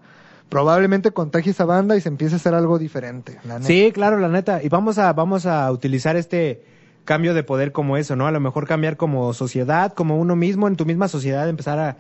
probablemente 0.48 1.10
contagie 1.10 1.50
esa 1.50 1.64
banda 1.64 1.96
y 1.96 2.00
se 2.00 2.08
empiece 2.08 2.34
a 2.34 2.36
hacer 2.36 2.54
algo 2.54 2.78
diferente. 2.78 3.38
la 3.44 3.54
neta. 3.54 3.66
Sí, 3.66 3.90
claro, 3.92 4.18
la 4.18 4.28
neta. 4.28 4.62
Y 4.62 4.68
vamos 4.68 4.98
a, 4.98 5.12
vamos 5.12 5.46
a 5.46 5.70
utilizar 5.72 6.16
este 6.16 6.62
cambio 7.04 7.34
de 7.34 7.42
poder 7.42 7.72
como 7.72 7.96
eso, 7.96 8.16
¿no? 8.16 8.26
A 8.26 8.30
lo 8.30 8.40
mejor 8.40 8.66
cambiar 8.66 8.96
como 8.96 9.32
sociedad, 9.32 9.92
como 9.94 10.18
uno 10.18 10.36
mismo, 10.36 10.68
en 10.68 10.76
tu 10.76 10.84
misma 10.86 11.08
sociedad, 11.08 11.48
empezar 11.48 11.78
a, 11.78 11.88
a 11.88 11.96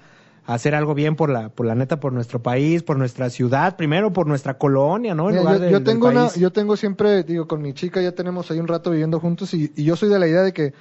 hacer 0.46 0.74
algo 0.74 0.94
bien 0.94 1.16
por 1.16 1.28
la, 1.28 1.48
por 1.48 1.66
la 1.66 1.74
neta, 1.74 1.98
por 2.00 2.12
nuestro 2.12 2.40
país, 2.42 2.82
por 2.82 2.96
nuestra 2.96 3.30
ciudad, 3.30 3.76
primero 3.76 4.12
por 4.12 4.26
nuestra 4.26 4.54
colonia, 4.58 5.14
¿no? 5.14 5.26
Mira, 5.26 5.42
yo, 5.42 5.58
del- 5.58 5.70
yo 5.72 5.82
tengo 5.82 6.08
una, 6.08 6.32
yo 6.34 6.52
tengo 6.52 6.76
siempre, 6.76 7.22
digo, 7.24 7.48
con 7.48 7.60
mi 7.62 7.72
chica 7.74 8.00
ya 8.00 8.12
tenemos 8.12 8.50
ahí 8.50 8.58
un 8.60 8.68
rato 8.68 8.90
viviendo 8.90 9.18
juntos 9.20 9.52
y, 9.54 9.72
y 9.74 9.84
yo 9.84 9.96
soy 9.96 10.08
de 10.08 10.18
la 10.18 10.28
idea 10.28 10.42
de 10.42 10.52
que 10.52 10.72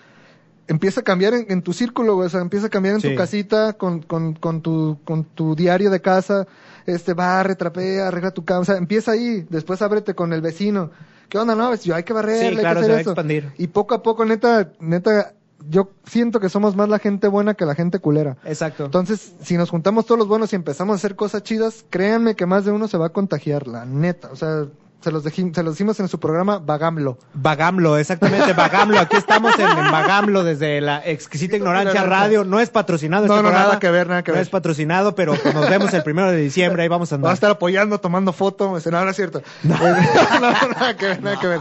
empieza 0.67 1.01
a 1.01 1.03
cambiar 1.03 1.33
en, 1.33 1.45
en 1.49 1.61
tu 1.61 1.73
círculo, 1.73 2.15
güey, 2.15 2.27
o 2.27 2.29
sea, 2.29 2.41
empieza 2.41 2.67
a 2.67 2.69
cambiar 2.69 2.95
en 2.95 3.01
Sí. 3.01 3.09
tu 3.09 3.15
casita, 3.15 3.73
con, 3.73 4.01
con, 4.01 4.33
con 4.33 4.61
tu, 4.61 4.97
con 5.03 5.23
tu 5.23 5.55
diario 5.55 5.89
de 5.89 6.01
casa, 6.01 6.47
este, 6.85 7.13
barre, 7.13 7.55
trapea, 7.55 8.07
arregla 8.07 8.31
tu 8.31 8.45
cama, 8.45 8.61
o 8.61 8.65
sea, 8.65 8.77
empieza 8.77 9.11
ahí, 9.11 9.45
después 9.49 9.81
ábrete 9.81 10.13
con 10.15 10.33
el 10.33 10.41
vecino. 10.41 10.91
¿Qué 11.29 11.37
onda? 11.39 11.55
No, 11.55 11.73
yo 11.75 11.95
hay 11.95 12.03
que 12.03 12.13
barrer, 12.13 12.37
Sí, 12.39 12.45
hay 12.45 12.55
claro, 12.57 12.81
que 12.81 12.85
se 12.85 12.91
hacer 12.91 12.95
a 12.97 12.99
esto. 12.99 13.11
expandir. 13.11 13.51
Y 13.57 13.67
poco 13.67 13.95
a 13.95 14.03
poco, 14.03 14.25
neta, 14.25 14.71
neta, 14.79 15.33
yo 15.69 15.91
siento 16.05 16.39
que 16.39 16.49
somos 16.49 16.75
más 16.75 16.89
la 16.89 16.99
gente 16.99 17.27
buena 17.27 17.53
que 17.55 17.65
la 17.65 17.75
gente 17.75 17.99
culera. 17.99 18.37
Exacto. 18.45 18.85
Entonces, 18.85 19.33
si 19.41 19.57
nos 19.57 19.69
juntamos 19.69 20.05
todos 20.05 20.19
los 20.19 20.27
buenos 20.27 20.51
y 20.53 20.55
empezamos 20.55 20.93
a 20.93 20.97
hacer 20.97 21.15
cosas 21.15 21.43
chidas, 21.43 21.85
créanme 21.89 22.35
que 22.35 22.45
más 22.45 22.65
de 22.65 22.71
uno 22.71 22.87
se 22.87 22.97
va 22.97 23.07
a 23.07 23.09
contagiar, 23.09 23.67
la 23.67 23.85
neta. 23.85 24.29
O 24.31 24.35
sea, 24.35 24.65
se 25.01 25.11
los, 25.11 25.23
dejí- 25.23 25.53
se 25.53 25.61
los 25.61 25.73
decimos 25.75 25.99
en 25.99 26.07
su 26.07 26.19
programa 26.19 26.57
Vagamlo. 26.57 27.19
Vagamlo, 27.35 27.95
exactamente, 27.97 28.53
Vagamlo. 28.53 28.99
Aquí 28.99 29.17
estamos 29.17 29.53
en, 29.59 29.67
en 29.67 29.91
Vagamlo 29.91 30.43
desde 30.43 30.81
la 30.81 31.05
exquisita 31.05 31.57
ignorancia 31.57 32.03
radio. 32.03 32.43
No 32.43 32.59
es 32.59 32.71
patrocinado 32.71 33.27
No, 33.27 33.33
este 33.33 33.43
no, 33.43 33.49
programa. 33.49 33.67
nada 33.67 33.79
que 33.79 33.91
ver, 33.91 34.07
nada 34.09 34.23
que 34.23 34.31
no 34.31 34.35
ver. 34.35 34.41
es 34.43 34.49
patrocinado, 34.49 35.13
pero 35.13 35.33
nos 35.53 35.69
vemos 35.69 35.93
el 35.93 36.01
primero 36.01 36.31
de 36.31 36.37
diciembre. 36.37 36.81
Ahí 36.83 36.89
vamos 36.89 37.11
a 37.11 37.15
Va 37.15 37.17
a 37.17 37.19
andar. 37.19 37.33
estar 37.35 37.51
apoyando, 37.51 37.99
tomando 37.99 38.33
foto. 38.33 38.71
me 38.71 38.77
dice, 38.77 38.89
No, 38.89 39.03
no 39.03 39.11
es 39.11 39.15
cierto. 39.15 39.43
no, 39.63 39.75
nada 39.77 40.97
que 40.97 41.05
ver, 41.05 41.21
nada 41.21 41.39
que 41.39 41.47
ver. 41.47 41.59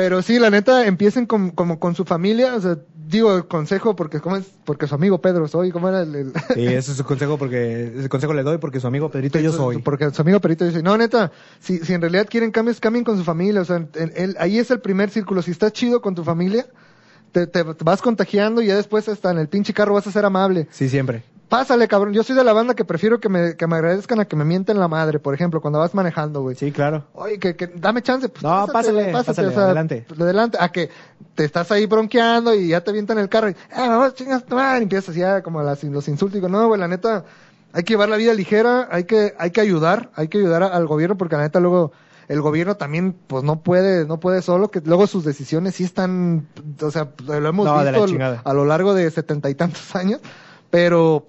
Pero 0.00 0.22
sí, 0.22 0.38
la 0.38 0.48
neta, 0.48 0.86
empiecen 0.86 1.26
con, 1.26 1.50
como 1.50 1.80
con 1.80 1.96
su 1.96 2.04
familia. 2.04 2.54
O 2.54 2.60
sea, 2.60 2.78
digo 3.08 3.34
el 3.36 3.48
consejo 3.48 3.96
porque, 3.96 4.20
¿cómo 4.20 4.36
es? 4.36 4.46
Porque 4.64 4.86
su 4.86 4.94
amigo 4.94 5.20
Pedro 5.20 5.48
soy. 5.48 5.72
¿Cómo 5.72 5.88
era 5.88 6.02
el...? 6.02 6.14
el- 6.14 6.32
Sí, 6.54 6.66
ese 6.66 6.92
es 6.92 6.96
su 6.98 7.04
consejo 7.04 7.36
porque 7.36 7.92
ese 7.98 8.08
consejo 8.08 8.32
le 8.32 8.44
doy 8.44 8.58
porque 8.58 8.78
su 8.78 8.86
amigo 8.86 9.10
Pedrito 9.10 9.40
yo 9.40 9.50
soy. 9.52 9.78
Porque 9.78 10.08
su 10.10 10.22
amigo 10.22 10.38
Perito 10.40 10.64
dice, 10.64 10.84
no, 10.84 10.96
neta, 10.96 11.32
si, 11.58 11.78
si 11.78 11.94
en 11.94 12.00
realidad 12.00 12.28
quieren 12.30 12.52
cambios, 12.52 12.78
cambien 12.78 13.04
con 13.04 13.16
su 13.18 13.24
familia. 13.24 13.60
O 13.62 13.64
sea, 13.64 13.76
en- 13.76 13.90
en- 14.14 14.36
ahí 14.38 14.58
es 14.60 14.70
el 14.70 14.80
primer 14.80 15.10
círculo. 15.10 15.42
Si 15.42 15.50
estás 15.50 15.72
chido 15.72 16.00
con 16.00 16.14
tu 16.14 16.22
familia, 16.22 16.66
te, 17.32 17.48
te 17.48 17.62
vas 17.64 18.00
contagiando 18.00 18.62
y 18.62 18.66
ya 18.68 18.76
después 18.76 19.08
hasta 19.08 19.32
en 19.32 19.38
el 19.38 19.48
pinche 19.48 19.74
carro 19.74 19.94
vas 19.94 20.06
a 20.06 20.12
ser 20.12 20.24
amable. 20.24 20.68
Sí, 20.70 20.88
siempre. 20.88 21.24
Pásale, 21.48 21.88
cabrón. 21.88 22.12
Yo 22.12 22.22
soy 22.22 22.36
de 22.36 22.44
la 22.44 22.52
banda 22.52 22.74
que 22.74 22.84
prefiero 22.84 23.20
que 23.20 23.28
me, 23.30 23.56
que 23.56 23.66
me 23.66 23.76
agradezcan 23.76 24.20
a 24.20 24.26
que 24.26 24.36
me 24.36 24.44
mienten 24.44 24.78
la 24.78 24.86
madre, 24.88 25.18
por 25.18 25.32
ejemplo, 25.34 25.60
cuando 25.62 25.78
vas 25.78 25.94
manejando, 25.94 26.42
güey. 26.42 26.56
Sí, 26.56 26.72
claro. 26.72 27.06
Oye, 27.14 27.38
que, 27.38 27.56
que 27.56 27.68
dame 27.68 28.02
chance. 28.02 28.28
Pues, 28.28 28.42
No, 28.42 28.66
pásale, 28.70 29.02
güey, 29.10 29.12
pásale, 29.24 29.54
adelante. 29.54 30.04
pues, 30.06 30.20
adelante. 30.20 30.58
A 30.60 30.68
que 30.70 30.90
te 31.34 31.44
estás 31.44 31.70
ahí 31.72 31.86
bronqueando 31.86 32.54
y 32.54 32.68
ya 32.68 32.82
te 32.82 32.90
avientan 32.90 33.18
el 33.18 33.28
carro 33.30 33.48
y, 33.48 33.56
ah, 33.72 33.88
vamos, 33.88 34.14
chingas, 34.14 34.44
tu 34.44 34.56
madre", 34.56 34.80
y 34.80 34.82
empiezas 34.82 35.14
ya 35.14 35.42
como 35.42 35.62
las, 35.62 35.82
los 35.84 36.06
insultos. 36.08 36.34
Digo, 36.34 36.48
no, 36.48 36.66
güey, 36.68 36.78
la 36.78 36.88
neta, 36.88 37.24
hay 37.72 37.82
que 37.82 37.94
llevar 37.94 38.10
la 38.10 38.16
vida 38.18 38.34
ligera, 38.34 38.86
hay 38.90 39.04
que, 39.04 39.34
hay 39.38 39.50
que 39.50 39.60
ayudar, 39.62 40.10
hay 40.16 40.28
que 40.28 40.38
ayudar 40.38 40.62
a- 40.64 40.68
al 40.68 40.86
gobierno 40.86 41.16
porque 41.16 41.36
la 41.36 41.42
neta 41.42 41.60
luego 41.60 41.92
el 42.28 42.42
gobierno 42.42 42.76
también 42.76 43.16
pues 43.26 43.42
no 43.42 43.60
puede 43.62 44.04
no 44.04 44.20
puede 44.20 44.42
solo 44.42 44.70
que 44.70 44.82
luego 44.84 45.06
sus 45.06 45.24
decisiones 45.24 45.76
sí 45.76 45.84
están 45.84 46.46
o 46.82 46.90
sea 46.90 47.08
lo 47.26 47.48
hemos 47.48 47.64
No, 47.64 47.78
visto 47.82 48.04
a 48.44 48.52
lo 48.52 48.66
largo 48.66 48.92
de 48.92 49.10
setenta 49.10 49.48
y 49.48 49.54
tantos 49.54 49.96
años 49.96 50.20
pero 50.68 51.26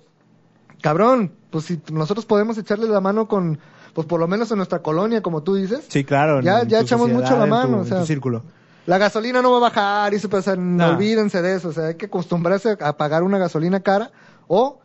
cabrón 0.81 1.31
pues 1.49 1.65
si 1.65 1.81
nosotros 1.91 2.25
podemos 2.25 2.57
echarle 2.57 2.87
la 2.87 3.01
mano 3.01 3.27
con 3.27 3.59
pues 3.93 4.05
por 4.07 4.19
lo 4.19 4.27
menos 4.27 4.49
en 4.51 4.57
nuestra 4.57 4.79
colonia 4.81 5.21
como 5.21 5.43
tú 5.43 5.55
dices 5.55 5.85
Sí, 5.87 6.03
claro. 6.03 6.41
Ya- 6.41 6.63
ya 6.63 6.79
echamos 6.79 7.09
mucho 7.09 7.37
la 7.37 7.45
mano, 7.45 7.77
tu- 7.77 7.81
o 7.81 7.85
sea. 7.85 7.99
tu 8.01 8.05
círculo. 8.05 8.43
la 8.85 8.97
gasolina 8.97 9.41
no 9.41 9.51
va 9.51 9.57
a 9.57 9.61
bajar 9.61 10.13
y 10.13 10.19
pues, 10.19 10.33
o 10.33 10.41
sea, 10.41 10.55
No. 10.55 10.89
olvídense 10.89 11.41
de 11.41 11.55
eso 11.55 11.69
o 11.69 11.73
sea 11.73 11.87
hay 11.87 11.95
que 11.95 12.05
acostumbrarse 12.07 12.77
a 12.79 12.97
pagar 12.97 13.23
una 13.23 13.37
gasolina 13.37 13.79
cara 13.81 14.11
o 14.47 14.79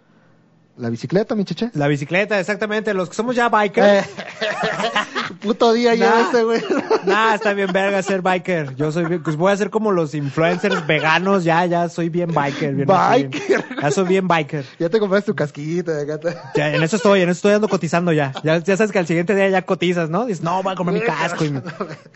la 0.76 0.90
bicicleta 0.90 1.34
mi 1.36 1.44
cheche 1.44 1.70
La 1.74 1.86
bicicleta, 1.86 2.40
exactamente. 2.40 2.92
Los 2.94 3.08
que 3.08 3.14
somos 3.14 3.36
ya 3.36 3.48
bikers. 3.48 3.86
Eh, 3.86 4.04
puto 5.40 5.72
día 5.72 5.94
ya 5.94 6.22
ese 6.28 6.42
güey 6.42 6.60
Nah, 7.06 7.34
está 7.34 7.52
bien 7.52 7.70
verga 7.72 8.02
ser 8.02 8.22
biker. 8.22 8.74
Yo 8.76 8.90
soy 8.92 9.04
bien, 9.04 9.22
pues 9.22 9.36
voy 9.36 9.52
a 9.52 9.56
ser 9.56 9.70
como 9.70 9.92
los 9.92 10.14
influencers 10.14 10.86
veganos, 10.86 11.44
ya, 11.44 11.64
ya 11.66 11.88
soy 11.88 12.08
bien 12.08 12.32
biker. 12.32 12.74
Bien 12.74 12.86
Biker. 12.88 13.64
Ya 13.82 13.90
soy 13.90 14.04
bien 14.06 14.26
biker. 14.28 14.64
ya 14.78 14.88
te 14.88 14.98
compraste 14.98 15.32
tu 15.32 15.34
casquita 15.36 15.92
te- 16.18 16.34
Ya, 16.54 16.74
en 16.74 16.82
eso 16.82 16.96
estoy, 16.96 17.20
en 17.22 17.28
eso 17.28 17.38
estoy 17.38 17.52
ando 17.52 17.68
cotizando 17.68 18.12
ya. 18.12 18.32
ya. 18.42 18.58
Ya 18.58 18.76
sabes 18.76 18.92
que 18.92 18.98
al 18.98 19.06
siguiente 19.06 19.34
día 19.34 19.48
ya 19.48 19.62
cotizas, 19.62 20.08
¿no? 20.10 20.24
Dices, 20.26 20.42
no, 20.42 20.62
voy 20.62 20.72
a 20.72 20.76
comer 20.76 20.94
mi 20.94 21.00
casco 21.00 21.44
y 21.44 21.50
mi 21.50 21.60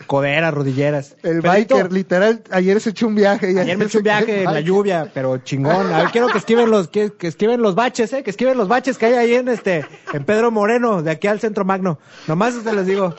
coderas, 0.07 0.53
rodilleras. 0.53 1.15
El 1.23 1.41
Pedrito, 1.41 1.75
biker, 1.75 1.91
literal, 1.93 2.41
ayer 2.51 2.79
se 2.81 2.91
echó 2.91 3.07
un 3.07 3.15
viaje. 3.15 3.51
y 3.51 3.57
Ayer 3.59 3.77
me 3.77 3.85
eché 3.85 3.97
un 3.99 4.03
viaje 4.03 4.39
en 4.43 4.53
la 4.53 4.61
lluvia, 4.61 5.09
pero 5.13 5.37
chingón. 5.37 5.93
A 5.93 5.99
ver, 6.03 6.11
quiero 6.11 6.27
que 6.27 6.37
esquiven 6.37 6.69
los, 6.71 6.87
que, 6.87 7.11
que 7.13 7.27
esquiven 7.27 7.61
los 7.61 7.75
baches, 7.75 8.11
eh, 8.13 8.23
que 8.23 8.29
esquiven 8.29 8.57
los 8.57 8.67
baches 8.67 8.97
que 8.97 9.07
hay 9.07 9.13
ahí 9.13 9.33
en 9.35 9.47
este, 9.49 9.85
en 10.13 10.23
Pedro 10.23 10.51
Moreno, 10.51 11.01
de 11.03 11.11
aquí 11.11 11.27
al 11.27 11.39
centro 11.39 11.65
magno. 11.65 11.99
Nomás 12.27 12.53
se 12.55 12.73
les 12.73 12.85
digo. 12.85 13.13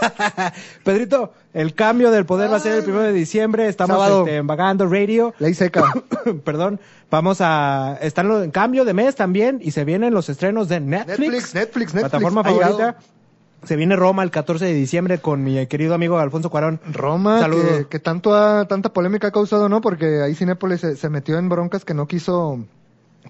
Pedrito, 0.84 1.09
el 1.54 1.74
cambio 1.74 2.10
del 2.10 2.26
poder 2.26 2.50
va 2.52 2.56
a 2.56 2.60
ser 2.60 2.72
el 2.76 2.82
primero 2.82 3.02
de 3.04 3.12
diciembre. 3.12 3.68
Estamos 3.68 3.96
Sábado. 3.96 4.20
este, 4.24 4.36
en 4.36 4.46
Vagando 4.46 4.86
Radio. 4.86 5.34
Ley 5.38 5.54
seca. 5.54 5.84
Perdón. 6.44 6.80
Vamos 7.10 7.38
a, 7.40 7.98
están 8.02 8.28
los- 8.28 8.44
en 8.44 8.50
cambio 8.50 8.84
de 8.84 8.94
mes 8.94 9.16
también 9.16 9.58
y 9.62 9.72
se 9.72 9.84
vienen 9.84 10.14
los 10.14 10.28
estrenos 10.28 10.68
de 10.68 10.80
Netflix, 10.80 11.54
Netflix, 11.54 11.54
Netflix. 11.54 11.92
plataforma 11.92 12.42
ha 12.44 12.50
llegado. 12.50 12.78
favorita. 12.78 12.98
Se 13.64 13.76
viene 13.76 13.94
Roma 13.94 14.22
el 14.22 14.30
14 14.30 14.64
de 14.64 14.72
diciembre 14.72 15.18
con 15.18 15.44
mi 15.44 15.66
querido 15.66 15.92
amigo 15.94 16.18
Alfonso 16.18 16.48
Cuarón. 16.48 16.80
Roma, 16.92 17.40
Saludo. 17.40 17.62
que, 17.78 17.86
que 17.88 17.98
tanto 17.98 18.34
ha, 18.34 18.66
tanta 18.66 18.90
polémica 18.92 19.26
ha 19.28 19.30
causado, 19.32 19.68
¿no? 19.68 19.82
Porque 19.82 20.22
ahí 20.22 20.34
Cinépolis 20.34 20.80
se, 20.80 20.96
se 20.96 21.10
metió 21.10 21.36
en 21.38 21.48
broncas 21.50 21.84
que 21.84 21.92
no 21.92 22.06
quiso. 22.08 22.60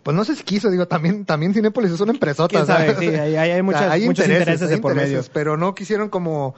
Pues 0.05 0.17
no 0.17 0.25
sé 0.25 0.37
si 0.37 0.45
quiso, 0.45 0.71
digo, 0.71 0.87
también, 0.87 1.25
también 1.25 1.53
Cinépolis 1.53 1.91
es 1.91 2.01
una 2.01 2.13
empresota. 2.13 2.49
¿Quién 2.49 2.65
sabe? 2.65 2.95
Sí, 3.01 3.09
ahí- 3.09 3.35
ahí 3.35 3.51
hay 3.51 3.63
muchas- 3.63 3.99
muchos 4.03 4.29
intereses 4.29 4.69
de 4.69 4.79
por 4.79 4.95
medio. 4.95 5.21
Pero 5.33 5.57
no 5.57 5.75
quisieron 5.75 6.09
como. 6.11 6.55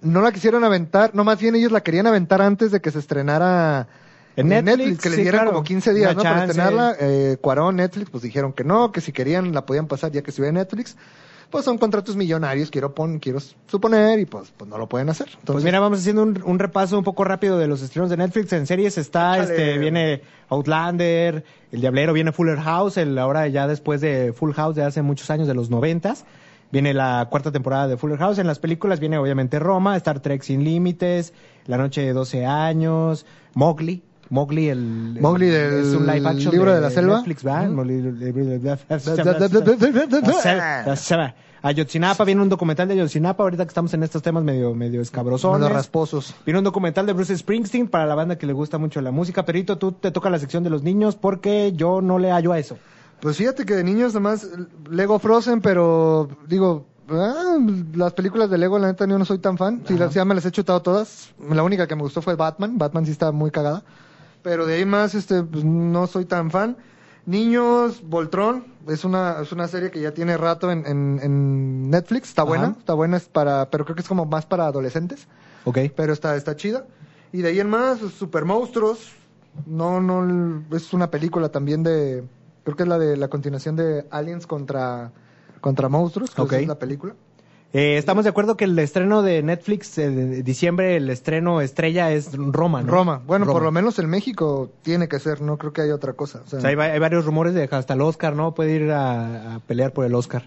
No 0.00 0.20
la 0.22 0.32
quisieron 0.32 0.62
aventar, 0.64 1.14
no, 1.14 1.24
más 1.24 1.38
bien 1.40 1.54
ellos 1.54 1.72
la 1.72 1.80
querían 1.82 2.06
aventar 2.06 2.40
antes 2.40 2.70
de 2.70 2.80
que 2.80 2.90
se 2.90 2.98
estrenara 3.00 3.88
En 4.36 4.48
Netflix, 4.48 5.00
que 5.00 5.08
les 5.08 5.16
sí, 5.16 5.22
dieran 5.22 5.40
claro. 5.40 5.52
como 5.52 5.64
15 5.64 5.94
días, 5.94 6.14
Una 6.14 6.22
¿no? 6.22 6.30
Para 6.30 6.44
estrenarla. 6.44 6.96
Eh, 7.00 7.36
Cuarón, 7.40 7.76
Netflix, 7.76 8.10
pues 8.10 8.22
dijeron 8.22 8.52
que 8.52 8.62
no, 8.64 8.92
que 8.92 9.00
si 9.00 9.12
querían 9.12 9.52
la 9.52 9.66
podían 9.66 9.88
pasar 9.88 10.12
ya 10.12 10.22
que 10.22 10.30
estuviera 10.30 10.50
en 10.50 10.54
Netflix. 10.56 10.96
Pues 11.50 11.64
son 11.64 11.78
contratos 11.78 12.14
millonarios, 12.14 12.70
quiero 12.70 12.94
pon, 12.94 13.18
quiero 13.20 13.38
suponer, 13.66 14.20
y 14.20 14.26
pues, 14.26 14.52
pues 14.54 14.68
no 14.68 14.76
lo 14.76 14.86
pueden 14.86 15.08
hacer. 15.08 15.28
Pues 15.28 15.38
Entonces, 15.38 15.64
mira, 15.64 15.80
vamos 15.80 16.00
haciendo 16.00 16.22
un, 16.22 16.42
un 16.44 16.58
repaso 16.58 16.98
un 16.98 17.04
poco 17.04 17.24
rápido 17.24 17.58
de 17.58 17.66
los 17.66 17.80
estrenos 17.80 18.10
de 18.10 18.18
Netflix. 18.18 18.52
En 18.52 18.66
series 18.66 18.98
está, 18.98 19.38
Échale. 19.38 19.54
este, 19.54 19.78
viene 19.78 20.20
Outlander, 20.50 21.44
El 21.72 21.80
Diablero, 21.80 22.12
viene 22.12 22.32
Fuller 22.32 22.58
House, 22.60 22.98
el, 22.98 23.16
ahora 23.18 23.48
ya 23.48 23.66
después 23.66 24.02
de 24.02 24.34
Full 24.34 24.52
House 24.52 24.76
de 24.76 24.84
hace 24.84 25.00
muchos 25.00 25.30
años, 25.30 25.48
de 25.48 25.54
los 25.54 25.70
noventas. 25.70 26.26
Viene 26.70 26.92
la 26.92 27.26
cuarta 27.30 27.50
temporada 27.50 27.88
de 27.88 27.96
Fuller 27.96 28.18
House. 28.18 28.38
En 28.38 28.46
las 28.46 28.58
películas 28.58 29.00
viene 29.00 29.18
obviamente 29.18 29.58
Roma, 29.58 29.96
Star 29.96 30.20
Trek 30.20 30.42
Sin 30.42 30.64
Límites, 30.64 31.32
La 31.66 31.78
Noche 31.78 32.02
de 32.02 32.12
12 32.12 32.44
años, 32.44 33.24
Mowgli. 33.54 34.02
Mowgli, 34.30 34.68
el, 34.68 35.16
Mowgli 35.20 35.46
del 35.46 35.86
es 35.86 35.94
un 35.94 36.06
live 36.06 36.28
action 36.28 36.52
libro 36.52 36.74
de 36.74 36.82
la 36.82 36.90
selva. 36.90 37.16
Netflix, 37.16 37.46
¿va? 37.46 37.66
Ayotzinapa, 41.62 42.24
viene 42.24 42.42
un 42.42 42.48
documental 42.48 42.86
de 42.88 42.94
Ayotzinapa, 42.94 43.42
ahorita 43.42 43.64
que 43.64 43.68
estamos 43.68 43.92
en 43.94 44.02
estos 44.02 44.22
temas 44.22 44.44
medio, 44.44 44.74
medio 44.74 45.00
escabrosones. 45.00 45.58
Unos 45.58 45.72
rasposos. 45.72 46.34
Viene 46.44 46.58
un 46.58 46.64
documental 46.64 47.06
de 47.06 47.14
Bruce 47.14 47.36
Springsteen 47.36 47.88
para 47.88 48.06
la 48.06 48.14
banda 48.14 48.36
que 48.36 48.46
le 48.46 48.52
gusta 48.52 48.78
mucho 48.78 49.00
la 49.00 49.10
música. 49.10 49.44
Perito, 49.44 49.78
tú 49.78 49.92
te 49.92 50.10
toca 50.10 50.30
la 50.30 50.38
sección 50.38 50.62
de 50.62 50.70
los 50.70 50.82
niños 50.82 51.16
porque 51.16 51.72
yo 51.74 52.00
no 52.00 52.18
le 52.18 52.30
hallo 52.30 52.52
a 52.52 52.58
eso. 52.58 52.78
Pues 53.20 53.36
fíjate 53.36 53.64
que 53.64 53.74
de 53.74 53.84
niños 53.84 54.14
nomás 54.14 54.48
Lego 54.88 55.18
Frozen, 55.18 55.60
pero 55.60 56.28
digo, 56.46 56.86
ah, 57.10 57.58
las 57.94 58.12
películas 58.12 58.48
de 58.50 58.58
Lego 58.58 58.78
la 58.78 58.88
neta 58.88 59.06
yo 59.06 59.18
no 59.18 59.24
soy 59.24 59.38
tan 59.38 59.58
fan. 59.58 59.82
Si 59.86 59.96
las, 59.98 60.14
ya 60.14 60.24
me 60.24 60.34
las 60.34 60.44
he 60.46 60.52
chutado 60.52 60.80
todas. 60.82 61.30
La 61.50 61.62
única 61.62 61.86
que 61.86 61.96
me 61.96 62.02
gustó 62.02 62.22
fue 62.22 62.36
Batman. 62.36 62.78
Batman 62.78 63.04
sí 63.06 63.12
está 63.12 63.32
muy 63.32 63.50
cagada. 63.50 63.82
Pero 64.42 64.66
de 64.66 64.74
ahí 64.76 64.84
más, 64.84 65.14
este, 65.14 65.42
pues, 65.42 65.64
no 65.64 66.06
soy 66.06 66.24
tan 66.24 66.50
fan. 66.50 66.76
Niños, 67.26 68.00
Voltron, 68.02 68.64
es 68.86 69.04
una, 69.04 69.40
es 69.42 69.52
una 69.52 69.68
serie 69.68 69.90
que 69.90 70.00
ya 70.00 70.12
tiene 70.14 70.38
rato 70.38 70.70
en, 70.70 70.86
en, 70.86 71.20
en 71.22 71.90
Netflix, 71.90 72.30
está 72.30 72.42
buena, 72.42 72.68
Ajá. 72.68 72.76
está 72.78 72.94
buena, 72.94 73.18
es 73.18 73.28
para, 73.28 73.68
pero 73.68 73.84
creo 73.84 73.94
que 73.94 74.00
es 74.00 74.08
como 74.08 74.24
más 74.24 74.46
para 74.46 74.64
adolescentes 74.64 75.28
Ok. 75.64 75.78
pero 75.94 76.14
está, 76.14 76.36
está 76.36 76.56
chida. 76.56 76.86
Y 77.30 77.42
de 77.42 77.48
ahí 77.50 77.60
en 77.60 77.68
más, 77.68 77.98
Super 77.98 78.46
Monstruos. 78.46 79.10
No, 79.66 80.00
no, 80.00 80.64
es 80.74 80.94
una 80.94 81.10
película 81.10 81.50
también 81.50 81.82
de, 81.82 82.24
creo 82.68 82.76
que 82.76 82.82
es 82.84 82.88
la 82.88 82.98
de 82.98 83.16
la 83.16 83.28
continuación 83.28 83.76
de 83.76 84.06
Aliens 84.10 84.46
contra, 84.46 85.12
contra 85.60 85.88
monstruos, 85.88 86.30
que 86.34 86.56
es 86.62 86.66
la 86.68 86.78
película. 86.78 87.14
Eh, 87.74 87.98
estamos 87.98 88.24
de 88.24 88.30
acuerdo 88.30 88.56
que 88.56 88.64
el 88.64 88.78
estreno 88.78 89.20
de 89.20 89.42
Netflix 89.42 89.98
eh, 89.98 90.08
de 90.08 90.42
diciembre, 90.42 90.96
el 90.96 91.10
estreno 91.10 91.60
estrella 91.60 92.10
es 92.12 92.32
Roma, 92.34 92.82
¿no? 92.82 92.90
Roma. 92.90 93.20
Bueno, 93.26 93.44
Roma. 93.44 93.52
por 93.54 93.62
lo 93.62 93.70
menos 93.72 93.98
en 93.98 94.08
México 94.08 94.70
tiene 94.80 95.06
que 95.06 95.18
ser, 95.18 95.42
no 95.42 95.58
creo 95.58 95.74
que 95.74 95.82
haya 95.82 95.94
otra 95.94 96.14
cosa. 96.14 96.40
O 96.46 96.48
sea, 96.48 96.58
O 96.58 96.62
sea, 96.62 96.70
hay, 96.70 96.76
va- 96.76 96.84
hay 96.84 96.98
varios 96.98 97.26
rumores 97.26 97.52
de 97.52 97.68
hasta 97.70 97.92
el 97.92 98.00
Oscar, 98.00 98.34
¿no? 98.34 98.54
Puede 98.54 98.72
ir 98.76 98.90
a, 98.90 99.56
a 99.56 99.58
pelear 99.60 99.92
por 99.92 100.06
el 100.06 100.14
Oscar. 100.14 100.44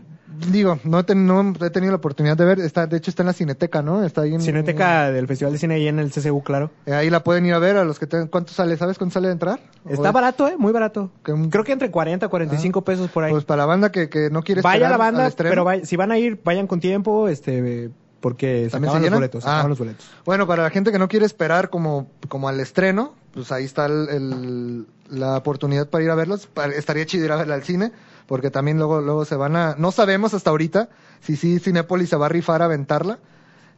Digo, 0.50 0.80
no 0.84 1.04
ten- 1.06 1.26
no 1.26 1.54
he 1.62 1.70
tenido 1.70 1.92
la 1.92 1.98
oportunidad 1.98 2.38
de 2.38 2.46
ver, 2.46 2.60
está, 2.60 2.88
de 2.88 2.98
hecho 2.98 3.10
está 3.12 3.24
en 3.24 3.28
la 3.28 3.34
Cineteca, 3.34 3.82
¿no? 3.82 4.04
Está 4.04 4.22
ahí 4.22 4.34
en, 4.34 4.42
Cineteca 4.42 5.12
del 5.12 5.28
Festival 5.28 5.54
de 5.54 5.60
Cine 5.60 5.76
ahí 5.76 5.88
en 5.88 6.00
el 6.00 6.12
CCU, 6.12 6.42
claro. 6.44 6.72
eh, 6.86 6.94
ahí 6.94 7.10
la 7.10 7.24
pueden 7.24 7.46
ir 7.46 7.54
a 7.54 7.60
ver 7.60 7.78
a 7.78 7.84
los 7.84 8.00
que 8.00 8.08
tengan, 8.08 8.28
¿cuánto 8.28 8.54
sale? 8.54 8.76
¿Sabes 8.78 8.98
cuánto 8.98 9.14
sale 9.14 9.28
de 9.28 9.34
entrar? 9.34 9.60
Está 9.90 10.10
¿O- 10.10 10.14
barato, 10.14 10.48
¿eh? 10.48 10.56
Muy 10.58 10.72
barato. 10.72 11.12
Creo 11.24 11.64
que 11.64 11.72
entre 11.72 11.92
40 11.92 12.26
y 12.26 12.30
45 12.30 12.84
pesos 12.84 13.10
por 13.10 13.24
ahí. 13.24 13.32
Pues 13.32 13.46
para 13.46 13.58
la 13.64 13.66
banda 13.66 13.92
que, 13.92 14.10
que 14.10 14.30
no 14.30 14.42
quiere 14.44 14.62
Vaya 14.62 14.90
la 14.90 14.98
banda, 14.98 15.30
pero 15.38 15.64
vaya- 15.64 15.86
si 15.86 15.96
van 15.96 16.12
a 16.12 16.18
ir, 16.18 16.40
vayan 16.44 16.68
con 16.68 16.80
tiempo, 16.80 17.28
este, 17.28 17.90
porque 18.20 18.66
se 18.66 18.72
¿También 18.72 18.90
acaban 18.90 19.02
se 19.02 19.02
los 19.02 19.04
llenan? 19.06 19.20
boletos. 19.20 19.44
se 19.44 19.50
Ah. 19.50 19.54
acaban 19.54 19.70
los 19.70 19.80
boletos. 19.80 20.06
Bueno, 20.26 20.46
para 20.48 20.64
la 20.64 20.70
gente 20.70 20.92
que 20.92 21.00
no 21.00 21.08
quiere 21.08 21.26
esperar 21.26 21.70
como, 21.70 22.08
como 22.30 22.48
al 22.50 22.60
estreno, 22.60 23.14
pues 23.34 23.52
ahí 23.52 23.66
está 23.66 23.86
el, 23.88 24.10
el- 24.10 24.86
la 25.10 25.38
oportunidad 25.38 25.90
para 25.90 26.04
ir 26.04 26.10
a 26.10 26.16
verlos. 26.16 26.48
Estaría 26.76 27.06
chido 27.06 27.26
ir 27.26 27.32
a 27.32 27.36
verla 27.36 27.56
al 27.56 27.64
cine, 27.64 27.92
porque 28.32 28.50
también 28.50 28.78
luego, 28.78 29.02
luego 29.02 29.26
se 29.26 29.36
van 29.36 29.58
a... 29.58 29.76
No 29.78 29.92
sabemos 29.92 30.34
hasta 30.34 30.52
ahorita 30.52 30.88
si 31.20 31.36
sí 31.36 31.60
Cinépolis 31.60 32.08
se 32.08 32.16
va 32.16 32.28
a 32.28 32.30
rifar 32.30 32.62
a 32.62 32.66
aventarla, 32.66 33.20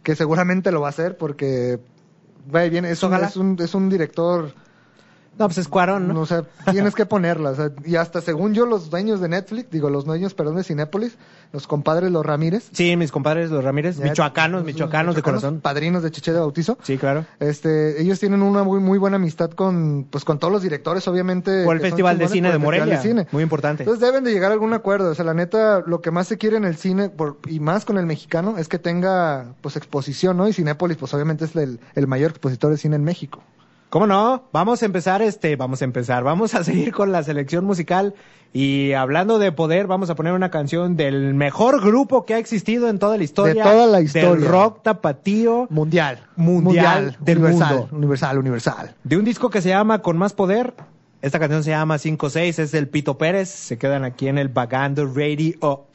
que 0.04 0.16
seguramente 0.16 0.72
lo 0.72 0.80
va 0.80 0.90
a 0.90 0.90
hacer 0.92 1.18
porque... 1.18 1.80
Güey, 2.52 2.70
viene, 2.70 2.92
es, 2.92 3.02
un, 3.02 3.16
es, 3.16 3.36
un, 3.36 3.58
es 3.60 3.74
un 3.74 3.90
director... 3.90 4.54
No, 5.38 5.48
pues 5.48 5.58
es 5.58 5.68
Cuarón, 5.68 6.08
¿no? 6.08 6.22
O 6.22 6.26
sea, 6.26 6.44
tienes 6.70 6.94
que 6.94 7.06
ponerla. 7.06 7.52
o 7.52 7.56
sea, 7.56 7.72
y 7.86 7.96
hasta 7.96 8.22
según 8.22 8.54
yo, 8.54 8.66
los 8.68 8.90
dueños 8.92 9.20
de 9.20 9.30
Netflix, 9.30 9.72
digo, 9.72 9.90
los 9.90 10.06
dueños, 10.06 10.36
perdón, 10.36 10.58
de 10.58 10.64
Cinépolis, 10.64 11.18
los 11.52 11.66
compadres, 11.66 12.12
los 12.12 12.24
Ramírez. 12.24 12.70
Sí, 12.72 12.96
mis 12.98 13.12
compadres, 13.12 13.50
los 13.50 13.64
Ramírez, 13.64 14.00
michoacanos, 14.00 14.64
michoacanos 14.64 15.16
de 15.16 15.22
corazón. 15.24 15.60
Padrinos 15.60 16.04
de 16.04 16.12
Cheche 16.12 16.34
de 16.34 16.40
Bautizo. 16.40 16.78
Sí, 16.84 16.98
claro. 16.98 17.26
Este, 17.40 18.02
ellos 18.02 18.20
tienen 18.20 18.42
una 18.42 18.64
muy 18.64 18.80
muy 18.80 19.00
buena 19.00 19.16
amistad 19.16 19.52
con 19.52 20.08
pues 20.10 20.24
con 20.24 20.38
todos 20.38 20.54
los 20.54 20.62
directores, 20.62 21.08
obviamente. 21.08 21.64
Por 21.64 21.76
el 21.76 21.82
Festival 21.82 22.18
de 22.18 22.28
Cine 22.28 22.52
de 22.52 22.58
Morelia. 22.60 23.02
Cine. 23.02 23.28
Muy 23.32 23.44
importante. 23.44 23.84
Entonces 23.84 24.06
deben 24.06 24.24
de 24.24 24.32
llegar 24.32 24.52
a 24.52 24.54
algún 24.54 24.74
acuerdo, 24.74 25.12
o 25.12 25.16
sea, 25.16 25.26
la 25.26 25.34
neta 25.34 25.84
lo 25.86 26.02
que 26.02 26.12
más 26.12 26.28
se 26.28 26.38
quiere 26.38 26.58
en 26.58 26.66
el 26.66 26.76
cine 26.76 27.10
por, 27.10 27.40
y 27.48 27.60
más 27.60 27.86
con 27.86 27.98
el 27.98 28.06
mexicano 28.06 28.58
es 28.58 28.68
que 28.68 28.78
tenga 28.80 29.56
pues 29.62 29.76
exposición, 29.76 30.38
¿no? 30.38 30.48
Y 30.48 30.54
Cinépolis 30.54 30.98
pues 30.98 31.14
obviamente 31.14 31.46
es 31.46 31.56
el, 31.56 31.80
el 31.96 32.08
mayor 32.08 32.32
expositor 32.32 32.72
de 32.72 32.78
cine 32.78 32.96
en 32.96 33.04
México. 33.04 33.44
¿Cómo 33.94 34.08
no? 34.08 34.46
Vamos 34.52 34.82
a 34.82 34.88
empezar, 34.88 35.22
este, 35.22 35.56
vamos 35.56 35.84
a 35.84 35.86
empezar, 35.86 36.24
vamos 36.32 36.56
a 36.56 36.64
seguir 36.64 36.92
con 36.92 37.12
la 37.12 37.22
selección 37.22 37.64
musical 37.64 38.16
y 38.52 38.94
hablando 38.94 39.38
de 39.38 39.52
poder, 39.52 39.86
vamos 39.86 40.10
a 40.10 40.16
poner 40.16 40.34
una 40.34 40.50
canción 40.50 40.98
del 40.98 41.36
mejor 41.36 41.80
grupo 41.80 42.26
que 42.26 42.34
ha 42.34 42.40
existido 42.40 42.90
en 42.90 42.98
toda 42.98 43.18
la 43.18 43.24
historia. 43.24 43.64
De 43.64 43.70
toda 43.70 43.86
la 43.86 44.02
historia. 44.02 44.32
Del 44.32 44.48
rock 44.48 44.82
tapatío, 44.82 45.68
Mundial. 45.70 46.26
Mundial 46.36 47.18
del 47.20 47.38
universal, 47.38 47.76
mundo. 47.82 47.96
universal, 47.96 48.38
universal. 48.40 48.96
de 49.04 49.16
un 49.16 49.26
disco 49.26 49.52
que 49.52 49.62
se 49.62 49.70
llama 49.70 50.02
Con 50.02 50.18
Más 50.18 50.34
Poder. 50.34 50.74
Esta 51.22 51.38
canción 51.38 51.64
se 51.64 51.70
llama 51.70 51.98
5-6, 51.98 52.58
es 52.58 52.72
del 52.72 52.90
Pito 52.90 53.20
Pérez. 53.20 53.50
Se 53.50 53.78
quedan 53.78 54.06
aquí 54.06 54.28
en 54.28 54.40
el 54.40 54.48
Vagando 54.48 55.06
Radio. 55.06 55.86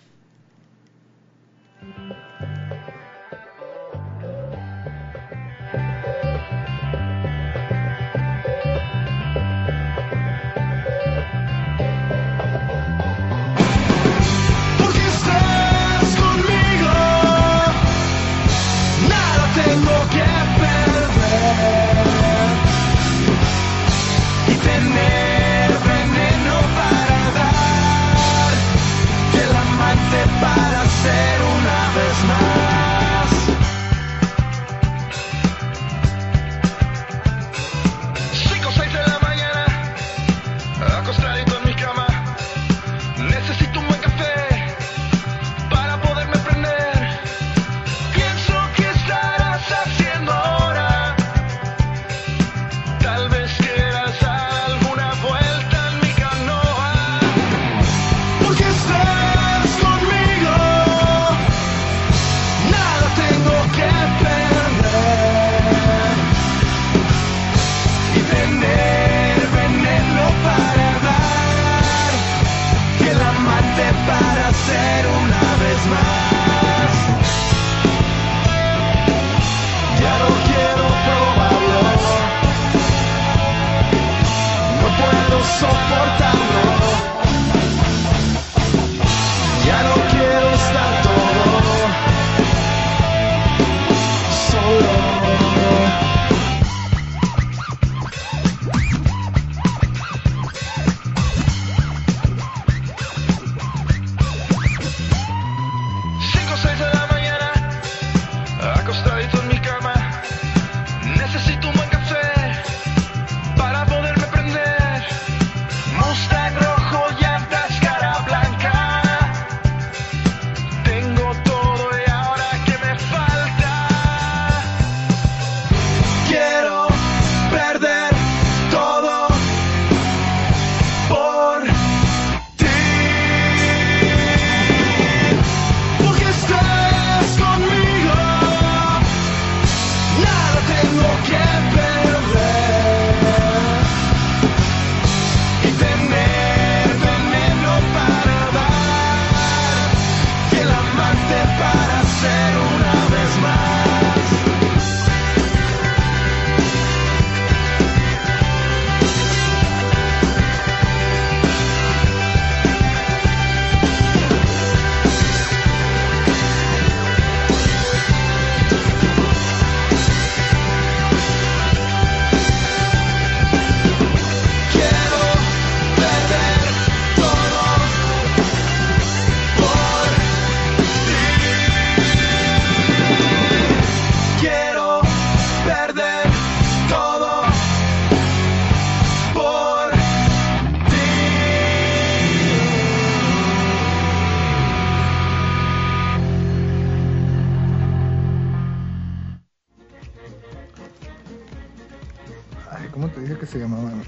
¿Cómo 202.99 203.13
te 203.13 203.21
dije 203.21 203.39
que 203.39 203.47
se 203.47 203.61
llamaban? 203.61 204.03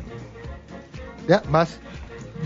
Ya, 1.28 1.40
vas. 1.48 1.78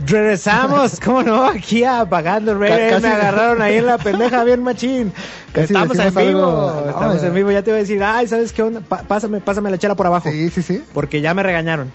Regresamos, 0.05 1.01
¿cómo 1.05 1.23
no? 1.23 1.47
Aquí 1.47 1.85
apagando 1.85 2.59
Reyes. 2.59 3.01
Me 3.01 3.09
agarraron 3.09 3.63
ahí 3.63 3.79
en 3.79 3.87
la 3.87 3.97
pendeja 3.97 4.45
bien 4.45 4.63
machín. 4.63 5.11
Estamos 5.55 5.99
en 5.99 6.15
vivo. 6.15 6.85
Estamos 6.87 7.23
en 7.23 7.33
vivo. 7.33 7.49
Eh. 7.51 7.55
Ya 7.55 7.63
te 7.63 7.71
voy 7.71 7.79
a 7.79 7.81
decir, 7.81 8.05
ay, 8.05 8.29
¿sabes 8.29 8.53
qué 8.53 8.63
onda? 8.63 8.83
Pásame, 8.83 9.41
pásame 9.41 9.71
la 9.71 9.79
chela 9.79 9.95
por 9.95 10.07
abajo. 10.07 10.31
Sí, 10.31 10.51
sí, 10.51 10.61
sí. 10.61 10.85
Porque 10.93 11.23
ya 11.23 11.33
me 11.33 11.43
regañaron. 11.43 11.91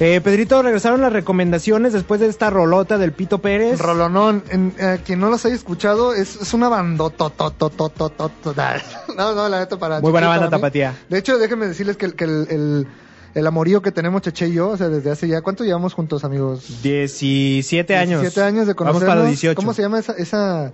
Eh, 0.00 0.22
Pedrito, 0.22 0.62
regresaron 0.62 1.02
las 1.02 1.12
recomendaciones 1.12 1.92
después 1.92 2.18
de 2.18 2.28
esta 2.28 2.48
rolota 2.48 2.96
del 2.96 3.12
Pito 3.12 3.40
Pérez. 3.42 3.78
Rolonón, 3.78 4.42
en, 4.48 4.72
eh, 4.78 5.00
quien 5.04 5.20
no 5.20 5.28
los 5.28 5.44
haya 5.44 5.54
escuchado, 5.54 6.14
es, 6.14 6.36
es 6.36 6.54
una 6.54 6.70
bandota. 6.70 7.30
No, 9.18 9.34
no, 9.34 9.48
la 9.50 9.58
neta 9.58 9.78
para. 9.78 10.00
Muy 10.00 10.12
buena 10.12 10.28
banda, 10.28 10.48
Tapatía. 10.48 10.94
De 11.10 11.18
hecho, 11.18 11.36
déjenme 11.36 11.66
decirles 11.66 11.98
que, 11.98 12.10
que 12.14 12.24
el 12.24 12.88
el 13.34 13.46
amorío 13.46 13.82
que 13.82 13.92
tenemos 13.92 14.22
Cheche 14.22 14.48
y 14.48 14.54
yo, 14.54 14.70
o 14.70 14.76
sea, 14.76 14.88
desde 14.88 15.10
hace 15.10 15.28
ya, 15.28 15.40
¿cuánto 15.42 15.64
llevamos 15.64 15.94
juntos, 15.94 16.24
amigos? 16.24 16.82
17 16.82 17.96
años. 17.96 18.20
17 18.20 18.46
años 18.46 18.66
de 18.66 18.74
conocernos. 18.74 19.08
Vamos 19.08 19.16
para 19.16 19.28
18. 19.28 19.56
¿Cómo 19.56 19.72
se 19.74 19.82
llama 19.82 19.98
esa, 19.98 20.12
esa 20.12 20.72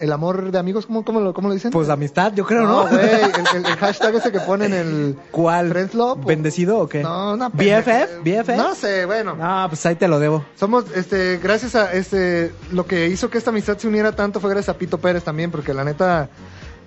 el 0.00 0.12
amor 0.12 0.50
de 0.50 0.58
amigos, 0.58 0.86
¿cómo, 0.86 1.04
cómo, 1.04 1.20
lo, 1.20 1.34
cómo 1.34 1.48
lo 1.48 1.54
dicen? 1.54 1.70
Pues 1.70 1.88
amistad, 1.88 2.32
yo 2.34 2.44
creo, 2.44 2.66
¿no? 2.66 2.80
Ah, 2.80 2.88
güey, 2.90 3.64
el, 3.64 3.76
hashtag 3.76 4.14
ese 4.14 4.32
que 4.32 4.40
ponen 4.40 4.72
el... 4.72 5.16
¿Cuál? 5.30 5.70
Friends 5.70 5.96
¿Bendecido 6.24 6.78
o 6.78 6.88
qué? 6.88 7.02
No, 7.02 7.34
una 7.34 7.48
¿BFF? 7.48 8.22
¿BFF? 8.22 8.56
No 8.56 8.74
sé, 8.74 9.04
bueno. 9.04 9.36
Ah, 9.40 9.66
pues 9.68 9.84
ahí 9.86 9.96
te 9.96 10.08
lo 10.08 10.18
debo. 10.18 10.44
Somos, 10.56 10.84
este, 10.94 11.38
gracias 11.38 11.74
a, 11.74 11.92
este, 11.92 12.52
lo 12.72 12.86
que 12.86 13.08
hizo 13.08 13.30
que 13.30 13.38
esta 13.38 13.50
amistad 13.50 13.76
se 13.78 13.88
uniera 13.88 14.12
tanto 14.12 14.40
fue 14.40 14.50
gracias 14.50 14.74
a 14.74 14.78
Pito 14.78 14.98
Pérez 14.98 15.24
también, 15.24 15.50
porque 15.50 15.74
la 15.74 15.84
neta 15.84 16.28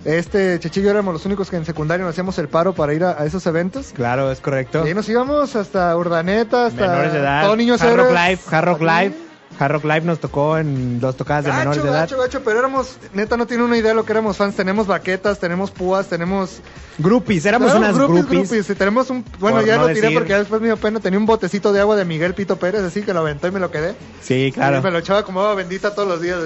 este, 0.04 0.58
yo 0.82 0.90
éramos 0.90 1.12
los 1.12 1.24
únicos 1.26 1.50
que 1.50 1.56
en 1.56 1.64
secundaria 1.64 2.04
nos 2.04 2.12
hacíamos 2.12 2.38
el 2.38 2.48
paro 2.48 2.72
para 2.72 2.94
ir 2.94 3.04
a, 3.04 3.20
a 3.20 3.24
esos 3.24 3.46
eventos. 3.46 3.92
Claro, 3.92 4.30
es 4.30 4.40
correcto. 4.40 4.84
Y 4.84 4.88
ahí 4.88 4.94
nos 4.94 5.08
íbamos 5.08 5.54
hasta 5.56 5.96
Urdaneta, 5.96 6.66
hasta 6.66 6.88
menores 6.88 7.12
de 7.12 7.18
edad. 7.20 7.42
todo 7.44 7.56
Niños 7.56 7.80
Hard 7.82 7.96
Rock. 7.96 8.10
Live, 8.10 8.38
Hard 8.50 8.64
Rock. 8.66 8.80
Live. 8.80 9.31
Hard 9.58 9.72
Rock 9.72 9.84
Live 9.84 10.00
nos 10.02 10.18
tocó 10.20 10.58
en 10.58 10.98
dos 11.00 11.16
tocadas 11.16 11.44
de 11.44 11.52
menores 11.52 11.82
de 11.82 11.88
edad. 11.88 12.00
gacho, 12.00 12.18
gacho, 12.18 12.42
pero 12.44 12.58
éramos, 12.58 12.96
neta, 13.14 13.36
no 13.36 13.46
tiene 13.46 13.62
una 13.64 13.76
idea 13.76 13.90
de 13.90 13.94
lo 13.94 14.04
que 14.04 14.12
éramos 14.12 14.36
fans. 14.36 14.56
Tenemos 14.56 14.86
baquetas, 14.86 15.38
tenemos 15.38 15.70
púas, 15.70 16.06
tenemos. 16.08 16.60
Groupies, 16.98 17.46
éramos 17.46 17.74
unas 17.74 17.94
groupies, 17.94 18.26
groupies. 18.26 18.48
groupies, 18.50 18.70
y 18.70 18.74
tenemos 18.74 19.08
un. 19.08 19.24
Bueno, 19.40 19.58
Por 19.58 19.66
ya 19.66 19.76
no 19.76 19.82
lo 19.82 19.94
tiré 19.94 20.00
decir- 20.08 20.14
porque 20.14 20.30
ya 20.30 20.38
después 20.40 20.60
me 20.60 20.66
dio 20.68 20.76
pena. 20.76 21.00
Tenía 21.00 21.18
un 21.18 21.24
botecito 21.26 21.72
de 21.72 21.80
agua 21.80 21.96
de 21.96 22.04
Miguel 22.04 22.34
Pito 22.34 22.56
Pérez, 22.56 22.82
así 22.82 23.02
que 23.02 23.14
lo 23.14 23.20
aventó 23.20 23.48
y 23.48 23.50
me 23.50 23.60
lo 23.60 23.70
quedé. 23.70 23.94
Sí, 24.20 24.34
Y 24.46 24.52
claro. 24.52 24.82
me 24.82 24.90
lo 24.90 24.98
echaba 24.98 25.22
como 25.24 25.40
agua 25.40 25.54
bendita 25.54 25.94
todos 25.94 26.06
los 26.06 26.20
días. 26.20 26.38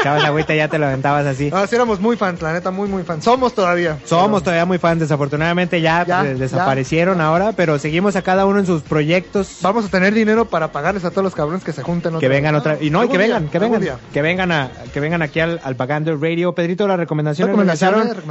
Echabas 0.00 0.22
la 0.22 0.28
agüita 0.28 0.54
y 0.54 0.56
ya 0.56 0.68
te 0.68 0.78
lo 0.78 0.86
aventabas 0.86 1.24
así. 1.26 1.50
Ah, 1.52 1.66
sí, 1.68 1.76
éramos 1.76 2.00
muy 2.00 2.16
fans, 2.16 2.42
la 2.42 2.52
neta, 2.52 2.70
muy, 2.72 2.88
muy 2.88 3.04
fans. 3.04 3.22
Somos 3.24 3.54
todavía. 3.54 3.98
Somos 4.04 4.40
Pero- 4.40 4.44
todavía 4.44 4.64
muy 4.66 4.78
fans, 4.78 4.98
desafortunadamente 5.00 5.80
ya, 5.80 6.04
Ya, 6.04 6.20
pues, 6.20 6.32
ya. 6.36 6.38
desaparecieron 6.42 7.20
ahora, 7.20 7.52
pero 7.52 7.78
seguimos 7.78 8.16
a 8.16 8.22
cada 8.22 8.44
uno 8.44 8.58
en 8.58 8.66
sus 8.66 8.82
proyectos. 8.82 9.58
Vamos 9.62 9.84
a 9.84 9.88
tener 9.88 10.12
dinero 10.14 10.46
para 10.46 10.72
pagarles 10.72 11.04
a 11.04 11.10
todos 11.10 11.22
los 11.22 11.34
cabrones 11.34 11.62
que 11.62 11.72
se 11.72 11.82
junten. 11.82 12.18
Que 12.18 12.28
vengan 12.28 12.51
otra 12.54 12.78
y 12.80 12.90
no, 12.90 13.02
y 13.04 13.08
que 13.08 13.18
día, 13.18 13.26
vengan, 13.26 13.48
que 13.48 13.58
vengan, 13.58 13.82
que 14.12 14.22
vengan 14.22 14.52
a 14.52 14.70
que 14.92 15.00
vengan 15.00 15.22
aquí 15.22 15.40
al, 15.40 15.60
al 15.62 15.76
Pagando 15.76 16.16
Radio. 16.16 16.54
Pedrito, 16.54 16.86
las 16.88 16.98
recomendaciones. 16.98 17.56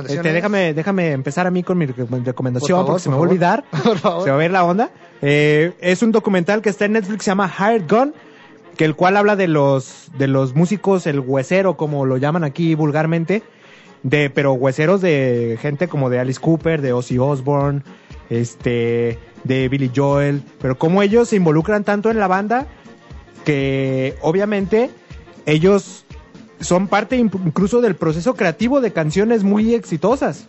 Este, 0.07 0.33
déjame 0.33 0.73
déjame 0.73 1.11
empezar 1.11 1.47
a 1.47 1.51
mí 1.51 1.63
con 1.63 1.77
mi 1.77 1.85
recom- 1.87 2.23
recomendación 2.23 2.77
Por 2.79 2.85
favor, 2.85 2.85
porque 2.87 3.03
se 3.03 3.09
me 3.09 3.15
va 3.15 3.19
a 3.19 3.23
olvidar. 3.23 3.63
Por 3.83 3.97
favor. 3.97 4.23
Se 4.23 4.29
va 4.29 4.35
a 4.35 4.39
ver 4.39 4.51
la 4.51 4.63
onda. 4.63 4.89
Eh, 5.21 5.73
es 5.81 6.01
un 6.03 6.11
documental 6.11 6.61
que 6.61 6.69
está 6.69 6.85
en 6.85 6.93
Netflix, 6.93 7.23
se 7.25 7.31
llama 7.31 7.51
Hired 7.59 7.83
Gun, 7.89 8.13
que 8.77 8.85
el 8.85 8.95
cual 8.95 9.17
habla 9.17 9.35
de 9.35 9.47
los 9.47 10.09
de 10.17 10.27
los 10.27 10.55
músicos, 10.55 11.07
el 11.07 11.19
huesero, 11.19 11.77
como 11.77 12.05
lo 12.05 12.17
llaman 12.17 12.43
aquí 12.43 12.75
vulgarmente, 12.75 13.43
de 14.03 14.29
pero 14.29 14.53
hueseros 14.53 15.01
de 15.01 15.57
gente 15.61 15.87
como 15.87 16.09
de 16.09 16.19
Alice 16.19 16.39
Cooper, 16.39 16.81
de 16.81 16.93
Ozzy 16.93 17.17
Osbourne, 17.19 17.83
este, 18.29 19.19
de 19.43 19.69
Billy 19.69 19.91
Joel, 19.95 20.41
pero 20.61 20.77
como 20.77 21.01
ellos 21.03 21.29
se 21.29 21.35
involucran 21.35 21.83
tanto 21.83 22.09
en 22.09 22.17
la 22.19 22.27
banda 22.27 22.65
que 23.45 24.15
obviamente 24.21 24.89
ellos 25.45 26.05
son 26.59 26.87
parte 26.87 27.15
incluso 27.17 27.81
del 27.81 27.95
proceso 27.95 28.35
creativo 28.35 28.81
de 28.81 28.91
canciones 28.93 29.43
muy 29.43 29.73
exitosas 29.73 30.45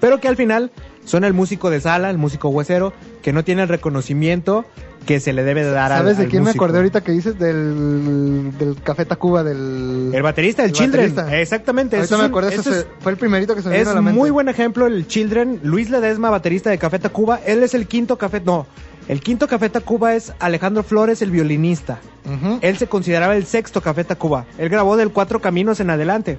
pero 0.00 0.20
que 0.20 0.28
al 0.28 0.36
final 0.36 0.70
son 1.04 1.24
el 1.24 1.32
músico 1.34 1.70
de 1.70 1.80
sala, 1.80 2.08
el 2.10 2.18
músico 2.18 2.50
huesero, 2.50 2.92
que 3.22 3.32
no 3.32 3.42
tiene 3.42 3.62
el 3.62 3.68
reconocimiento 3.68 4.64
que 5.06 5.18
se 5.18 5.32
le 5.32 5.42
debe 5.42 5.64
de 5.64 5.70
dar 5.72 5.90
al 5.90 5.98
¿Sabes 6.02 6.18
de 6.18 6.24
al 6.24 6.30
quién 6.30 6.44
me 6.44 6.50
acordé 6.50 6.76
ahorita 6.78 7.00
que 7.00 7.10
dices? 7.12 7.36
Del, 7.38 8.52
del 8.58 8.76
Café 8.82 9.06
Tacuba, 9.06 9.42
del... 9.42 10.10
El 10.14 10.22
baterista, 10.22 10.62
el, 10.62 10.68
El 10.70 10.74
Children. 10.76 11.14
baterista. 11.16 11.40
Exactamente. 11.40 11.96
Ahorita 11.96 12.14
eso 12.14 12.18
me 12.18 12.24
es 12.26 12.30
acordé, 12.30 12.54
eso 12.54 12.60
ese 12.70 12.80
es- 12.80 12.86
fue 13.00 13.10
el 13.10 13.18
primerito 13.18 13.56
que 13.56 13.62
se 13.62 13.70
me 13.70 13.74
es 13.76 13.80
vino 13.80 13.90
a 13.90 13.94
la 13.94 14.02
mente. 14.02 14.20
muy 14.20 14.30
buen 14.30 14.48
ejemplo 14.48 14.86
el 14.86 15.08
Children. 15.08 15.60
Luis 15.64 15.90
Ledesma, 15.90 16.30
baterista 16.30 16.70
de 16.70 16.78
Café 16.78 16.98
Tacuba. 17.00 17.40
Él 17.44 17.62
es 17.64 17.74
el 17.74 17.88
quinto 17.88 18.18
Café... 18.18 18.40
No, 18.44 18.66
el 19.08 19.20
quinto 19.20 19.48
Café 19.48 19.70
Tacuba 19.70 20.14
es 20.14 20.32
Alejandro 20.38 20.82
Flores, 20.82 21.22
el 21.22 21.30
violinista. 21.30 21.98
Él 22.60 22.76
se 22.76 22.86
consideraba 22.86 23.34
el 23.36 23.46
sexto 23.46 23.80
Café 23.80 24.04
Tacuba. 24.04 24.44
Él 24.58 24.68
grabó 24.68 24.98
del 24.98 25.10
Cuatro 25.10 25.40
Caminos 25.40 25.80
en 25.80 25.88
adelante. 25.88 26.38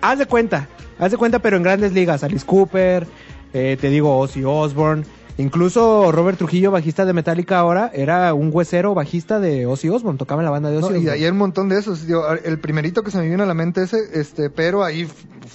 Haz 0.00 0.18
de 0.18 0.26
cuenta, 0.26 0.68
haz 0.98 1.12
de 1.12 1.16
cuenta, 1.16 1.38
pero 1.38 1.56
en 1.56 1.62
grandes 1.62 1.92
ligas. 1.92 2.24
Alice 2.24 2.44
Cooper, 2.44 3.06
eh, 3.52 3.76
te 3.80 3.90
digo 3.90 4.18
Ozzy 4.18 4.42
Osbourne. 4.44 5.04
Incluso 5.38 6.10
Robert 6.12 6.36
Trujillo, 6.36 6.70
bajista 6.70 7.06
de 7.06 7.12
Metallica 7.12 7.58
ahora, 7.58 7.90
era 7.94 8.34
un 8.34 8.50
huesero 8.52 8.92
bajista 8.92 9.38
de 9.38 9.64
Ozzy 9.66 9.88
Osbourne. 9.88 10.18
Tocaba 10.18 10.42
en 10.42 10.44
la 10.44 10.50
banda 10.50 10.70
de 10.70 10.78
Ozzy 10.78 10.92
No, 10.94 11.00
y 11.00 11.08
hay 11.08 11.24
un 11.26 11.38
montón 11.38 11.68
de 11.68 11.78
esos. 11.78 12.04
El 12.44 12.58
primerito 12.58 13.04
que 13.04 13.10
se 13.10 13.18
me 13.18 13.28
vino 13.28 13.44
a 13.44 13.46
la 13.46 13.54
mente 13.54 13.84
ese, 13.84 14.00
este, 14.14 14.50
pero 14.50 14.82
ahí... 14.82 15.08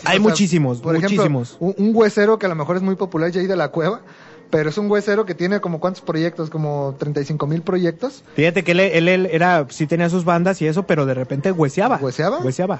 Hay 0.05 0.19
muchísimos, 0.19 0.83
muchísimos. 0.83 1.57
un, 1.59 1.75
un 1.77 1.91
huesero 1.93 2.39
que 2.39 2.45
a 2.45 2.49
lo 2.49 2.55
mejor 2.55 2.77
es 2.77 2.81
muy 2.81 2.95
popular, 2.95 3.31
Jay 3.31 3.47
de 3.47 3.55
la 3.55 3.69
Cueva, 3.69 4.01
pero 4.49 4.69
es 4.69 4.77
un 4.77 4.89
huesero 4.89 5.25
que 5.25 5.35
tiene 5.35 5.59
como 5.59 5.79
cuántos 5.79 6.01
proyectos, 6.01 6.49
como 6.49 6.95
35 6.97 7.47
mil 7.47 7.61
proyectos. 7.61 8.23
Fíjate 8.35 8.63
que 8.63 8.71
él, 8.71 8.79
él, 8.79 9.07
él 9.07 9.29
era, 9.31 9.65
sí 9.69 9.87
tenía 9.87 10.09
sus 10.09 10.25
bandas 10.25 10.61
y 10.61 10.67
eso, 10.67 10.83
pero 10.83 11.05
de 11.05 11.13
repente 11.13 11.51
hueseaba. 11.51 11.97
¿Hueseaba? 11.97 12.39
Hueseaba. 12.39 12.79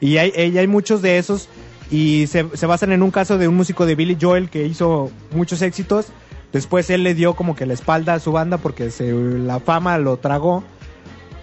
Y 0.00 0.16
hay, 0.16 0.32
y 0.34 0.58
hay 0.58 0.66
muchos 0.66 1.02
de 1.02 1.18
esos 1.18 1.48
y 1.90 2.26
se, 2.26 2.46
se 2.54 2.66
basan 2.66 2.92
en 2.92 3.02
un 3.02 3.10
caso 3.10 3.38
de 3.38 3.48
un 3.48 3.54
músico 3.54 3.86
de 3.86 3.94
Billy 3.94 4.16
Joel 4.20 4.48
que 4.48 4.66
hizo 4.66 5.10
muchos 5.32 5.62
éxitos. 5.62 6.06
Después 6.52 6.88
él 6.90 7.02
le 7.02 7.14
dio 7.14 7.34
como 7.34 7.54
que 7.54 7.66
la 7.66 7.74
espalda 7.74 8.14
a 8.14 8.18
su 8.18 8.32
banda 8.32 8.58
porque 8.58 8.90
se, 8.90 9.12
la 9.12 9.60
fama 9.60 9.98
lo 9.98 10.16
tragó. 10.16 10.64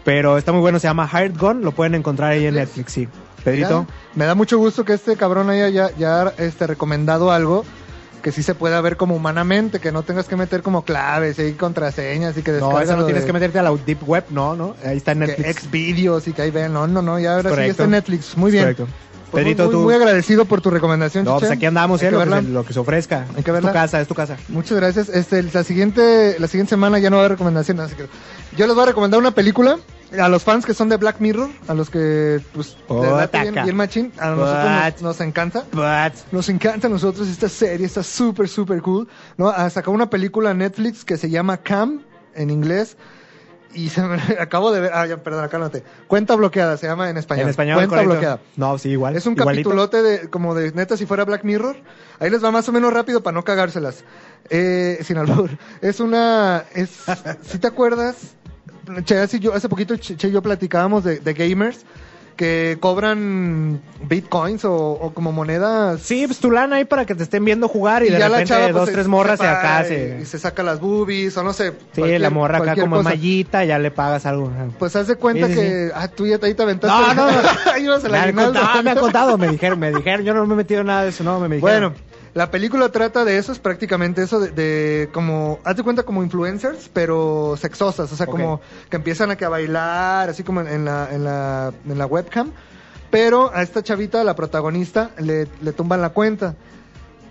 Pero 0.03 0.38
está 0.38 0.51
muy 0.51 0.62
bueno, 0.62 0.80
se 0.80 0.88
llama 0.88 1.10
Hired 1.12 1.38
Gun, 1.38 1.62
lo 1.62 1.72
pueden 1.72 1.93
encontrar 1.93 2.32
ahí 2.32 2.45
en 2.45 2.55
Netflix, 2.55 2.93
sí. 2.93 3.07
Pedrito. 3.43 3.86
Ya, 3.88 3.95
Me 4.16 4.26
da 4.26 4.36
mucho 4.36 4.57
gusto 4.57 4.84
que 4.84 4.93
este 4.93 5.16
cabrón 5.16 5.49
haya 5.49 5.70
ya, 5.70 5.95
ya 5.97 6.34
este, 6.38 6.68
recomendado 6.68 7.32
algo 7.32 7.64
que 8.22 8.32
sí 8.32 8.43
se 8.43 8.53
pueda 8.55 8.80
ver 8.82 8.97
como 8.97 9.15
humanamente, 9.15 9.80
que 9.80 9.91
no 9.91 10.03
tengas 10.03 10.28
que 10.28 10.36
meter 10.36 10.61
como 10.61 10.84
claves 10.84 11.39
y 11.39 11.53
contraseñas 11.53 12.38
y 12.38 12.41
que 12.43 12.51
No, 12.53 12.80
eso 12.80 12.95
no 12.97 13.05
tienes 13.05 13.24
de- 13.24 13.28
que 13.28 13.34
meterte 13.34 13.59
a 13.59 13.63
la 13.63 13.72
Deep 13.76 13.99
Web, 14.07 14.26
no, 14.30 14.55
no. 14.55 14.76
Ahí 14.86 14.97
está 14.97 15.15
Netflix. 15.15 15.61
Xvideos 15.63 16.28
y 16.28 16.34
que 16.34 16.41
ahí 16.41 16.51
ven, 16.51 16.74
no, 16.74 16.88
no, 16.88 17.01
no, 17.01 17.20
ya 17.20 17.36
ahora 17.36 17.55
sí 17.55 17.61
está 17.63 17.88
Netflix, 17.88 18.36
muy 18.38 18.51
bien. 18.51 18.63
Correcto. 18.63 18.88
Pues 19.32 19.43
Pedrito, 19.43 19.65
muy, 19.65 19.74
muy, 19.76 19.82
tú. 19.82 19.86
muy 19.86 19.93
agradecido 19.93 20.45
por 20.45 20.59
tu 20.59 20.72
recomendación, 20.72 21.24
No, 21.24 21.38
pues 21.38 21.51
aquí 21.51 21.65
andamos, 21.67 22.01
eh, 22.01 22.09
lo 22.09 22.17
que, 22.17 22.26
verla. 22.26 22.41
se, 22.41 22.47
lo 22.47 22.65
que 22.65 22.74
se 22.74 22.80
ofrezca. 22.80 23.26
Hay 23.30 23.34
que 23.36 23.39
es 23.41 23.45
tu 23.45 23.51
verla. 23.53 23.72
casa, 23.72 24.01
es 24.01 24.07
tu 24.07 24.15
casa. 24.15 24.38
Muchas 24.47 24.76
gracias. 24.76 25.07
Este, 25.07 25.43
la 25.43 25.63
siguiente, 25.63 26.36
la 26.39 26.47
siguiente 26.47 26.72
semana 26.72 26.97
ya 26.97 27.11
no 27.11 27.17
va 27.17 27.22
a 27.22 27.26
haber 27.26 27.34
recomendaciones. 27.38 27.86
así 27.86 27.95
que 27.95 28.07
yo 28.57 28.65
les 28.65 28.74
voy 28.74 28.84
a 28.84 28.88
recomendar 28.88 29.20
una 29.20 29.30
película 29.30 29.78
a 30.18 30.30
los 30.30 30.43
fans 30.43 30.66
que 30.66 30.74
son 30.74 30.89
de 30.89 30.97
Black 30.97 31.20
Mirror, 31.20 31.49
a 31.68 31.74
los 31.74 31.89
que 31.89 32.41
pues 32.53 32.78
late 32.89 33.41
bien, 33.41 33.53
bien 33.53 33.76
machín, 33.76 34.12
a 34.18 34.32
nosotros 34.32 34.93
nos, 34.93 35.01
nos 35.01 35.22
encanta. 35.22 35.66
But, 35.72 36.32
Nos 36.32 36.49
encanta 36.49 36.88
a 36.88 36.89
nosotros 36.89 37.28
esta 37.28 37.49
serie, 37.49 37.86
está 37.86 38.03
súper, 38.03 38.47
súper 38.47 38.82
cool. 38.82 39.07
¿no? 39.38 39.49
Ah, 39.49 39.70
Sacó 39.70 39.91
una 39.91 40.10
película 40.10 40.53
Netflix 40.53 41.05
que 41.05 41.18
se 41.18 41.30
llama 41.30 41.57
Cam, 41.57 42.01
en 42.34 42.49
inglés. 42.49 42.97
Y 43.74 43.89
se 43.89 44.01
me, 44.01 44.16
acabo 44.39 44.72
de 44.72 44.80
ver, 44.80 44.91
ah, 44.93 45.05
ya, 45.05 45.18
perdón, 45.18 45.47
noté. 45.60 45.84
Cuenta 46.07 46.36
bloqueada, 46.36 46.76
se 46.78 46.88
llama 46.88 47.10
en 47.10 47.18
español. 47.18 47.43
en 47.43 47.49
español, 47.49 47.76
Cuenta 47.76 47.95
correcto. 47.97 48.12
bloqueada. 48.14 48.39
No, 48.55 48.78
sí, 48.80 48.89
igual. 48.89 49.16
Es 49.16 49.28
un 49.28 49.34
igualito. 49.34 49.70
capitulote 49.70 50.01
de, 50.01 50.30
como 50.30 50.55
de 50.55 50.72
neta 50.72 50.97
si 50.97 51.05
fuera 51.05 51.24
Black 51.24 51.43
Mirror. 51.43 51.78
Ahí 52.20 52.32
les 52.32 52.43
va 52.43 52.49
más 52.49 52.68
o 52.68 52.72
menos 52.72 52.91
rápido 52.91 53.22
para 53.22 53.36
no 53.36 53.43
cagárselas. 53.43 54.03
Eh, 54.49 54.99
sin 55.03 55.18
albur. 55.18 55.51
Es 55.82 55.99
una, 55.99 56.64
es, 56.74 56.89
si 57.43 57.60
te 57.60 57.68
acuerdas, 57.68 58.36
Che, 59.03 59.17
hace, 59.19 59.39
yo, 59.39 59.53
hace 59.53 59.69
poquito 59.69 59.95
Che 59.97 60.15
y 60.27 60.31
yo 60.31 60.41
platicábamos 60.41 61.03
de, 61.03 61.19
de 61.19 61.33
gamers 61.33 61.85
que 62.35 62.77
cobran 62.79 63.81
bitcoins 64.07 64.63
o, 64.63 64.73
o 64.73 65.13
como 65.13 65.33
monedas. 65.33 65.99
Sí, 66.01 66.25
pues 66.25 66.39
tu 66.39 66.49
lana 66.51 66.77
ahí 66.77 66.85
para 66.85 67.05
que 67.05 67.13
te 67.13 67.23
estén 67.23 67.43
viendo 67.43 67.67
jugar 67.67 68.01
y, 68.03 68.09
de 68.09 68.13
ya 68.17 68.29
la 68.29 68.37
repente 68.37 68.53
chava, 68.53 68.63
pues, 68.67 68.75
dos, 68.75 68.85
se- 68.85 68.93
tres 68.93 69.07
morras 69.09 69.39
se 69.39 69.45
y 69.45 69.49
acá 69.49 69.85
y 70.21 70.25
se 70.25 70.39
saca 70.39 70.63
las 70.63 70.79
boobies 70.79 71.35
o 71.35 71.43
no 71.43 71.51
sé. 71.51 71.73
Sí, 71.91 72.01
la 72.17 72.29
morra 72.29 72.59
acá 72.59 72.75
como 72.77 72.95
cosa. 72.95 73.09
mallita, 73.09 73.65
ya 73.65 73.77
le 73.77 73.91
pagas 73.91 74.25
algo. 74.25 74.49
Pues 74.79 74.95
haz 74.95 75.07
de 75.07 75.17
cuenta 75.17 75.47
Sí, 75.47 75.53
sí, 75.53 75.59
que, 75.59 75.91
ah, 75.93 76.07
tú 76.07 76.25
ya 76.27 76.39
ahí 76.41 76.53
te 76.53 76.63
aventaste. 76.63 76.87
No, 76.87 77.13
no, 77.13 77.29
no. 77.41 77.49
ahí 77.73 77.83
ibas 77.83 78.05
a 78.05 78.07
Me 78.07 78.13
la 78.13 78.17
han, 78.23 78.29
aguinaldo. 78.29 78.53
contado, 78.61 78.83
me 78.83 78.91
han 78.91 78.97
contado, 78.99 79.37
me 79.37 79.49
dijeron, 79.49 79.77
me 79.79 79.91
dijeron, 79.91 80.25
yo 80.25 80.33
no 80.33 80.45
me 80.47 80.53
he 80.53 80.57
metido 80.57 80.79
en 80.79 80.87
nada 80.87 81.03
de 81.03 81.09
eso, 81.09 81.25
no, 81.25 81.41
me, 81.41 81.49
me 81.49 81.55
dijeron. 81.57 81.91
Bueno, 81.93 82.09
la 82.39 82.51
película 82.51 82.87
trata 82.87 83.25
de 83.25 83.37
eso, 83.37 83.51
es 83.51 83.59
prácticamente 83.59 84.23
eso, 84.23 84.39
de, 84.39 84.51
de 84.51 85.09
como, 85.11 85.59
hazte 85.65 85.83
cuenta 85.83 86.03
como 86.03 86.23
influencers, 86.23 86.89
pero 86.93 87.57
sexosas, 87.59 88.09
o 88.13 88.15
sea, 88.15 88.27
como 88.27 88.61
que 88.89 88.95
empiezan 88.95 89.29
a, 89.29 89.35
que 89.35 89.43
a 89.43 89.49
bailar, 89.49 90.29
así 90.29 90.41
como 90.41 90.61
en, 90.61 90.85
la, 90.85 91.09
en, 91.11 91.25
la, 91.25 91.73
en 91.85 91.97
la 91.97 92.05
webcam, 92.05 92.53
pero 93.11 93.53
a 93.53 93.61
esta 93.61 93.83
chavita, 93.83 94.23
la 94.23 94.37
protagonista, 94.37 95.11
le, 95.17 95.49
le 95.59 95.73
tumban 95.73 95.99
la 95.99 96.11
cuenta. 96.11 96.55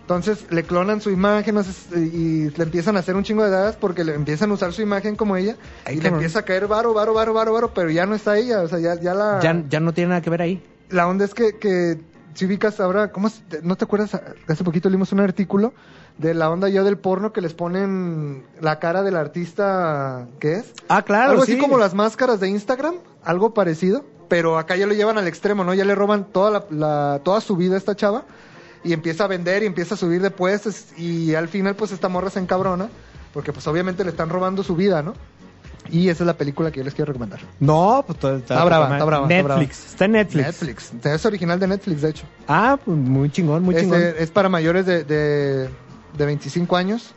Entonces 0.03 0.45
le 0.51 0.65
clonan 0.65 1.01
su 1.01 1.09
imagen 1.09 1.55
no 1.55 1.63
sé, 1.63 2.01
y 2.01 2.51
le 2.51 2.65
empiezan 2.65 2.97
a 2.97 2.99
hacer 2.99 3.17
un 3.17 3.25
chingo 3.25 3.45
de 3.45 3.51
dagas 3.51 3.77
porque 3.77 4.05
le 4.05 4.13
empiezan 4.13 4.51
a 4.51 4.55
usar 4.55 4.75
su 4.75 4.83
imagen 4.83 5.17
como 5.17 5.39
ella 5.39 5.57
Ay, 5.87 5.97
y 5.97 6.01
le 6.03 6.09
empieza 6.09 6.41
a 6.41 6.43
caer 6.43 6.67
varo, 6.67 6.93
varo, 6.93 7.15
varo, 7.15 7.33
varo, 7.33 7.55
varo, 7.55 7.73
pero 7.73 7.89
ya 7.89 8.05
no 8.05 8.15
está 8.15 8.37
ella, 8.37 8.61
o 8.61 8.69
sea, 8.69 8.79
ya, 8.79 8.95
ya 9.01 9.15
la... 9.15 9.41
Ya, 9.41 9.65
ya 9.71 9.81
no 9.81 9.95
tiene 9.95 10.11
nada 10.11 10.21
que 10.21 10.29
ver 10.29 10.43
ahí. 10.43 10.63
La 10.91 11.09
onda 11.09 11.25
es 11.25 11.33
que, 11.33 11.59
que 11.59 11.99
si 12.35 12.47
ubicas 12.47 12.79
ahora, 12.81 13.11
¿cómo 13.13 13.29
es? 13.29 13.43
¿no 13.63 13.77
te 13.77 13.85
acuerdas? 13.85 14.21
Hace 14.47 14.65
poquito 14.65 14.89
leímos 14.89 15.13
un 15.13 15.21
artículo 15.21 15.73
de 16.19 16.35
la 16.35 16.51
onda 16.51 16.69
ya 16.69 16.83
del 16.83 16.99
porno 16.99 17.33
que 17.33 17.41
les 17.41 17.55
ponen 17.55 18.45
la 18.61 18.79
cara 18.79 19.03
del 19.03 19.17
artista, 19.17 20.27
¿qué 20.41 20.55
es? 20.55 20.73
Ah, 20.89 21.03
claro, 21.03 21.31
algo 21.33 21.45
sí. 21.45 21.53
así 21.53 21.61
como 21.61 21.79
las 21.79 21.95
máscaras 21.95 22.41
de 22.41 22.49
Instagram, 22.49 22.95
algo 23.25 23.55
parecido, 23.55 24.05
pero 24.29 24.59
acá 24.59 24.77
ya 24.77 24.87
lo 24.87 24.95
llevan 24.95 25.19
al 25.19 25.27
extremo, 25.27 25.65
¿no? 25.65 25.75
Ya 25.75 25.85
le 25.85 25.95
roban 25.95 26.25
toda 26.33 26.51
la, 26.51 26.65
la- 26.71 27.21
toda 27.25 27.41
su 27.41 27.57
vida 27.57 27.75
a 27.75 27.79
esta 27.79 27.97
chava 27.97 28.25
y 28.85 28.93
empieza 28.93 29.25
a 29.25 29.27
vender 29.27 29.63
y 29.63 29.67
empieza 29.67 29.95
a 29.95 29.99
subir 29.99 30.21
de 30.23 30.31
puestos 30.31 30.87
y 30.97 31.35
al 31.35 31.49
final 31.49 31.75
pues 31.77 31.93
esta 31.93 32.09
morra 32.09 32.31
se 32.31 32.39
encabrona 32.41 32.89
porque 33.35 33.53
pues 33.53 33.67
obviamente 33.67 34.05
le 34.05 34.11
están 34.11 34.29
robando 34.31 34.63
su 34.63 34.75
vida, 34.77 35.03
¿no? 35.03 35.15
Y 35.91 36.09
esa 36.09 36.23
es 36.25 36.27
la 36.27 36.37
película 36.37 36.71
que 36.71 36.79
yo 36.79 36.85
les 36.85 36.95
quiero 36.95 37.13
recomendar. 37.13 37.41
No, 37.61 38.05
pues 38.07 38.19
Está 38.43 38.65
brava, 38.65 38.87
mal. 38.89 38.93
está 38.99 39.05
brava, 39.05 39.27
está 39.27 39.43
brava. 39.43 39.61
Netflix, 39.61 39.87
está 39.87 40.05
en 40.05 40.13
Netflix. 40.13 40.47
Netflix. 40.47 40.93
Es 41.05 41.27
original 41.27 41.59
de 41.59 41.67
Netflix, 41.69 42.03
de 42.03 42.11
hecho. 42.11 42.25
Ah, 42.47 42.79
pues 42.85 42.97
muy 42.97 43.31
chingón, 43.31 43.63
muy 43.63 43.75
es, 43.75 43.83
chingón. 43.83 44.01
es 44.19 44.31
para 44.31 44.49
mayores 44.49 44.85
de, 44.87 45.05
de, 45.05 45.69
de 46.17 46.27
25 46.27 46.77
años. 46.77 47.15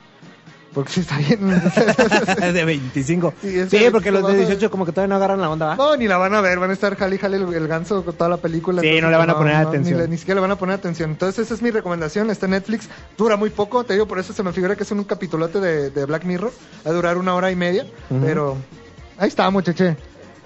Porque 0.73 0.91
sí 0.91 0.99
está 1.01 1.17
bien. 1.17 1.39
de 2.53 2.65
25. 2.65 3.33
Sí, 3.41 3.59
es 3.77 3.91
porque 3.91 4.11
los 4.11 4.21
de 4.21 4.33
25, 4.33 4.47
18 4.47 4.71
como 4.71 4.85
que 4.85 4.91
todavía 4.91 5.09
no 5.09 5.15
agarran 5.15 5.41
la 5.41 5.49
onda, 5.49 5.65
¿va? 5.67 5.75
no, 5.75 5.97
ni 5.97 6.07
la 6.07 6.17
van 6.17 6.33
a 6.33 6.41
ver. 6.41 6.59
Van 6.59 6.69
a 6.69 6.73
estar 6.73 6.95
jale 6.95 7.17
jale 7.17 7.37
el, 7.37 7.53
el 7.53 7.67
ganso 7.67 8.03
con 8.05 8.15
toda 8.15 8.29
la 8.29 8.37
película. 8.37 8.81
Sí, 8.81 8.87
entonces, 8.87 9.03
no 9.03 9.11
le 9.11 9.17
van 9.17 9.29
a 9.29 9.37
poner 9.37 9.55
atención. 9.55 10.09
Ni, 10.09 10.17
siquiera 10.17 10.35
le 10.35 10.41
van 10.41 10.51
a 10.51 10.55
poner 10.57 10.75
atención. 10.75 11.11
Entonces, 11.11 11.45
esa 11.45 11.53
es 11.53 11.61
mi 11.61 11.71
recomendación. 11.71 12.29
Está 12.29 12.45
en 12.45 12.51
Netflix. 12.51 12.89
Dura 13.17 13.35
muy 13.35 13.49
poco. 13.49 13.83
Te 13.83 13.93
digo, 13.93 14.07
por 14.07 14.19
eso 14.19 14.33
se 14.33 14.43
me 14.43 14.53
figura 14.53 14.75
que 14.75 14.83
es 14.83 14.91
un 14.91 15.03
capitulote 15.03 15.59
de, 15.59 15.89
de 15.89 16.05
Black 16.05 16.23
Mirror. 16.23 16.51
Va 16.85 16.91
a 16.91 16.93
durar 16.93 17.17
una 17.17 17.35
hora 17.35 17.51
y 17.51 17.55
media. 17.55 17.85
Pero 18.09 18.57
ahí 19.17 19.27
está, 19.27 19.49
muchaché. 19.49 19.97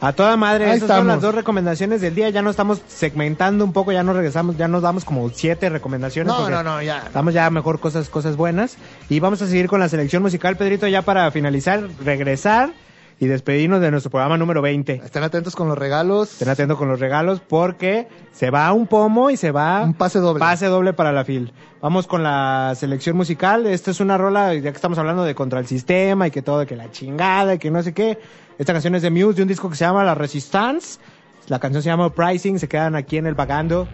A 0.01 0.13
toda 0.13 0.35
madre, 0.35 0.65
Ahí 0.65 0.77
esas 0.77 0.89
son 0.89 1.07
las 1.07 1.21
dos 1.21 1.33
recomendaciones 1.33 2.01
del 2.01 2.15
día. 2.15 2.29
Ya 2.29 2.41
no 2.41 2.49
estamos 2.49 2.81
segmentando 2.87 3.63
un 3.63 3.73
poco, 3.73 3.91
ya 3.91 4.03
nos 4.03 4.15
regresamos, 4.15 4.57
ya 4.57 4.67
nos 4.67 4.81
damos 4.81 5.05
como 5.05 5.29
siete 5.29 5.69
recomendaciones. 5.69 6.33
No, 6.33 6.49
no, 6.49 6.63
no, 6.63 6.81
ya. 6.81 7.03
Estamos 7.05 7.33
ya 7.33 7.49
mejor 7.49 7.79
cosas, 7.79 8.09
cosas 8.09 8.35
buenas. 8.35 8.77
Y 9.09 9.19
vamos 9.19 9.41
a 9.41 9.47
seguir 9.47 9.67
con 9.67 9.79
la 9.79 9.89
selección 9.89 10.21
musical, 10.21 10.57
Pedrito, 10.57 10.87
ya 10.87 11.01
para 11.01 11.31
finalizar, 11.31 11.87
regresar 12.03 12.73
y 13.19 13.27
despedirnos 13.27 13.79
de 13.79 13.91
nuestro 13.91 14.11
programa 14.11 14.37
número 14.37 14.61
20. 14.61 15.01
Estén 15.05 15.23
atentos 15.23 15.55
con 15.55 15.67
los 15.67 15.77
regalos. 15.77 16.33
Estén 16.33 16.49
atentos 16.49 16.77
con 16.77 16.89
los 16.89 16.99
regalos 16.99 17.39
porque 17.39 18.07
se 18.33 18.49
va 18.49 18.71
un 18.73 18.87
pomo 18.87 19.29
y 19.29 19.37
se 19.37 19.51
va 19.51 19.83
Un 19.83 19.93
pase 19.93 20.19
doble. 20.19 20.39
Pase 20.39 20.65
doble 20.65 20.93
para 20.93 21.11
la 21.13 21.23
FIL. 21.23 21.53
Vamos 21.81 22.07
con 22.07 22.23
la 22.23 22.73
selección 22.75 23.15
musical. 23.15 23.65
Esta 23.65 23.91
es 23.91 23.99
una 23.99 24.17
rola, 24.17 24.53
ya 24.53 24.71
que 24.71 24.75
estamos 24.75 24.97
hablando 24.97 25.23
de 25.23 25.35
contra 25.35 25.59
el 25.59 25.67
sistema 25.67 26.27
y 26.27 26.31
que 26.31 26.41
todo, 26.41 26.65
que 26.65 26.75
la 26.75 26.91
chingada 26.91 27.55
y 27.55 27.59
que 27.59 27.71
no 27.71 27.81
sé 27.83 27.93
qué. 27.93 28.19
Esta 28.58 28.72
canción 28.72 28.95
es 28.95 29.01
de 29.01 29.12
Muse, 29.12 29.34
de 29.34 29.41
un 29.41 29.47
disco 29.49 29.70
que 29.70 29.76
se 29.76 29.84
llama 29.84 30.06
La 30.06 30.16
Resistance. 30.16 30.99
La 31.47 31.60
canción 31.60 31.84
se 31.84 31.89
llama 31.89 32.10
Pricing. 32.10 32.58
Se 32.58 32.70
quedan 32.70 32.95
aquí 32.95 33.18
en 33.18 33.28
el 33.28 33.36
vagando. 33.36 33.89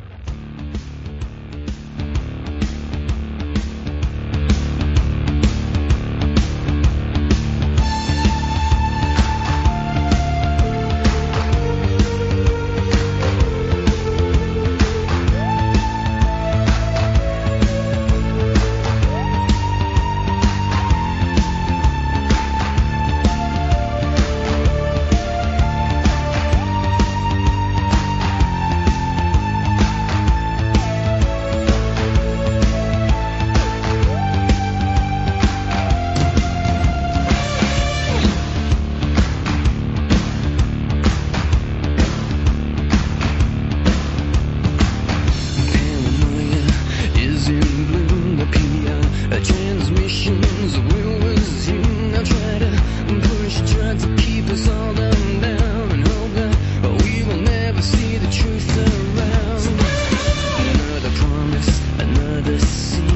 the. 62.58 63.11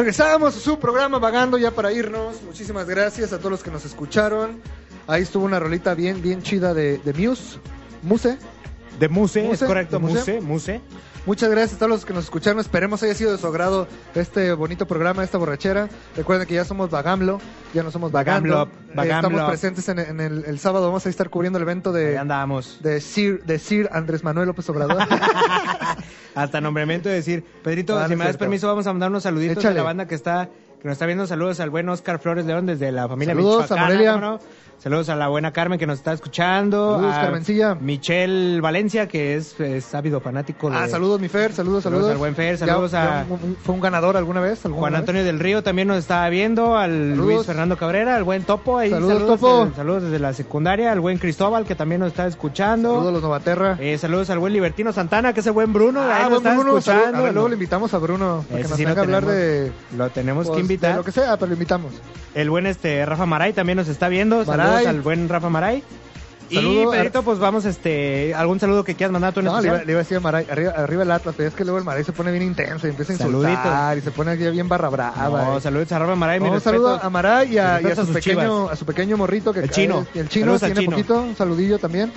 Regresamos 0.00 0.56
a 0.56 0.60
su 0.60 0.78
programa 0.78 1.18
Vagando 1.18 1.58
ya 1.58 1.72
para 1.72 1.92
irnos. 1.92 2.42
Muchísimas 2.42 2.88
gracias 2.88 3.34
a 3.34 3.38
todos 3.38 3.50
los 3.50 3.62
que 3.62 3.70
nos 3.70 3.84
escucharon. 3.84 4.58
Ahí 5.06 5.24
estuvo 5.24 5.44
una 5.44 5.60
rolita 5.60 5.92
bien, 5.92 6.22
bien 6.22 6.42
chida 6.42 6.72
de, 6.72 6.96
de 6.96 7.12
Muse. 7.12 7.58
Muse. 8.02 8.38
De 8.98 9.10
Muse, 9.10 9.42
Muse, 9.42 9.52
es 9.52 9.68
correcto. 9.68 10.00
Muse, 10.00 10.40
Muse. 10.40 10.80
Muchas 11.26 11.50
gracias 11.50 11.74
a 11.74 11.78
todos 11.78 11.90
los 11.90 12.04
que 12.06 12.14
nos 12.14 12.24
escucharon. 12.24 12.60
Esperemos 12.60 13.02
haya 13.02 13.14
sido 13.14 13.32
de 13.32 13.38
su 13.38 13.46
agrado 13.46 13.86
este 14.14 14.52
bonito 14.54 14.86
programa, 14.86 15.22
esta 15.22 15.36
borrachera. 15.38 15.88
Recuerden 16.16 16.48
que 16.48 16.54
ya 16.54 16.64
somos 16.64 16.90
Vagamlo, 16.90 17.40
ya 17.74 17.82
no 17.82 17.90
somos 17.90 18.10
Vagando. 18.10 18.68
Vagamlo, 18.94 19.02
Eh. 19.04 19.10
Estamos 19.16 19.48
presentes 19.50 19.88
en, 19.90 19.98
en 19.98 20.20
el, 20.20 20.44
el 20.46 20.58
sábado. 20.58 20.86
Vamos 20.86 21.04
a 21.06 21.08
estar 21.10 21.28
cubriendo 21.30 21.58
el 21.58 21.62
evento 21.62 21.92
de, 21.92 22.16
andamos. 22.18 22.78
de, 22.82 23.00
Sir, 23.00 23.44
de 23.44 23.58
Sir 23.58 23.88
Andrés 23.92 24.24
Manuel 24.24 24.48
López 24.48 24.68
Obrador. 24.70 24.98
Hasta 26.34 26.60
nombramiento 26.60 27.08
de 27.08 27.16
decir, 27.16 27.44
Pedrito, 27.62 27.98
Ah, 27.98 28.08
si 28.08 28.16
me 28.16 28.24
das 28.24 28.36
permiso, 28.36 28.66
vamos 28.66 28.86
a 28.86 28.92
mandar 28.92 29.10
unos 29.10 29.22
saluditos 29.24 29.58
Échale. 29.58 29.74
de 29.74 29.80
la 29.80 29.84
banda 29.84 30.06
que 30.06 30.14
está, 30.14 30.48
que 30.80 30.88
nos 30.88 30.92
está 30.92 31.06
viendo. 31.06 31.26
Saludos 31.26 31.60
al 31.60 31.70
buen 31.70 31.88
Oscar 31.88 32.18
Flores 32.18 32.46
León 32.46 32.66
desde 32.66 32.90
la 32.92 33.08
familia 33.08 33.34
Saludos 33.34 33.56
a 33.70 33.74
Michoacana, 33.74 33.84
Morelia. 33.86 34.12
¿cómo 34.14 34.24
no? 34.26 34.40
Saludos 34.82 35.10
a 35.10 35.14
la 35.14 35.28
buena 35.28 35.52
Carmen 35.52 35.78
que 35.78 35.86
nos 35.86 35.98
está 35.98 36.14
escuchando. 36.14 36.94
Saludos, 36.94 37.14
a 37.14 37.20
Carmencilla. 37.20 37.74
Michelle 37.74 38.62
Valencia, 38.62 39.06
que 39.08 39.36
es, 39.36 39.60
es 39.60 39.94
ávido 39.94 40.20
fanático 40.20 40.70
de 40.70 40.76
ah, 40.78 40.88
saludos, 40.88 41.20
mi 41.20 41.28
Fer. 41.28 41.52
Saludos, 41.52 41.82
Saludos 41.84 42.04
saludos. 42.04 42.10
al 42.12 42.16
buen 42.16 42.34
Fer, 42.34 42.56
saludos 42.56 42.92
ya 42.92 43.20
a- 43.20 43.24
un- 43.28 43.56
¿Fue 43.62 43.74
un 43.74 43.80
ganador 43.82 44.16
alguna 44.16 44.40
vez? 44.40 44.64
alguna 44.64 44.80
Juan 44.80 44.92
vez? 44.94 45.00
Antonio 45.00 45.22
del 45.24 45.38
Río 45.38 45.62
también 45.62 45.86
nos 45.86 45.98
estaba 45.98 46.26
viendo, 46.30 46.78
al 46.78 46.90
Saludos. 47.10 47.16
Luis 47.18 47.46
Fernando 47.46 47.76
Cabrera, 47.76 48.16
al 48.16 48.24
buen 48.24 48.42
Topo, 48.44 48.78
ahí 48.78 48.88
Saludos, 48.88 49.26
Topo. 49.26 49.68
saludos 49.76 50.04
desde 50.04 50.18
la 50.18 50.32
secundaria, 50.32 50.90
al 50.92 51.00
buen 51.00 51.18
Cristóbal 51.18 51.66
que 51.66 51.74
también 51.74 52.00
nos 52.00 52.08
está 52.08 52.26
escuchando. 52.26 52.88
Saludos 52.94 53.08
a 53.08 53.12
los 53.12 53.22
Novaterra. 53.22 53.76
Eh, 53.80 53.98
saludos 53.98 54.30
al 54.30 54.38
buen 54.38 54.54
Libertino 54.54 54.94
Santana, 54.94 55.34
que 55.34 55.40
es 55.40 55.46
el 55.46 55.52
buen 55.52 55.74
Bruno, 55.74 56.00
ahí 56.00 56.08
ah, 56.10 56.28
nos 56.30 56.30
buen 56.30 56.46
está 56.46 56.54
Bruno. 56.54 56.78
escuchando. 56.78 57.18
a 57.18 57.22
ver, 57.22 57.32
luego 57.34 57.48
le 57.48 57.54
invitamos 57.54 57.92
a 57.92 57.98
Bruno 57.98 58.46
para 58.48 58.62
que 58.62 58.68
nos 58.68 58.76
sí 58.78 58.84
venga 58.86 59.00
a 59.02 59.04
hablar 59.04 59.26
de, 59.26 59.72
Lo 59.94 60.08
tenemos 60.08 60.46
pues, 60.46 60.56
que 60.56 60.62
de 60.62 60.62
invitar. 60.62 60.96
lo 60.96 61.04
que 61.04 61.12
sea, 61.12 61.36
pero 61.36 61.48
lo 61.48 61.52
invitamos. 61.52 61.92
El 62.32 62.48
buen 62.48 62.64
este 62.66 63.04
Rafa 63.04 63.26
Maray 63.26 63.52
también 63.52 63.76
nos 63.76 63.88
está 63.88 64.08
viendo. 64.08 64.36
Maray. 64.44 64.46
Saludos 64.46 64.69
al 64.78 65.00
buen 65.00 65.28
Rafa 65.28 65.48
Maray. 65.48 65.82
Y 66.48 66.56
Saludo 66.56 66.88
a- 66.90 66.96
Pedrito, 66.96 67.22
pues 67.22 67.38
vamos, 67.38 67.64
este, 67.64 68.34
algún 68.34 68.58
saludo 68.58 68.82
que 68.82 68.96
quieras 68.96 69.12
mandar 69.12 69.32
tú 69.32 69.38
en 69.38 69.46
No, 69.46 69.60
le 69.60 69.68
iba, 69.68 69.76
le 69.84 69.92
iba 69.92 70.00
a 70.00 70.02
decir 70.02 70.16
a 70.16 70.20
Maray, 70.20 70.46
arriba, 70.50 70.72
arriba 70.76 71.02
el 71.04 71.10
Atlas, 71.12 71.32
pero 71.36 71.48
es 71.48 71.54
que 71.54 71.62
luego 71.64 71.78
el 71.78 71.84
Maray 71.84 72.02
se 72.02 72.10
pone 72.12 72.32
bien 72.32 72.42
intenso 72.42 72.88
y 72.88 72.90
empieza 72.90 73.12
a 73.12 73.16
insultar 73.16 73.54
Saludito. 73.62 73.98
y 73.98 74.00
se 74.00 74.10
pone 74.10 74.32
aquí 74.32 74.50
bien 74.50 74.68
barra 74.68 74.88
brava. 74.88 75.28
No, 75.44 75.58
eh. 75.58 75.60
saludos 75.60 75.92
a 75.92 75.98
Rafa 76.00 76.16
Maray, 76.16 76.40
mi 76.40 76.46
No, 76.46 76.50
un 76.50 76.56
respeto. 76.56 76.74
saludo 76.76 77.00
a 77.00 77.08
Maray 77.08 77.54
y 77.54 77.58
a, 77.58 77.80
y 77.80 77.86
a 77.86 77.94
su 77.94 78.00
a 78.00 78.04
sus 78.04 78.14
pequeño, 78.16 78.40
chivas. 78.40 78.72
a 78.72 78.76
su 78.76 78.84
pequeño 78.84 79.16
morrito 79.16 79.52
que 79.52 79.60
El 79.60 79.70
chino. 79.70 80.04
y 80.12 80.18
el 80.18 80.28
chino 80.28 80.46
Saludos 80.46 80.62
al 80.64 80.68
tiene 80.72 80.80
chino. 80.80 80.90
poquito, 80.96 81.22
un 81.22 81.36
saludillo 81.36 81.78
también. 81.78 82.12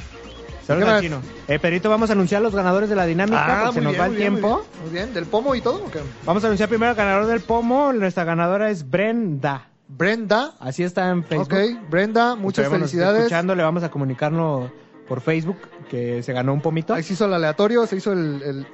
Saludos 0.66 0.88
¿Qué 0.89 0.95
al 0.95 1.01
chino. 1.01 1.22
Eh, 1.47 1.60
Pedrito, 1.60 1.89
vamos 1.91 2.10
a 2.10 2.14
anunciar 2.14 2.41
los 2.41 2.56
ganadores 2.56 2.89
de 2.89 2.95
la 2.95 3.06
dinámica, 3.06 3.60
porque 3.66 3.74
se 3.74 3.82
muy 3.82 3.84
nos 3.84 3.91
bien, 3.91 4.01
va 4.01 4.06
el 4.06 4.12
muy 4.14 4.20
tiempo. 4.20 4.47
Muy 4.47 4.58
bien, 4.62 4.82
muy 4.84 4.91
bien. 4.93 5.14
del 5.14 5.26
pomo 5.26 5.54
y 5.54 5.62
todo. 5.62 5.80
Vamos 6.26 6.43
a 6.43 6.47
anunciar 6.47 6.70
primero 6.70 6.89
al 6.89 6.95
ganador 6.95 7.28
del 7.28 7.41
pomo. 7.41 7.93
Nuestra 7.93 8.24
ganadora 8.24 8.72
es 8.72 8.89
Brenda. 8.89 9.68
Brenda, 9.98 10.54
Así 10.60 10.84
está 10.84 11.10
en 11.10 11.24
Facebook. 11.24 11.54
ok, 11.54 11.89
Brenda, 11.89 12.36
muchas 12.36 12.66
Esperemos 12.66 12.89
felicidades. 12.91 13.20
escuchando, 13.24 13.56
le 13.56 13.64
vamos 13.64 13.84
a 13.84 13.89
comunicarlo 13.91 14.72
por 15.08 15.22
Facebook 15.22 15.58
que 15.89 16.24
se 16.24 16.34
ganó 16.34 16.54
un 16.54 16.62
pomito. 16.62 16.94
Ahí 16.94 17.04
se 17.04 17.14
hizo 17.14 17.26
el 17.26 17.34
aleatorio, 17.34 17.86
se 17.86 17.98
hizo 17.98 18.14
el, 18.14 18.41
el, 18.41 18.68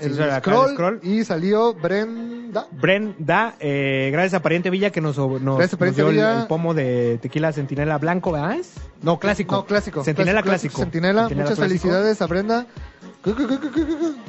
el 0.00 0.12
hizo 0.12 0.22
acá 0.24 0.36
el 0.36 0.40
scroll, 0.42 0.70
scroll. 0.72 1.00
y 1.02 1.24
salió 1.24 1.74
Brenda. 1.74 2.66
Brenda, 2.70 3.56
eh, 3.60 4.08
gracias 4.12 4.34
a 4.34 4.42
Pariente 4.42 4.70
Villa 4.70 4.90
que 4.90 5.00
nos, 5.00 5.18
nos, 5.18 5.40
nos 5.40 5.96
dio 5.96 6.08
el- 6.10 6.46
pomo 6.46 6.72
de 6.74 7.18
tequila 7.20 7.52
Centinela 7.52 7.98
Blanco, 7.98 8.32
¿verdad? 8.32 8.56
No, 9.02 9.18
clásico. 9.18 9.56
No, 9.56 9.66
clásico. 9.66 10.02
Centinela 10.04 10.42
Clásico, 10.42 10.74
clásico. 10.74 10.82
Centinela 10.82 11.22
muchas 11.24 11.36
clásico. 11.36 11.62
felicidades 11.62 12.22
a 12.22 12.26
Brenda. 12.26 12.66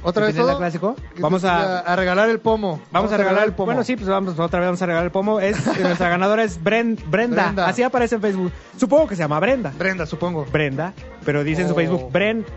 Otra 0.04 0.26
vez 0.28 0.36
todo. 0.36 0.58
clásico. 0.58 0.96
Vamos 1.20 1.44
a, 1.44 1.80
a 1.80 1.96
regalar 1.96 2.30
el 2.30 2.40
pomo. 2.40 2.80
vamos 2.92 3.12
a 3.12 3.18
regalar 3.18 3.44
el 3.46 3.54
pomo. 3.54 3.66
Bueno, 3.68 3.84
sí, 3.84 3.96
pues 3.96 4.08
vamos, 4.08 4.40
otra 4.40 4.60
vez 4.60 4.68
vamos 4.68 4.82
a 4.82 4.86
regalar 4.86 5.06
el 5.06 5.12
pomo. 5.12 5.40
Es, 5.40 5.58
nuestra 5.82 6.10
ganadora 6.10 6.44
es 6.44 6.62
Bren- 6.62 6.98
Brenda. 7.08 7.44
Brenda. 7.46 7.68
Así 7.68 7.84
aparece 7.84 8.16
en 8.16 8.22
Facebook. 8.22 8.52
Supongo 8.78 9.08
que 9.08 9.16
se 9.16 9.24
llama 9.24 9.40
Brenda. 9.40 9.74
Brenda, 9.78 10.06
supongo. 10.06 10.46
Brenda, 10.46 10.94
pero 11.26 11.44
dice 11.44 11.62
en 11.64 11.68
su 11.68 11.74
Oh. 11.74 11.78
Facebook 11.78 12.12
Brenda. 12.12 12.48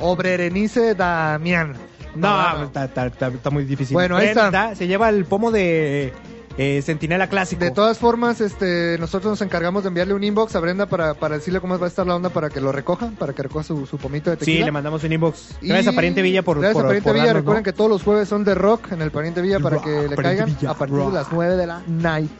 O 0.00 0.14
Berenice 0.16 0.94
Damián. 0.94 1.74
No, 2.14 2.64
está, 2.64 2.84
está- 2.86 3.06
está- 3.06 3.26
está 3.28 3.50
muy 3.50 3.64
difícil. 3.64 3.94
Bueno, 3.94 4.16
ahí 4.16 4.28
está. 4.28 4.50
Brenda 4.50 4.74
se 4.74 4.86
lleva 4.86 5.08
el 5.08 5.24
pomo 5.24 5.50
de 5.50 6.12
eh, 6.58 6.82
Centinela 6.82 7.28
clásico. 7.28 7.64
De 7.64 7.70
todas 7.70 7.98
formas, 7.98 8.40
este, 8.40 8.96
nosotros 8.98 9.30
nos 9.30 9.42
encargamos 9.42 9.84
de 9.84 9.88
enviarle 9.88 10.12
un 10.14 10.22
inbox 10.24 10.54
a 10.56 10.60
Brenda 10.60 10.86
para, 10.86 11.14
para 11.14 11.36
decirle 11.36 11.60
cómo 11.60 11.78
va 11.78 11.86
a 11.86 11.88
estar 11.88 12.06
la 12.06 12.16
onda 12.16 12.28
para 12.28 12.50
que 12.50 12.60
lo 12.60 12.72
recoja, 12.72 13.10
para 13.18 13.32
que 13.32 13.42
recoja 13.44 13.64
su, 13.64 13.86
su 13.86 13.96
pomito 13.96 14.28
de 14.30 14.36
tequila. 14.36 14.58
Sí, 14.58 14.64
le 14.64 14.72
mandamos 14.72 15.02
un 15.04 15.12
inbox. 15.12 15.56
Y 15.62 15.68
Gracias 15.68 15.92
a 15.92 15.96
Pariente 15.96 16.20
Villa 16.20 16.42
por 16.42 16.58
Gracias 16.58 16.74
por- 16.74 16.84
a 16.84 16.88
Pariente 16.88 17.04
por 17.08 17.14
Villa. 17.14 17.26
darnos, 17.26 17.42
Recuerden 17.42 17.60
¿no? 17.62 17.64
que 17.64 17.72
todos 17.72 17.90
los 17.90 18.02
jueves 18.02 18.28
son 18.28 18.44
de 18.44 18.54
rock 18.54 18.92
en 18.92 19.02
el 19.02 19.10
Pariente 19.10 19.40
Villa 19.40 19.60
para 19.60 19.76
Rock, 19.76 19.84
que 19.84 19.90
le 19.90 20.16
Pariente 20.16 20.22
caigan 20.22 20.46
Villa, 20.46 20.70
a 20.70 20.74
partir 20.74 20.96
rock. 20.96 21.08
de 21.08 21.14
las 21.14 21.26
9 21.32 21.56
de 21.56 21.66
la 21.66 21.82
night. 21.86 22.30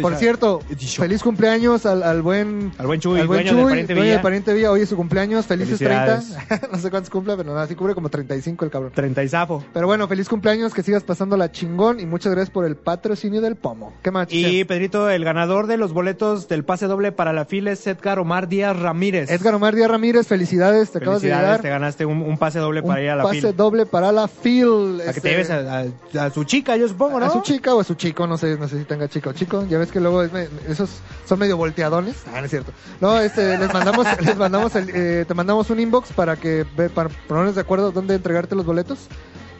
Por 0.00 0.14
cierto, 0.16 0.60
edition. 0.70 1.04
feliz 1.04 1.22
cumpleaños 1.22 1.84
al, 1.86 2.02
al 2.02 2.22
buen 2.22 2.72
Al 2.78 2.86
buen 2.86 3.00
Chuy, 3.00 3.20
al 3.20 3.26
buen 3.26 3.44
dueño 3.44 3.52
Chuy, 3.60 3.68
Pariente 3.68 3.92
dueño 3.92 4.02
Villa. 4.04 4.14
del 4.14 4.22
Pariente 4.22 4.54
Villa. 4.54 4.70
Hoy 4.72 4.80
es 4.80 4.88
su 4.88 4.96
cumpleaños. 4.96 5.46
Felices 5.46 5.78
Felicidades. 5.78 6.34
30. 6.48 6.68
no 6.72 6.78
sé 6.78 6.90
cuántos 6.90 7.10
cumple, 7.10 7.36
pero 7.36 7.52
nada, 7.52 7.66
sí 7.66 7.74
cubre 7.74 7.94
como 7.94 8.08
35 8.08 8.64
el 8.64 8.70
cabrón. 8.70 8.92
30 8.94 9.22
y 9.24 9.28
zafo. 9.28 9.62
Pero 9.74 9.86
bueno, 9.86 10.08
feliz 10.08 10.28
cumpleaños, 10.28 10.72
que 10.72 10.82
sigas 10.82 11.02
pasando 11.02 11.36
la 11.36 11.52
chingón 11.52 12.00
y 12.00 12.06
muchas 12.06 12.32
gracias 12.32 12.50
por 12.50 12.64
el 12.64 12.76
patrocinio 12.76 13.40
del 13.40 13.56
pomo. 13.58 13.92
¿Qué 14.02 14.10
más? 14.10 14.28
Y? 14.30 14.64
Pedrito, 14.64 15.10
el 15.10 15.24
ganador 15.24 15.66
de 15.66 15.76
los 15.76 15.92
boletos 15.92 16.48
del 16.48 16.64
pase 16.64 16.86
doble 16.86 17.12
para 17.12 17.32
la 17.32 17.44
fila 17.44 17.72
es 17.72 17.86
Edgar 17.86 18.18
Omar 18.18 18.48
Díaz 18.48 18.78
Ramírez. 18.78 19.30
Edgar 19.30 19.54
Omar 19.54 19.74
Díaz 19.74 19.90
Ramírez, 19.90 20.26
felicidades, 20.26 20.90
te 20.90 20.98
acabas 20.98 21.20
de 21.22 21.28
Felicidades, 21.28 21.48
llegar. 21.48 21.62
te 21.62 21.68
ganaste 21.68 22.06
un, 22.06 22.22
un 22.22 22.38
pase 22.38 22.58
doble 22.58 22.82
para 22.82 23.00
un 23.00 23.04
ir 23.04 23.10
a 23.10 23.16
la 23.16 23.22
pase 23.24 23.36
fila. 23.40 23.52
doble 23.52 23.86
para 23.86 24.12
la 24.12 24.28
FIL. 24.28 24.98
Para 24.98 25.12
que 25.12 25.20
te 25.20 25.28
este, 25.28 25.30
lleves 25.30 25.50
a, 25.50 26.20
a- 26.22 26.26
a 26.26 26.30
su 26.30 26.44
chica, 26.44 26.76
yo 26.76 26.88
supongo, 26.88 27.20
¿no? 27.20 27.26
A 27.26 27.30
su 27.30 27.42
chica 27.42 27.74
o 27.74 27.80
a 27.80 27.84
su 27.84 27.94
chico, 27.94 28.26
no 28.26 28.38
sé, 28.38 28.56
no 28.56 28.68
sé 28.68 28.78
si 28.78 28.84
tenga 28.84 29.08
chica 29.08 29.30
o 29.30 29.32
chico. 29.32 29.66
Ya 29.68 29.78
ves 29.78 29.90
que 29.92 30.00
luego 30.00 30.22
es 30.22 30.32
me- 30.32 30.48
esos 30.68 30.90
son 31.26 31.38
medio 31.38 31.56
volteadones. 31.56 32.16
Ah, 32.32 32.38
no 32.40 32.44
es 32.44 32.50
cierto. 32.50 32.72
No, 33.00 33.18
este, 33.20 33.58
les 33.58 33.72
mandamos, 33.72 34.06
les 34.24 34.36
mandamos 34.36 34.74
el, 34.76 34.90
eh, 34.94 35.24
te 35.26 35.34
mandamos 35.34 35.68
un 35.70 35.80
inbox 35.80 36.12
para 36.12 36.36
que 36.36 36.64
para 36.94 37.08
ponernos 37.26 37.54
de 37.54 37.60
acuerdo 37.60 37.90
dónde 37.92 38.14
entregarte 38.14 38.54
los 38.54 38.64
boletos. 38.66 39.08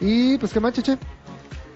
Y 0.01 0.37
pues 0.37 0.53
qué 0.53 0.59
más, 0.61 0.73
chiche. 0.73 0.97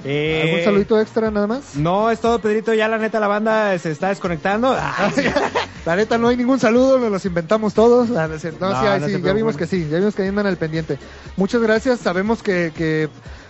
Eh, 0.06 0.42
¿Algún 0.44 0.64
saludito 0.64 1.00
extra 1.00 1.32
nada 1.32 1.48
más? 1.48 1.76
No, 1.76 2.12
es 2.12 2.20
todo, 2.20 2.40
Pedrito. 2.40 2.74
Ya 2.74 2.88
la 2.88 2.98
neta, 2.98 3.20
la 3.20 3.28
banda 3.28 3.78
se 3.80 3.92
está 3.92 4.10
desconectando. 4.10 4.76
Ah, 4.78 5.12
La 5.86 5.98
neta, 5.98 6.18
no 6.18 6.30
hay 6.30 6.38
ningún 6.38 6.60
saludo, 6.60 6.98
nos 6.98 7.12
los 7.12 7.26
inventamos 7.26 7.74
todos. 7.74 8.10
Ah, 8.12 8.28
no. 8.28 8.34
No, 8.36 8.40
sí, 8.40 8.48
no 8.60 9.08
sí, 9.08 9.22
ya 9.22 9.34
vimos 9.34 9.58
que 9.58 9.68
sí, 9.68 9.88
ya 9.90 9.98
vimos 9.98 10.16
que 10.16 10.22
ahí 10.22 10.30
andan 10.30 10.48
al 10.48 10.56
pendiente. 10.56 10.98
Muchas 11.36 11.62
gracias, 11.62 12.00
sabemos 12.00 12.42
que, 12.42 13.10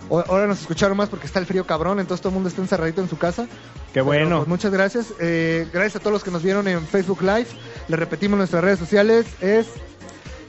ahora 0.09 0.47
nos 0.47 0.61
escucharon 0.61 0.97
más 0.97 1.09
porque 1.09 1.27
está 1.27 1.39
el 1.39 1.45
frío 1.45 1.65
cabrón, 1.67 1.99
entonces 1.99 2.21
todo 2.21 2.29
el 2.29 2.35
mundo 2.35 2.49
está 2.49 2.61
encerradito 2.61 3.01
en 3.01 3.09
su 3.09 3.19
casa. 3.19 3.45
Qué 3.45 4.01
Pero, 4.01 4.05
bueno. 4.05 4.37
pues, 4.37 4.47
muchas 4.47 4.71
gracias. 4.71 5.13
Eh, 5.19 5.67
gracias 5.71 5.97
a 5.97 5.99
todos 5.99 6.13
los 6.13 6.23
que 6.23 6.31
nos 6.31 6.41
vieron 6.41 6.67
en 6.67 6.83
Facebook 6.87 7.21
Live. 7.21 7.47
Les 7.87 7.99
repetimos 7.99 8.37
nuestras 8.37 8.63
redes 8.63 8.79
sociales. 8.79 9.27
Es 9.39 9.67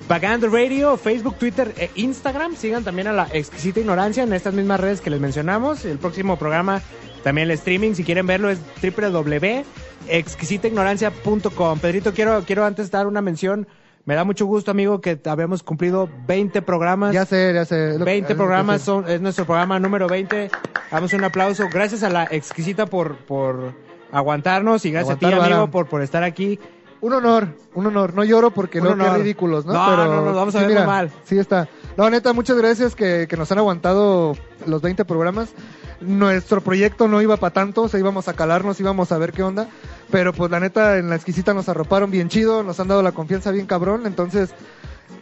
Vagando 0.09 0.49
Radio, 0.49 0.97
Facebook, 0.99 1.37
Twitter 1.39 1.73
e 1.79 1.91
Instagram. 1.95 2.57
Sigan 2.57 2.85
también 2.85 3.07
a 3.09 3.13
la 3.13 3.27
exquisita 3.33 3.81
ignorancia 3.81 4.23
en 4.23 4.33
estas 4.35 4.53
mismas 4.53 4.79
redes 4.81 5.01
que 5.01 5.09
les 5.11 5.19
mencionamos. 5.21 5.85
El 5.87 5.97
próximo 5.99 6.37
programa, 6.39 6.83
también 7.23 7.49
el 7.49 7.55
streaming, 7.55 7.95
si 7.95 8.05
quieren 8.05 8.27
verlo, 8.27 8.51
es 8.51 8.59
www.exquisitaignorancia.com. 8.83 11.79
Pedrito, 11.79 12.13
quiero, 12.13 12.43
quiero 12.45 12.67
antes 12.67 12.91
dar 12.91 13.07
una 13.07 13.23
mención. 13.23 13.67
Me 14.05 14.15
da 14.15 14.25
mucho 14.25 14.45
gusto, 14.45 14.71
amigo, 14.71 15.01
que 15.01 15.19
habíamos 15.25 15.63
cumplido 15.63 16.11
20 16.27 16.61
programas. 16.61 17.15
ya 17.15 17.25
sé, 17.25 17.53
ya 17.55 17.65
sé. 17.65 17.93
lo 17.93 17.99
que- 18.01 18.05
20 18.05 18.13
es 18.15 18.29
lo 18.29 18.29
que 18.29 18.35
programas, 18.47 18.81
sé. 18.83 18.85
son, 18.85 19.09
es 19.09 19.23
nuestro 19.23 19.47
programa 19.47 19.79
número 19.81 20.07
20. 20.07 20.51
Damos 20.91 21.15
un 21.15 21.25
aplauso. 21.25 21.65
Gracias 21.73 22.03
a 22.03 22.11
la 22.11 22.25
exquisita 22.31 22.85
por, 22.85 23.17
por 23.25 23.73
aguantarnos 24.13 24.85
y 24.85 24.91
gracias 24.91 25.17
a 25.17 25.19
ti, 25.19 25.25
amigo, 25.25 25.71
por, 25.71 25.89
por 25.89 26.03
estar 26.03 26.23
aquí. 26.23 26.61
Un 27.05 27.13
honor, 27.13 27.49
un 27.75 27.87
honor. 27.87 28.15
No 28.15 28.25
lloro 28.25 28.51
porque 28.51 28.81
no 28.81 28.97
qué 28.97 29.11
ridículos, 29.11 29.67
¿no? 29.67 29.75
No, 29.75 29.91
Pero 29.91 30.07
no, 30.07 30.25
no, 30.25 30.35
vamos 30.35 30.55
a 30.55 30.61
sí, 30.61 30.65
ver 30.65 30.75
mira, 30.75 30.87
mal. 30.87 31.11
Sí 31.25 31.37
está. 31.39 31.69
No, 31.99 32.09
neta, 32.09 32.33
muchas 32.33 32.57
gracias 32.57 32.95
que, 32.95 33.27
que 33.29 33.37
nos 33.37 33.53
han 33.53 33.59
aguantado 33.59 34.35
los 34.67 34.81
20 34.81 35.05
programas. 35.05 35.51
Nuestro 36.01 36.63
proyecto 36.63 37.07
no 37.07 37.21
iba 37.21 37.37
para 37.37 37.53
tanto, 37.53 37.83
o 37.83 37.89
sea, 37.89 38.01
íbamos 38.01 38.29
a 38.29 38.33
calarnos, 38.33 38.81
íbamos 38.81 39.13
a 39.13 39.19
ver 39.19 39.33
qué 39.35 39.43
onda. 39.43 39.69
Pero 40.11 40.33
pues 40.33 40.51
la 40.51 40.61
neta, 40.61 40.97
en 40.97 41.11
la 41.11 41.17
exquisita 41.17 41.53
nos 41.53 41.69
arroparon 41.69 42.11
bien 42.11 42.31
chido, 42.31 42.63
nos 42.63 42.81
han 42.81 42.89
dado 42.89 43.03
la 43.03 43.13
confianza 43.13 43.51
bien 43.51 43.67
cabrón. 43.67 44.07
Entonces, 44.07 44.55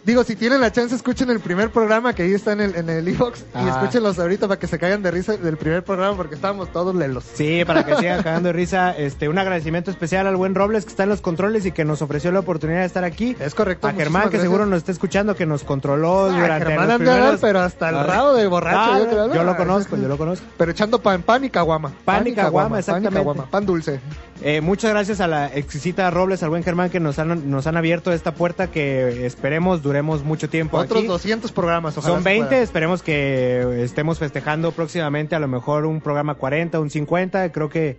digo, 0.05 0.25
si 0.25 0.37
tienen 0.37 0.61
la 0.61 0.73
chance, 0.73 0.95
escuchen 0.95 1.31
el 1.31 1.41
primer 1.41 1.71
programa 1.71 2.13
que 2.15 2.23
ahí 2.25 2.35
está 2.35 2.53
en 2.53 2.61
el 2.61 2.77
en 2.77 2.89
el 2.91 3.09
iVoox 3.09 3.41
y 3.41 3.45
Ah. 3.55 3.69
escúchenlos 3.77 4.19
ahorita 4.19 4.49
para 4.49 4.59
que 4.59 4.67
se 4.67 4.79
caigan 4.79 5.03
de 5.03 5.11
risa 5.11 5.37
del 5.37 5.57
primer 5.57 5.85
programa 5.85 6.17
porque 6.17 6.35
estábamos 6.35 6.71
todos 6.73 6.95
lelos. 6.95 7.25
Sí, 7.35 7.65
para 7.67 7.85
que 7.85 7.97
sigan 7.97 8.23
cagando 8.23 8.49
de 8.49 8.53
risa. 8.53 8.97
Este, 8.97 9.29
un 9.29 9.39
agradecimiento 9.39 9.91
especial 9.91 10.27
al 10.27 10.37
buen 10.37 10.55
Robles 10.55 10.85
que 10.85 10.91
está 10.91 11.05
en 11.05 11.09
los 11.11 11.21
controles 11.21 11.65
y 11.67 11.73
que 11.73 11.85
nos 11.85 12.03
ofreció 12.03 12.33
la 12.33 12.41
oportunidad 12.41 12.81
de 12.81 12.87
estar 12.87 13.05
aquí. 13.05 13.37
Es 13.41 13.55
correcto. 13.55 13.87
A 13.89 13.93
Germán, 13.93 14.23
que 14.25 14.29
gracias. 14.31 14.43
seguro 14.43 14.67
nos 14.67 14.79
está 14.79 14.93
escuchando, 14.93 15.35
que 15.37 15.47
nos 15.47 15.65
controló 15.65 16.27
Ah, 16.27 16.41
durante 16.41 16.67
Germán 16.67 16.89
los 16.89 16.97
primeros... 16.99 17.41
pero 17.41 17.61
hasta 17.61 17.89
el 17.91 17.97
Ah, 17.97 18.03
rabo 18.05 18.33
de 18.35 18.47
borracho. 18.47 18.79
ah, 18.93 18.99
yo 18.99 19.07
creo, 19.09 19.35
yo 19.35 19.45
lo 19.45 19.57
conozco, 19.57 19.97
yo 19.97 20.09
lo 20.09 20.19
conozco. 20.19 20.45
Pero 20.59 20.71
echando 20.73 21.01
pan, 21.01 21.23
pan 21.23 21.45
y 21.45 21.51
caguama. 21.51 21.93
Pan 22.05 22.27
y 22.27 22.33
caguama, 22.35 22.69
Pan 22.71 22.77
y 22.77 22.81
exactamente. 22.81 23.15
caguama, 23.19 23.47
pan 23.51 23.67
dulce. 23.67 24.01
Eh, 24.45 24.61
muchas 24.61 24.91
gracias 24.91 25.21
a 25.21 25.29
la 25.29 25.47
exquisita 25.47 26.11
Robles, 26.11 26.43
al 26.43 26.51
buen 26.51 26.65
Germán, 26.65 26.91
que 26.91 26.99
nos 26.99 27.19
han, 27.19 27.49
nos 27.51 27.67
han 27.67 27.77
abierto 27.77 28.13
esta 28.13 28.35
puerta 28.35 28.71
que 28.71 29.25
esperemos 29.25 29.83
duremos 29.83 30.25
mucho 30.25 30.49
tiempo 30.49 30.79
Otros 30.79 31.01
aquí. 31.01 31.07
200 31.07 31.53
programas, 31.53 31.97
ojalá 31.97 32.15
Son 32.15 32.23
se 32.23 32.29
20, 32.29 32.49
pueda. 32.49 32.63
esperemos 32.63 33.03
que 33.03 33.85
estemos 33.85 34.19
festejando 34.19 34.73
próximamente 34.73 35.37
a 35.37 35.39
lo 35.39 35.47
mejor 35.47 35.87
un 35.87 36.01
programa 36.01 36.35
40, 36.35 36.81
un 36.81 36.91
50, 36.91 37.53
creo 37.53 37.69
que... 37.69 37.97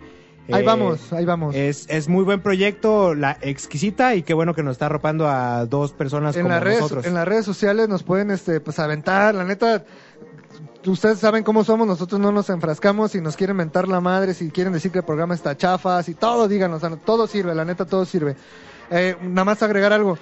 Ahí 0.51 0.63
eh, 0.63 0.65
vamos, 0.65 1.13
ahí 1.13 1.23
vamos. 1.23 1.55
Es, 1.55 1.85
es 1.89 2.09
muy 2.09 2.25
buen 2.25 2.41
proyecto, 2.41 3.15
la 3.15 3.37
exquisita, 3.39 4.13
y 4.15 4.23
qué 4.23 4.33
bueno 4.33 4.53
que 4.53 4.61
nos 4.61 4.73
está 4.73 4.87
arropando 4.87 5.29
a 5.29 5.65
dos 5.65 5.93
personas 5.93 6.35
en 6.35 6.41
como 6.41 6.55
las 6.55 6.63
redes 6.63 6.81
nosotros. 6.81 7.05
en 7.05 7.13
las 7.13 7.25
redes 7.25 7.45
sociales 7.45 7.87
nos 7.87 8.03
pueden 8.03 8.29
este 8.29 8.59
pues 8.59 8.77
aventar 8.79 9.33
la 9.35 9.45
neta 9.45 9.85
ustedes 10.91 11.19
saben 11.19 11.43
cómo 11.43 11.63
somos 11.63 11.87
nosotros 11.87 12.19
no 12.19 12.31
nos 12.31 12.49
enfrascamos 12.49 13.11
si 13.11 13.21
nos 13.21 13.35
quieren 13.35 13.55
mentar 13.55 13.87
la 13.87 14.01
madre 14.01 14.33
si 14.33 14.49
quieren 14.51 14.73
decir 14.73 14.91
que 14.91 14.99
el 14.99 15.05
programa 15.05 15.33
está 15.33 15.55
chafa 15.57 16.01
si 16.03 16.13
todo 16.15 16.47
díganos 16.47 16.81
todo 17.05 17.27
sirve 17.27 17.53
la 17.55 17.65
neta 17.65 17.85
todo 17.85 18.05
sirve. 18.05 18.35
Eh, 18.91 19.15
nada 19.21 19.45
más 19.45 19.63
agregar 19.63 19.91
algo. 19.93 20.17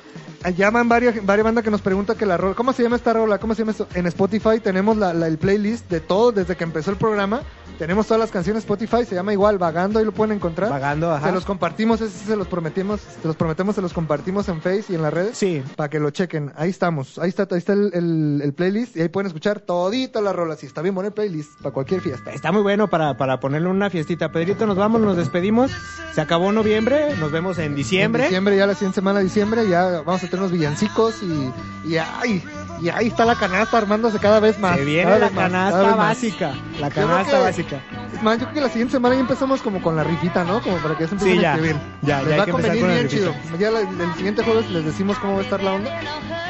Eh, 0.45 0.53
llaman 0.53 0.87
varias 0.87 1.25
varias 1.25 1.43
bandas 1.43 1.63
que 1.63 1.71
nos 1.71 1.81
preguntan 1.81 2.15
que 2.15 2.25
la 2.25 2.37
rola 2.37 2.55
cómo 2.55 2.71
se 2.73 2.83
llama 2.83 2.95
esta 2.95 3.11
rola 3.11 3.37
cómo 3.39 3.53
se 3.55 3.65
llama 3.65 3.73
en 3.95 4.05
Spotify 4.07 4.59
tenemos 4.63 4.95
la, 4.97 5.13
la- 5.13 5.27
el 5.27 5.37
playlist 5.39 5.89
de 5.89 5.99
todo 5.99 6.31
desde 6.31 6.55
que 6.55 6.63
empezó 6.63 6.91
el 6.91 6.97
programa 6.97 7.41
tenemos 7.81 8.05
todas 8.05 8.19
las 8.19 8.29
canciones 8.31 8.61
Spotify 8.63 9.05
se 9.05 9.15
llama 9.15 9.33
igual 9.33 9.57
vagando 9.57 9.97
ahí 9.97 10.05
lo 10.05 10.11
pueden 10.11 10.35
encontrar 10.35 10.69
Vagando, 10.69 11.11
ajá. 11.11 11.27
se 11.27 11.31
los 11.33 11.45
compartimos 11.45 11.99
ese 11.99 12.15
sí 12.15 12.25
se 12.25 12.35
los 12.35 12.47
prometimos 12.47 13.01
se 13.01 13.27
los 13.27 13.35
prometemos 13.35 13.73
se 13.75 13.81
los 13.81 13.91
compartimos 13.91 14.47
en 14.49 14.61
Face 14.61 14.85
y 14.89 14.95
en 14.95 15.01
las 15.01 15.11
redes 15.11 15.37
Sí, 15.37 15.63
para 15.75 15.89
que 15.89 15.99
lo 15.99 16.11
chequen. 16.11 16.51
Ahí 16.55 16.69
estamos. 16.69 17.17
Ahí 17.17 17.29
está, 17.29 17.47
ahí 17.49 17.57
está 17.57 17.73
el, 17.73 17.89
el- 17.93 18.41
el 18.43 18.53
playlist 18.53 18.95
y 18.95 19.01
ahí 19.01 19.09
pueden 19.09 19.27
escuchar 19.27 19.59
todita 19.61 20.21
la 20.21 20.31
rola. 20.33 20.55
Si 20.55 20.65
está 20.67 20.81
bien 20.83 20.93
bueno 20.93 21.07
el 21.07 21.13
playlist 21.13 21.49
para 21.61 21.73
cualquier 21.73 22.01
fiesta. 22.01 22.31
Está 22.31 22.51
muy 22.51 22.61
bueno 22.61 22.87
para, 22.89 23.17
para 23.17 23.39
ponerle 23.39 23.69
una 23.69 23.89
fiestita. 23.89 24.31
Pedrito, 24.31 24.67
nos 24.67 24.77
vamos, 24.77 25.01
nos 25.01 25.17
despedimos. 25.17 25.71
Se 26.13 26.21
acabó 26.21 26.51
noviembre, 26.51 27.15
nos 27.17 27.31
vemos 27.31 27.57
en 27.57 27.73
diciembre. 27.75 28.23
En 28.23 28.29
diciembre, 28.29 28.57
ya 28.57 28.67
la 28.67 28.73
siguiente 28.75 28.95
semana 28.95 29.19
de 29.19 29.25
diciembre, 29.25 29.67
ya 29.67 30.01
vamos 30.05 30.23
a 30.23 30.27
tener 30.27 30.39
unos 30.39 30.51
villancicos 30.51 31.15
y, 31.23 31.89
y, 31.89 31.97
ay, 31.97 32.43
y 32.81 32.89
ahí 32.89 33.07
está 33.07 33.25
la 33.25 33.35
canasta 33.35 33.77
armándose 33.77 34.17
cada 34.19 34.39
vez 34.39 34.57
más. 34.59 34.77
Se 34.77 34.85
viene 34.85 35.19
la 35.19 35.29
canasta 35.29 35.83
más. 35.83 35.97
básica. 35.97 36.51
La 36.79 36.89
canasta 36.89 37.37
que- 37.37 37.43
básica. 37.43 37.81
Más, 38.21 38.37
yo 38.37 38.43
creo 38.45 38.53
que 38.53 38.61
la 38.61 38.69
siguiente 38.69 38.91
semana 38.91 39.15
ya 39.15 39.21
empezamos 39.21 39.61
como 39.61 39.81
con 39.81 39.95
la 39.95 40.03
rifita, 40.03 40.43
¿no? 40.43 40.61
Como 40.61 40.77
para 40.77 40.95
que 40.95 41.03
ya 41.05 41.09
se 41.09 41.15
empiecen 41.15 41.39
Sí, 41.39 41.39
a 41.39 41.41
ya. 41.41 41.53
inscribir. 41.53 41.81
Ya, 42.03 42.17
Les 42.19 42.27
ya 42.27 42.33
hay 42.33 42.37
va 42.39 42.43
a 42.43 42.47
convenir 42.47 42.85
bien 42.85 43.07
chido. 43.07 43.33
Ya 43.59 43.71
la- 43.71 43.79
el 43.79 44.13
siguiente 44.15 44.43
jueves 44.43 44.69
les 44.69 44.85
decimos 44.85 45.17
cómo 45.19 45.33
va 45.33 45.39
a 45.39 45.43
estar 45.43 45.63
la 45.63 45.73
onda. 45.73 45.91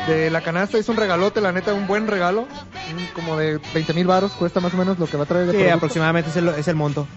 De 0.08 0.30
la 0.30 0.42
canasta 0.42 0.78
es 0.78 0.90
un 0.90 0.98
regalote, 0.98 1.40
la 1.42 1.52
neta, 1.52 1.74
un 1.74 1.88
buen 1.88 2.08
regalo. 2.08 2.48
Como 3.16 3.38
de 3.38 3.60
20 3.74 3.94
mil 3.94 4.08
baros 4.08 4.32
cuesta 4.34 4.60
más 4.60 4.74
o 4.74 4.78
menos 4.78 5.00
lo 5.00 5.08
que 5.08 5.16
va 5.18 5.24
a 5.24 5.28
traer 5.28 5.46
de 5.46 5.52
Sí, 5.52 5.58
producto. 5.60 5.78
aproximadamente 5.78 6.30
es 6.32 6.36
el, 6.38 6.48
es 6.50 6.68
el 6.68 6.76
monto. 6.76 7.08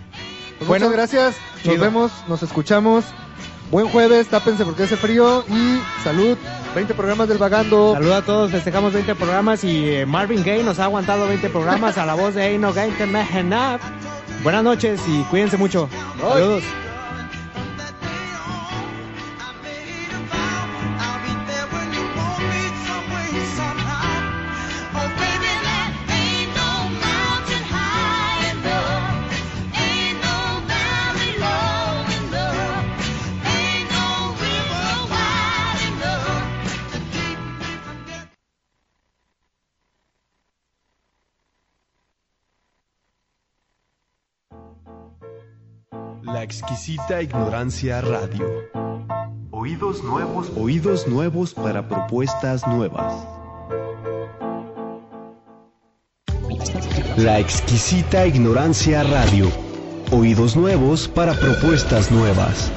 Pues 0.58 0.68
Bueno, 0.68 0.86
muchas 0.86 0.98
gracias. 0.98 1.36
Nos 1.64 1.78
vemos, 1.80 2.12
nos 2.28 2.42
escuchamos. 2.42 3.04
Buen 3.72 3.88
jueves, 3.88 4.28
tápense 4.28 4.64
porque 4.64 4.84
hace 4.84 4.96
frío 4.96 5.44
y 5.48 5.80
salud. 6.04 6.36
20 6.74 6.94
programas 6.94 7.28
del 7.28 7.38
vagando. 7.38 7.92
Saludos 7.94 8.16
a 8.16 8.22
todos, 8.22 8.50
festejamos 8.50 8.92
20 8.92 9.14
programas 9.14 9.62
y 9.64 9.88
eh, 9.88 10.06
Marvin 10.06 10.42
Gaye 10.42 10.64
nos 10.64 10.78
ha 10.78 10.84
aguantado 10.84 11.26
20 11.28 11.48
programas 11.50 11.98
a 11.98 12.06
la 12.06 12.14
voz 12.14 12.34
de 12.34 12.42
Ain't 12.42 12.60
No 12.60 12.72
Game. 12.72 12.92
Buenas 14.42 14.64
noches 14.64 15.00
y 15.06 15.22
cuídense 15.24 15.56
mucho. 15.56 15.88
Saludos. 16.20 16.64
Exquisita 46.44 47.22
ignorancia 47.22 48.02
radio. 48.02 48.46
Oídos 49.50 50.04
nuevos 50.04 50.52
Oídos 50.54 51.08
nuevos 51.08 51.54
para 51.54 51.88
propuestas 51.88 52.66
nuevas. 52.66 53.26
La 57.16 57.38
exquisita 57.38 58.26
ignorancia 58.26 59.02
radio. 59.04 59.50
Oídos 60.12 60.54
nuevos 60.54 61.08
para 61.08 61.32
propuestas 61.32 62.10
nuevas. 62.10 62.70